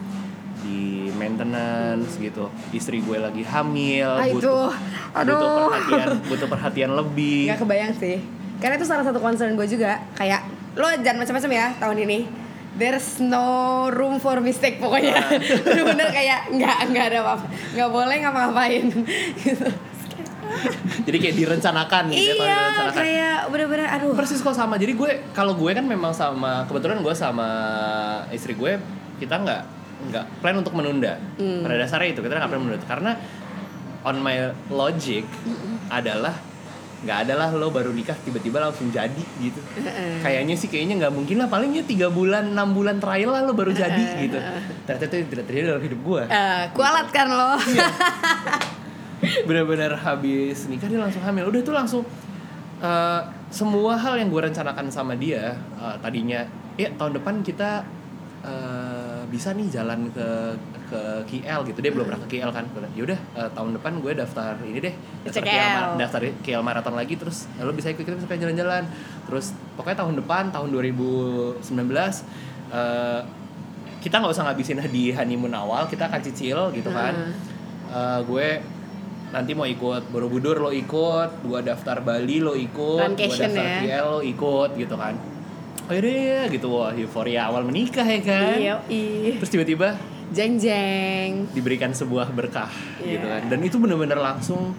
[0.64, 0.80] di
[1.12, 4.40] maintenance gitu istri gue lagi hamil Ah, itu.
[4.40, 4.72] butuh
[5.12, 5.36] Aduh.
[5.36, 8.16] butuh perhatian butuh perhatian lebih Gak kebayang sih.
[8.56, 10.00] Karena itu salah satu concern gue juga.
[10.14, 10.40] Kayak
[10.74, 12.18] lo jangan macam-macam ya tahun ini.
[12.74, 13.46] There's no
[13.88, 15.14] room for mistake pokoknya.
[15.68, 17.46] Bener-bener kayak nggak nggak ada apa-apa.
[17.70, 18.84] Nggak boleh ngapa-ngapain.
[19.38, 19.68] gitu.
[21.06, 24.12] jadi kayak direncanakan gitu ya kalau iya, direncanakan kayak bener-bener aduh.
[24.14, 27.48] persis kok sama jadi gue kalau gue kan memang sama kebetulan gue sama
[28.30, 28.78] istri gue
[29.18, 29.62] kita nggak
[30.10, 31.16] nggak plan untuk menunda.
[31.36, 31.64] Hmm.
[31.64, 32.80] pada dasarnya itu kita nggak plan menunda.
[32.84, 33.12] Karena
[34.04, 34.36] on my
[34.68, 35.24] logic
[35.88, 36.36] adalah
[37.04, 39.60] nggak adalah lo baru nikah tiba-tiba langsung jadi gitu.
[40.24, 41.52] Kayaknya sih kayaknya nggak mungkin lah.
[41.52, 44.40] Palingnya tiga bulan enam bulan trial lah lo baru jadi gitu.
[44.88, 47.60] Ternyata itu tidak terjadi dalam hidup gue Eh, kualat kan lo.
[47.60, 47.88] Iya.
[49.48, 51.48] benar-benar habis nikah dia langsung hamil.
[51.48, 52.02] Udah itu langsung
[52.80, 53.20] eh,
[53.52, 56.44] semua hal yang gue rencanakan sama dia eh, tadinya
[56.74, 57.84] ya tahun depan kita
[59.24, 60.28] eh, bisa nih jalan ke
[60.84, 62.64] ke KL gitu dia belum pernah ke KL kan
[62.94, 64.94] yaudah eh, tahun depan gue daftar ini deh
[65.24, 65.42] daftar.
[65.42, 68.84] KL, mar- daftar KL maraton lagi terus eh, lo bisa ikut kita pengen jalan-jalan
[69.24, 71.64] terus pokoknya tahun depan tahun 2019
[72.70, 73.20] eh,
[73.98, 77.52] kita nggak usah ngabisin di honeymoon awal kita akan cicil gitu kan Heeh.
[77.86, 78.48] Eh, gue
[79.30, 83.80] nanti mau ikut Borobudur lo ikut, gue daftar Bali lo ikut, gue daftar ya.
[83.98, 85.14] KL lo ikut gitu kan.
[85.84, 88.56] Oh yaudah ya gitu wah euforia awal menikah ya kan.
[88.56, 88.74] Iya.
[89.36, 90.00] Terus tiba-tiba
[90.32, 91.46] Jeng jeng.
[91.52, 93.38] diberikan sebuah berkah gitu Iya.
[93.38, 93.42] kan.
[93.48, 94.72] Dan itu bener-bener langsung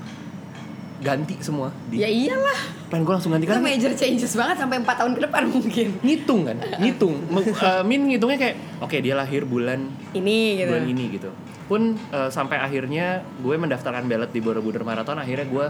[0.97, 2.89] ganti semua di Ya iyalah.
[2.89, 5.88] plan gue langsung ganti kan major changes banget sampai 4 tahun ke depan mungkin.
[6.01, 10.70] ngitung kan ngitung eh, min ngitungnya kayak oke dia lahir bulan Ini gitu.
[10.74, 11.30] bulan ini gitu
[11.66, 13.06] pun eh, sampai akhirnya
[13.38, 15.66] gue mendaftarkan ballot di Borobudur Marathon akhirnya gue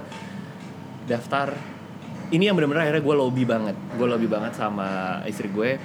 [1.06, 1.52] daftar
[2.34, 5.78] ini yang benar-benar akhirnya gue lobby banget gue lobby banget sama istri gue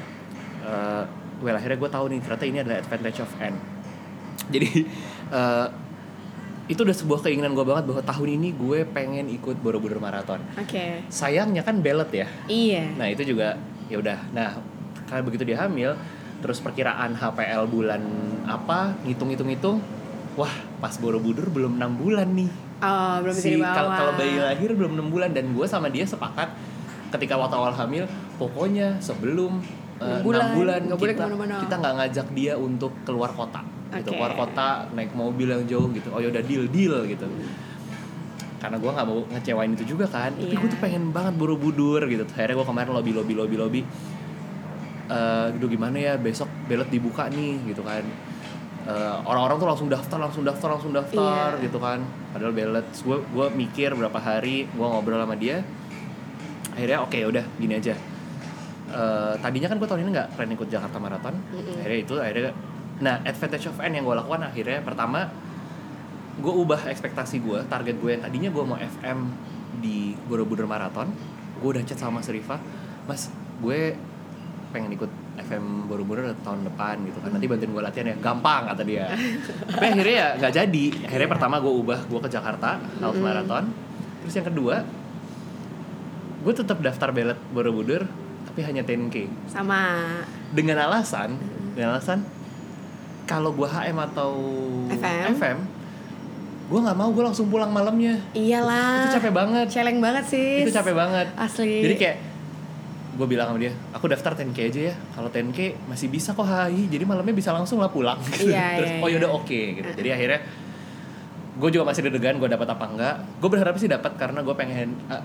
[0.61, 1.03] eh
[1.41, 3.55] well akhirnya gue tahu nih ternyata ini adalah advantage of N
[4.53, 4.69] jadi
[5.33, 5.67] eh,
[6.71, 11.03] itu udah sebuah keinginan gue banget bahwa tahun ini gue pengen ikut Borobudur Marathon Oke.
[11.11, 12.95] sayangnya kan ballot ya Iya.
[12.95, 13.59] Nah itu juga
[13.91, 14.19] ya udah.
[14.31, 14.63] Nah
[15.11, 15.99] karena begitu dia hamil,
[16.39, 17.99] terus perkiraan HPL bulan
[18.47, 19.83] apa, ngitung-hitung-hitung,
[20.39, 22.51] wah pas Borobudur belum enam bulan nih.
[22.81, 26.49] Oh, belum Si kalau kalau bayi lahir belum enam bulan dan gue sama dia sepakat
[27.11, 28.09] ketika waktu awal hamil,
[28.41, 29.61] pokoknya sebelum
[30.01, 31.55] eh, Enam bulan, bulan, nggak boleh kita ke mana-mana.
[31.61, 33.61] kita nggak ngajak dia untuk keluar kota.
[33.91, 34.17] Gitu, Oke.
[34.17, 36.09] keluar kota naik mobil yang jauh gitu.
[36.09, 37.27] Oh yaudah deal deal gitu.
[38.57, 40.33] Karena gue nggak mau ngecewain itu juga kan.
[40.33, 40.73] Tapi gue Iya.
[40.73, 42.25] tuh pengen banget borobudur gitu.
[42.25, 43.81] Akhirnya gue kemarin lobby lobby lobby lobby.
[45.11, 48.07] Eh, gitu gimana ya besok ballot dibuka nih gitu kan.
[48.81, 51.65] Eh, orang-orang tuh langsung daftar, langsung daftar, langsung daftar Iya.
[51.69, 52.01] gitu kan.
[52.33, 55.61] Padahal ballot, gue gue mikir berapa hari, gue ngobrol sama dia.
[56.73, 57.93] Akhirnya oke udah gini aja.
[58.91, 61.37] Eh, tadinya kan gue tahun ini nggak plan ikut Jakarta Marathon.
[61.53, 61.77] Mm-mm.
[61.77, 62.51] Akhirnya itu akhirnya,
[62.99, 65.29] nah advantage of N yang gue lakukan akhirnya pertama
[66.41, 69.19] gue ubah ekspektasi gue, target gue yang tadinya gue mau FM
[69.79, 71.13] di Borobudur Marathon,
[71.61, 72.57] gue udah chat sama Mas Rifa,
[73.05, 73.29] Mas
[73.61, 73.93] gue
[74.73, 75.11] pengen ikut
[75.45, 77.31] FM Borobudur tahun depan gitu kan.
[77.33, 78.17] Nanti bantuin gue latihan ya.
[78.21, 79.09] Gampang kata dia.
[79.73, 80.85] Tapi akhirnya ya nggak jadi.
[81.09, 83.25] Akhirnya pertama gue ubah gue ke Jakarta half Mm-mm.
[83.25, 83.65] marathon.
[84.25, 84.77] Terus yang kedua
[86.41, 88.09] gue tetap daftar ballot Borobudur
[88.49, 89.83] tapi hanya 10k Sama.
[90.53, 91.37] Dengan alasan
[91.77, 92.25] dengan alasan
[93.29, 94.33] kalau gue HM atau
[94.91, 95.59] FM.
[96.71, 98.19] gue nggak mau gue langsung pulang malamnya.
[98.35, 99.07] Iyalah.
[99.07, 99.67] itu capek banget.
[99.71, 100.63] Celeng banget sih.
[100.67, 101.27] itu capek banget.
[101.35, 101.83] Asli.
[101.83, 102.17] jadi kayak
[103.21, 106.89] gue bilang sama dia aku daftar 10k aja ya kalau 10k masih bisa kok hai.
[106.89, 108.17] Jadi malamnya bisa langsung lah pulang.
[108.41, 109.21] Iya, terus iya, oh iya.
[109.21, 109.91] yaudah oke gitu.
[109.93, 110.41] Jadi akhirnya
[111.61, 113.17] gue juga masih deg-degan gue dapat apa enggak.
[113.37, 115.21] Gue berharap sih dapat karena gue pengen uh,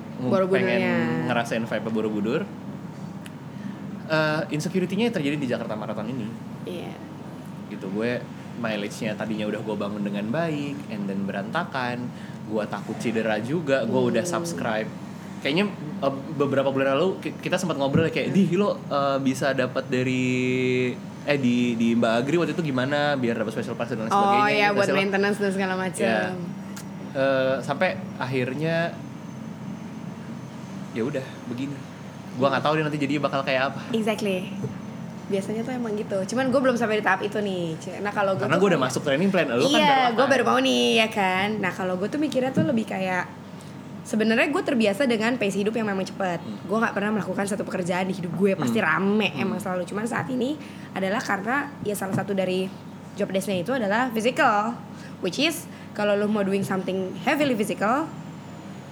[0.51, 0.81] pengen
[1.31, 2.43] ngerasain vibe Borobudur.
[4.05, 6.27] Uh, insecurity-nya terjadi di Jakarta Marathon ini.
[6.67, 6.93] Iya.
[7.65, 8.22] gitu gue
[8.61, 12.11] mileage-nya tadinya udah gue bangun dengan baik and then berantakan.
[12.51, 15.05] Gue takut cedera juga gue udah subscribe
[15.45, 15.69] kayaknya
[16.01, 19.85] uh, beberapa bulan lalu ki- kita sempat ngobrol ya, kayak di lo uh, bisa dapat
[19.85, 20.89] dari
[21.22, 24.41] eh di di Mbak Agri waktu itu gimana biar dapat special pass dan lain sebagainya
[24.41, 26.01] Oh ya gitu, buat hasil- maintenance dan segala macam.
[26.01, 26.34] Ya.
[27.13, 28.91] Eh, sampai akhirnya
[30.91, 31.76] ya udah begini
[32.35, 34.49] gua nggak tahu deh nanti jadi bakal kayak apa Exactly.
[35.26, 36.22] Biasanya tuh emang gitu.
[36.30, 37.73] Cuman gue belum sampai di tahap itu nih.
[37.97, 40.59] Nah kalau gue karena gue udah masuk training plan lu kan iya, gue baru mau
[40.59, 41.57] nih ya kan.
[41.57, 43.26] Nah kalau gue tuh mikirnya tuh lebih kayak
[44.06, 46.40] sebenarnya gue terbiasa dengan pace hidup yang memang cepet.
[46.69, 49.84] Gue nggak pernah melakukan satu pekerjaan di hidup gue pasti rame emang selalu.
[49.90, 50.56] Cuman saat ini
[50.94, 52.69] adalah karena ya salah satu dari
[53.18, 54.77] job desknya itu adalah physical,
[55.26, 55.65] which is
[55.98, 58.06] kalau lo mau doing something heavily physical,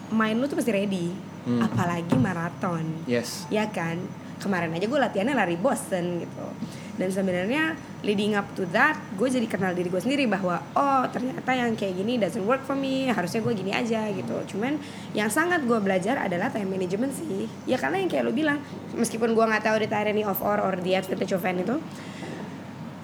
[0.09, 1.13] mind lu tuh pasti ready.
[1.43, 1.59] Hmm.
[1.59, 3.99] Apalagi maraton yes ya kan
[4.39, 6.47] kemarin aja gue latihannya lari Boston gitu
[6.93, 7.73] dan sebenarnya
[8.05, 11.97] leading up to that gue jadi kenal diri gue sendiri bahwa oh ternyata yang kayak
[11.97, 14.35] gini doesn't work for me harusnya gue gini aja gitu.
[14.53, 14.77] Cuman
[15.17, 17.49] yang sangat gue belajar adalah time management sih.
[17.65, 18.61] Ya karena yang kayak lo bilang
[18.93, 21.77] meskipun gue nggak tahu the tyranny of or or the advantage of itu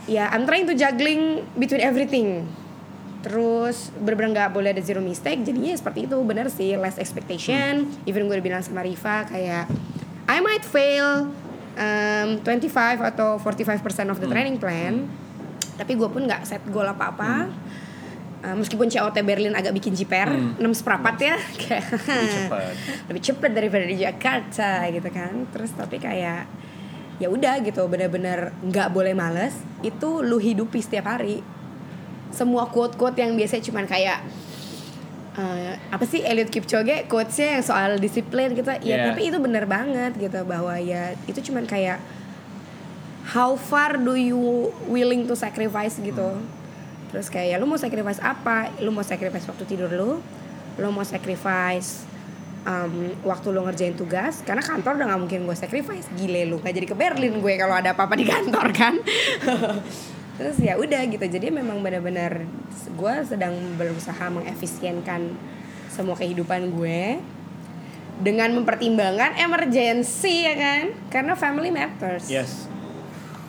[0.10, 2.46] ya I'm trying to juggling between everything.
[3.20, 6.18] Terus bener-bener nggak boleh ada zero mistake jadinya ya seperti itu.
[6.22, 7.90] Bener sih less expectation.
[8.06, 9.66] Even gue udah bilang sama Riva kayak
[10.30, 11.34] I might fail
[11.80, 15.08] um, 25 atau 45% of the training plan.
[15.80, 17.48] Tapi gue pun nggak set goal apa-apa.
[18.40, 20.56] Uh, meskipun COT Berlin agak bikin jiper Hmm.
[20.60, 21.36] 6 seperempat ya.
[21.64, 22.74] Kayak lebih cepat.
[23.12, 25.34] lebih cepet daripada di Jakarta gitu kan.
[25.52, 26.48] Terus tapi kayak
[27.20, 29.56] ya udah gitu bener-bener nggak boleh males.
[29.84, 31.44] Itu lu hidupi setiap hari.
[32.32, 34.20] Semua quote-quote yang biasanya cuman kayak
[35.36, 38.66] eh, apa sih Eliud Kipchoge quotesnya yang soal disiplin gitu.
[38.66, 39.06] Ya Yeah.
[39.12, 42.00] tapi itu bener banget gitu bahwa ya itu cuman kayak
[43.30, 46.42] how far do you willing to sacrifice gitu.
[47.10, 48.70] Terus kayak ya lu mau sacrifice apa?
[48.82, 50.12] Lu mau sacrifice waktu tidur lu
[50.80, 52.08] lu mau sacrifice
[52.64, 56.08] um, waktu lu ngerjain tugas karena kantor udah nggak mungkin gue sacrifice.
[56.14, 58.96] Gile lu nggak jadi ke Berlin gue kalau ada apa-apa di kantor kan
[60.40, 61.26] terus ya udah gitu.
[61.28, 62.48] Jadi memang benar-benar
[62.96, 65.36] gue sedang berusaha mengefisienkan
[65.92, 67.20] semua kehidupan gue
[68.24, 70.84] dengan mempertimbangkan emergency ya kan?
[71.12, 72.32] Karena family matters.
[72.32, 72.72] Yes.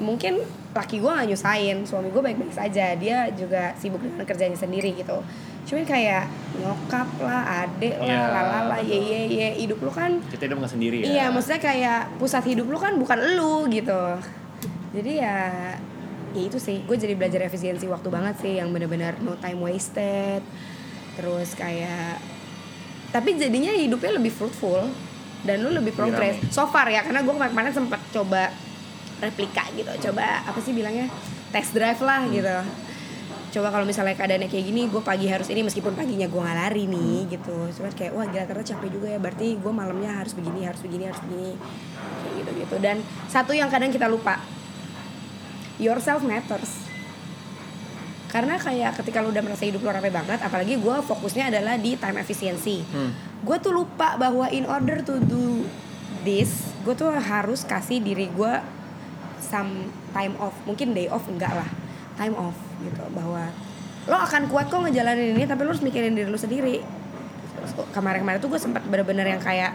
[0.03, 2.99] Mungkin laki gue gak nyusahin suami gue baik-baik saja.
[2.99, 5.23] Dia juga sibuk dengan kerjanya sendiri gitu.
[5.71, 6.27] Cuman kayak
[6.59, 9.49] nyokap lah adek lah Iya, lalala ye ye ye.
[9.63, 11.07] Hidup lu kan kita hidup nggak sendiri ya.
[11.07, 14.19] Iya maksudnya kayak pusat hidup lu kan bukan lu gitu.
[14.91, 15.39] Jadi ya
[16.33, 16.83] ya itu sih.
[16.85, 20.43] Gue jadi belajar efisiensi waktu banget sih yang benar-benar no time wasted.
[21.15, 22.23] Terus kayak
[23.11, 24.87] tapi jadinya hidupnya lebih fruitful
[25.43, 26.39] dan lu lebih rame.
[26.49, 28.55] so far ya karena gue kemarin-kemarin sempat coba
[29.19, 29.91] replika gitu.
[30.11, 31.11] Coba apa sih bilangnya?
[31.51, 32.33] Test drive lah Hmm.
[32.33, 32.57] gitu.
[33.51, 36.87] Coba kalau misalnya keadaannya kayak gini gue pagi harus ini meskipun paginya gue nggak lari
[36.87, 37.31] nih Hmm.
[37.35, 37.57] gitu.
[37.75, 39.19] Cuman kayak wah gila ternyata capek juga ya.
[39.19, 41.59] Berarti gue malamnya harus begini harus begini harus begini.
[42.23, 42.97] Kayak gitu gitu dan
[43.27, 44.39] satu yang kadang kita lupa
[45.81, 46.87] yourself matters.
[48.31, 51.99] Karena kayak ketika lu udah merasa hidup lu rame banget apalagi gue fokusnya adalah di
[51.99, 52.87] time efficiency.
[52.93, 53.11] Hmm.
[53.41, 55.65] gue tuh lupa bahwa in order to do
[56.29, 58.53] this gue tuh harus kasih diri gue
[59.43, 60.55] some time off.
[60.69, 61.67] Mungkin day off enggak lah.
[62.15, 62.55] Time off
[62.85, 63.03] gitu.
[63.11, 63.51] Bahwa
[64.07, 66.85] lo akan kuat kok ngejalanin ini tapi lo harus mikirin diri lo sendiri.
[67.91, 69.75] Kemarin-kemarin tuh gue sempat bener-bener yang kayak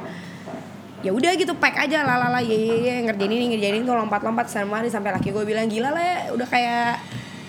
[1.05, 4.81] ya udah gitu pack aja lalala ye ye ye ngerjain ini ngerjain itu lompat-lompat sama
[4.81, 6.97] hari sampai laki gue bilang gila lah ya udah kayak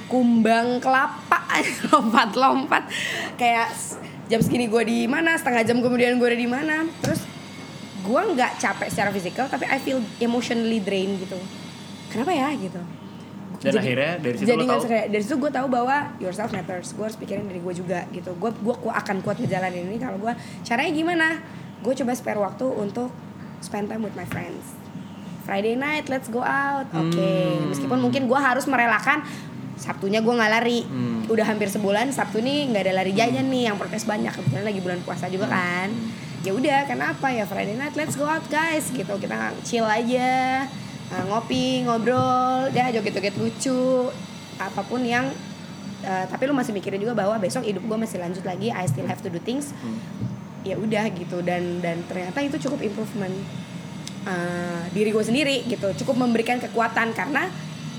[0.06, 1.40] kumbang kelapa.
[1.90, 2.86] Lompat-lompat.
[3.34, 6.86] Kayak s- jam segini gue di mana setengah jam kemudian gue udah di mana.
[7.02, 7.26] Terus
[8.06, 11.38] gue nggak capek secara fisikal tapi I feel emotionally drained gitu.
[12.12, 12.78] Kenapa ya gitu?
[13.56, 14.82] Dan akhirnya dari situ jadi lo tahu?
[14.86, 18.30] kayak dari situ gue tahu bahwa yourself matters gue harus pikirin diri gue juga gitu.
[18.38, 21.26] Gue gue akan kuat ngejalanin ini kalau gue caranya gimana?
[21.82, 23.10] Gue coba spare waktu untuk
[23.66, 24.62] spend time with my friends.
[25.42, 26.86] Friday night let's go out.
[26.94, 27.74] Oke Hmm.
[27.74, 29.26] meskipun mungkin gue harus merelakan
[29.76, 30.86] Sabtunya gue nggak lari.
[30.86, 31.26] Hmm.
[31.26, 34.30] udah hampir sebulan Sabtu nih nggak ada lari jajan nih yang protes banyak.
[34.30, 35.90] Kebetulan lagi bulan puasa juga kan.
[36.46, 37.42] Ya udah kenapa ya?
[37.42, 38.88] Friday night let's go out guys.
[38.88, 40.64] Gitu kita chill aja
[41.10, 44.10] uh, ngopi ngobrol ya joget-joget lucu
[44.56, 45.28] apa pun yang
[46.02, 48.70] uh, tapi lu masih mikirin juga bahwa besok hidup gue masih lanjut lagi.
[48.70, 49.74] I still have to do things.
[49.76, 49.98] Hmm.
[50.66, 51.38] Ya udah gitu.
[51.46, 53.32] Dan dan ternyata itu cukup improvement
[54.26, 55.94] uh, diri gue sendiri gitu.
[56.02, 57.46] Cukup memberikan kekuatan karena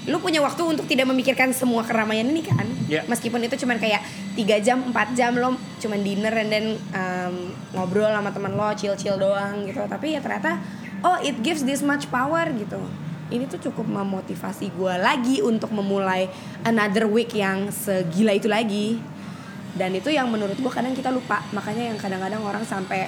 [0.08, 2.64] lu punya waktu untuk tidak memikirkan semua keramaian ini kan?
[2.88, 3.04] Ya.
[3.12, 4.00] meskipun itu cuman kayak
[4.40, 6.66] tiga jam 4 jam lo cuman dinner and then
[6.96, 9.84] um, ngobrol sama teman lo chill chill doang gitu.
[9.84, 10.64] Tapi ya ternyata
[11.04, 12.80] oh it gives this much power gitu.
[13.28, 16.32] Ini tuh cukup memotivasi gue lagi untuk memulai
[16.64, 19.04] another week yang segila itu lagi
[19.78, 21.46] dan itu yang menurut gue kadang kita lupa.
[21.54, 23.08] Makanya yang kadang-kadang orang sampai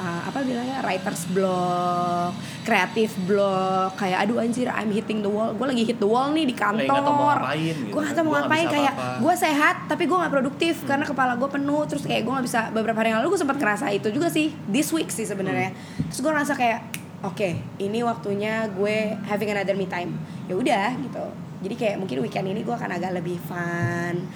[0.00, 2.32] uh, apa bilangnya writers block,
[2.64, 6.48] kreatif block, kayak aduh anjir I'm hitting the wall, gue lagi hit the wall nih
[6.48, 8.02] di Lagi nggak tahu mau kantor, ngapain gitu gue kan.
[8.02, 8.66] nggak tahu mau ngapain.
[8.70, 11.82] kayak gue sehat tapi gue nggak produktif karena kepala gue penuh.
[11.88, 14.54] Terus kayak gue nggak bisa beberapa hari yang lalu gue sempat kerasa itu juga sih
[14.70, 15.74] this week sih sebenarnya.
[16.08, 16.80] Terus gue ngerasa kayak
[17.22, 17.48] oke
[17.78, 20.16] ini waktunya gue having another me time.
[20.48, 21.24] Ya udah gitu.
[21.62, 24.26] Jadi kayak mungkin weekend ini gue akan agak lebih fun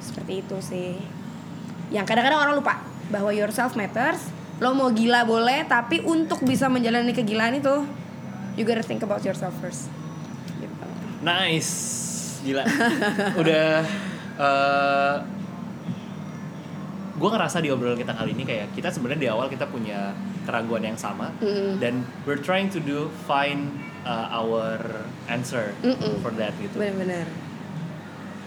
[0.00, 0.98] seperti itu sih
[1.90, 7.12] yang kadang-kadang orang lupa bahwa yourself matters lo mau gila boleh tapi untuk bisa menjalani
[7.12, 7.84] kegilaan itu
[8.56, 9.92] you gotta think about yourself first
[10.56, 10.86] gitu.
[11.20, 11.72] Nice,
[12.40, 12.64] gila.
[13.40, 13.84] Udah,
[14.40, 15.16] uh,
[17.16, 20.12] gue ngerasa di obrolan kita kali ini kayak kita sebenarnya di awal kita punya
[20.44, 21.80] keraguan yang sama Mm-mm.
[21.80, 23.72] dan we're trying to do find
[24.04, 24.76] uh, our
[25.32, 26.20] answer Mm-mm.
[26.20, 26.76] for that gitu.
[26.76, 27.24] bener-bener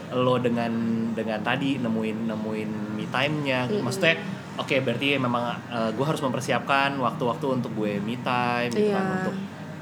[0.10, 0.72] Lo dengan
[1.14, 3.86] dengan tadi nemuin nemuin me time-nya, Mm-mm.
[3.86, 4.18] maksudnya
[4.58, 5.56] oke berarti memang
[5.94, 9.16] gue harus mempersiapkan waktu-waktu untuk gue me time gitu kan Iya.
[9.22, 9.36] untuk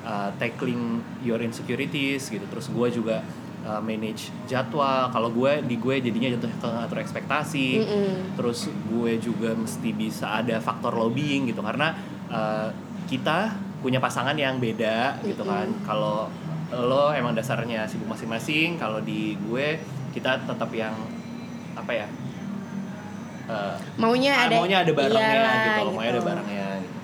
[0.03, 0.83] uh, tackling
[1.23, 2.43] your insecurities gitu.
[2.45, 3.23] Terus gue juga
[3.65, 5.09] uh, manage jadwal.
[5.09, 7.69] Kalau gue di gue jadinya jatuh ke ngatur ekspektasi.
[7.81, 8.37] Mm-mm.
[8.37, 11.63] terus gue juga mesti bisa ada faktor lobbying gitu.
[11.63, 11.95] Karena
[12.27, 12.69] uh,
[13.07, 15.71] kita punya pasangan yang beda gitu kan.
[15.87, 16.27] Kalau
[16.67, 19.79] lo emang dasarnya sibuk masing-masing kalau di gue
[20.17, 20.97] kita tetap yang
[21.77, 22.07] apa ya
[23.45, 26.95] uh, maunya ah, ada maunya ada barangnya iyalah, gitu loh, maunya ada barangnya gitu.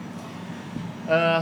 [1.03, 1.41] Eh,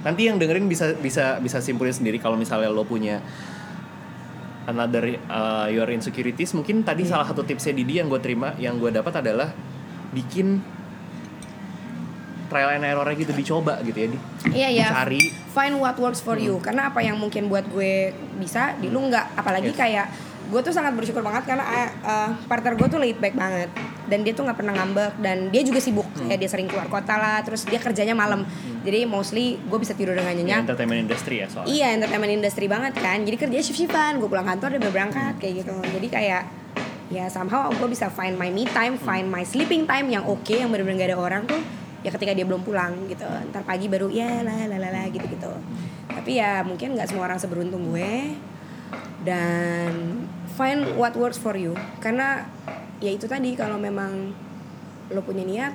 [0.00, 3.20] nanti yang dengerin bisa bisa bisa simpulin sendiri kalau misalnya lo punya
[4.66, 7.18] another uh, your insecurities mungkin tadi Iya.
[7.18, 9.54] salah satu tipsnya Didi yang gue terima yang gue dapat adalah
[10.10, 10.62] bikin
[12.46, 14.18] trial and error gitu dicoba gitu ya di
[14.52, 15.22] iya ya dicari.
[15.50, 16.46] Find what works for Hmm.
[16.46, 19.34] you karena apa yang mungkin buat gue bisa di lu nggak.
[19.34, 19.78] Apalagi Yes.
[19.78, 20.06] kayak
[20.46, 23.66] gue tuh sangat bersyukur banget karena eh, partner gue tuh laid back banget.
[24.06, 25.18] Dan dia tuh nggak pernah ngambek.
[25.18, 26.06] Dan dia juga sibuk.
[26.06, 26.28] Hmm.
[26.28, 28.46] kayak dia sering keluar kota lah terus dia kerjanya malam.
[28.80, 30.60] Jadi mostly gue bisa tidur dengan ya, nyenyak.
[30.64, 31.68] entertainment industry ya soalnya.
[31.68, 33.18] Iya entertainment industry banget kan.
[33.20, 35.74] Jadi kerja shift shiftan Gue pulang kantor dia berangkat Kayak gitu.
[35.74, 36.42] Jadi kayak
[37.06, 40.68] Ya somehow gue bisa find my me time Find my sleeping time Yang oke Yang
[40.68, 41.58] bener-bener gak ada orang tuh
[42.04, 43.26] Ya ketika dia belum pulang gitu.
[43.52, 45.50] Ntar pagi baru ya lah lah lah lah gitu gitu
[46.06, 48.36] Tapi ya mungkin gak semua orang seberuntung gue.
[49.24, 50.24] Dan
[50.56, 51.76] Find what works for you.
[52.00, 52.48] Karena
[52.96, 54.32] Ya itu tadi Kalau memang
[55.12, 55.74] Lo punya niat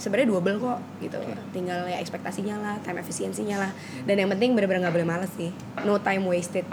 [0.00, 1.20] sebenarnya double kok gitu.
[1.52, 3.70] Tinggal ya ekspektasinya lah time efisiensinya lah.
[4.08, 5.52] Dan yang penting bener-bener nggak boleh males sih.
[5.84, 6.64] No time wasted.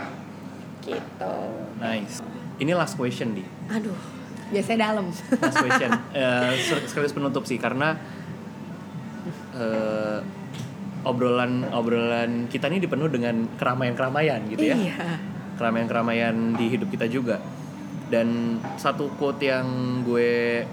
[0.79, 1.35] Gitu.
[1.83, 2.23] Nice.
[2.63, 3.43] Ini last question di.
[3.67, 4.17] Aduh
[4.47, 5.11] biasanya dalam.
[5.11, 5.91] Last question.
[6.71, 7.99] Ser- sekaligus penutup sih karena
[9.55, 10.19] eh,
[11.03, 14.95] obrolan obrolan kita ini dipenuh dengan keramaian-keramaian gitu ya iya
[15.55, 17.39] keramaian-keramaian di hidup kita juga
[18.07, 19.67] dan satu quote yang
[20.03, 20.63] gue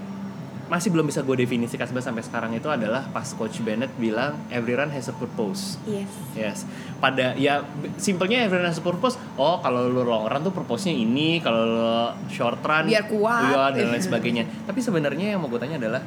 [0.64, 4.88] masih belum bisa gue definisikan sampai sekarang itu adalah pas coach Bennett bilang every run
[4.88, 6.58] has a purpose yes Yes.
[6.98, 7.62] Pada ya
[8.00, 9.20] simpelnya every run has a purpose.
[9.36, 11.94] Oh, kalau lu long run tuh purpose-nya ini, kalau lu
[12.32, 13.76] short run Biar kuat.
[13.76, 14.44] dan lain sebagainya.
[14.66, 16.02] Tapi sebenarnya yang mau gue tanya adalah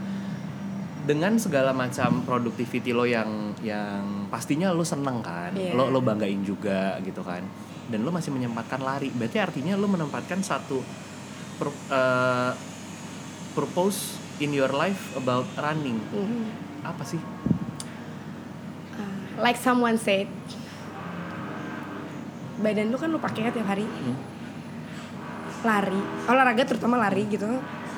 [1.08, 5.72] dengan segala macam productivity lo yang yang pastinya lo seneng kan, Iya.
[5.72, 7.40] lo lo banggain juga gitu kan,
[7.88, 10.84] dan lo masih menyempatkan lari, berarti artinya lo menempatkan satu
[11.56, 12.52] pur- eh,
[13.56, 16.44] purpose in your life about running Mhm.
[16.84, 17.18] apa sih?
[18.94, 20.28] Uh, like someone said
[22.58, 24.18] badan lu kan lu pakai tiap hari Hmm.
[25.62, 27.46] lari olahraga terutama lari gitu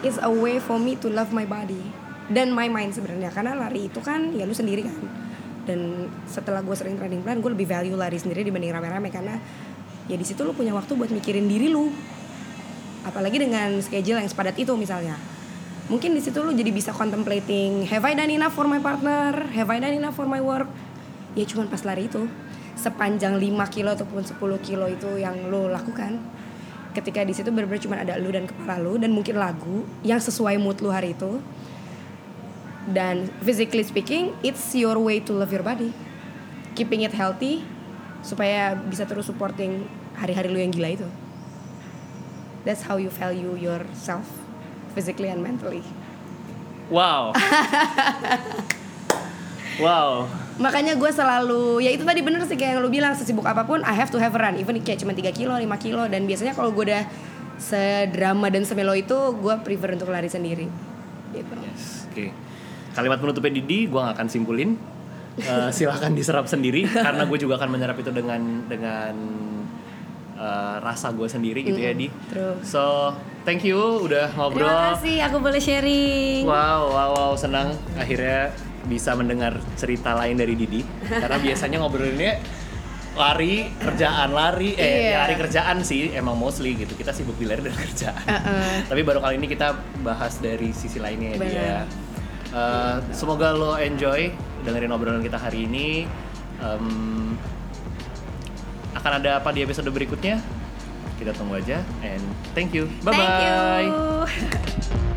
[0.03, 1.79] is a way for me to love my body
[2.29, 4.97] dan my mind sebenarnya karena lari itu kan ya lu sendiri kan.
[5.65, 9.37] Dan setelah gue sering training plan gue lebih value lari sendiri dibanding rame-rame karena
[10.09, 11.89] ya di situ lu punya waktu buat mikirin diri lu.
[13.05, 15.17] Apalagi dengan schedule yang sepadat itu misalnya.
[15.89, 19.33] Mungkin di situ lu jadi bisa contemplating have I done enough for my partner?
[19.57, 20.69] Have I done enough for my work?
[21.33, 22.29] Ya cuman pas lari itu
[22.77, 26.15] sepanjang 5 kilo ataupun 10 kilo itu yang lu lakukan
[26.95, 30.57] ketika di situ benar-benar cuma ada lu dan kepala lu dan mungkin lagu yang sesuai
[30.57, 31.37] mood lu hari itu
[32.89, 35.93] dan physically speaking it's your way to love your body
[36.73, 37.61] keeping it healthy
[38.19, 39.85] supaya bisa terus supporting
[40.17, 41.07] hari-hari lu yang gila itu
[42.67, 44.27] that's how you value yourself
[44.91, 45.85] physically and mentally
[46.89, 47.37] Wow.
[49.85, 50.25] wow.
[50.57, 53.79] makanya gue selalu ya itu tadi bener sih kayak yang lu bilang sesibuk apa pun
[53.85, 56.57] I have to have a run even kayak cuma 3 kilo 5 kilo dan biasanya
[56.57, 57.05] kalau gue udah
[57.61, 60.67] sedrama dan semelo itu gue prefer untuk lari sendiri
[61.31, 62.33] gitu Yes, oke.
[62.99, 64.75] Kalimat penutupnya Didi, gue gak akan simpulin.
[65.39, 69.15] Eh, silahkan diserap sendiri karena gue juga akan menyerap itu dengan dengan
[70.35, 72.11] eh, rasa gue sendiri gitu ya di.
[72.27, 72.59] true.
[72.59, 74.67] So thank you udah ngobrol.
[74.67, 78.51] terima kasih aku boleh sharing Wow, wow, wow, senang akhirnya
[78.83, 80.83] bisa mendengar cerita lain dari Didi.
[81.05, 82.33] Karena biasanya ngobrolinnya
[83.09, 85.11] lari kerjaan lari eh Iya.
[85.11, 88.87] ya lari kerjaan sih emang mostly gitu kita sibuk di lari dan kerjaan Uh-uh.
[88.87, 91.75] tapi baru kali ini kita bahas dari sisi lainnya ya dia
[92.49, 94.33] Eh, semoga lo enjoy
[94.65, 96.09] dengerin obrolan kita hari ini.
[96.59, 97.37] Em,
[98.97, 100.41] akan ada apa di episode berikutnya?
[101.21, 102.23] Kita tunggu aja and
[102.57, 102.89] thank you.
[103.05, 104.99] Bye bye thank you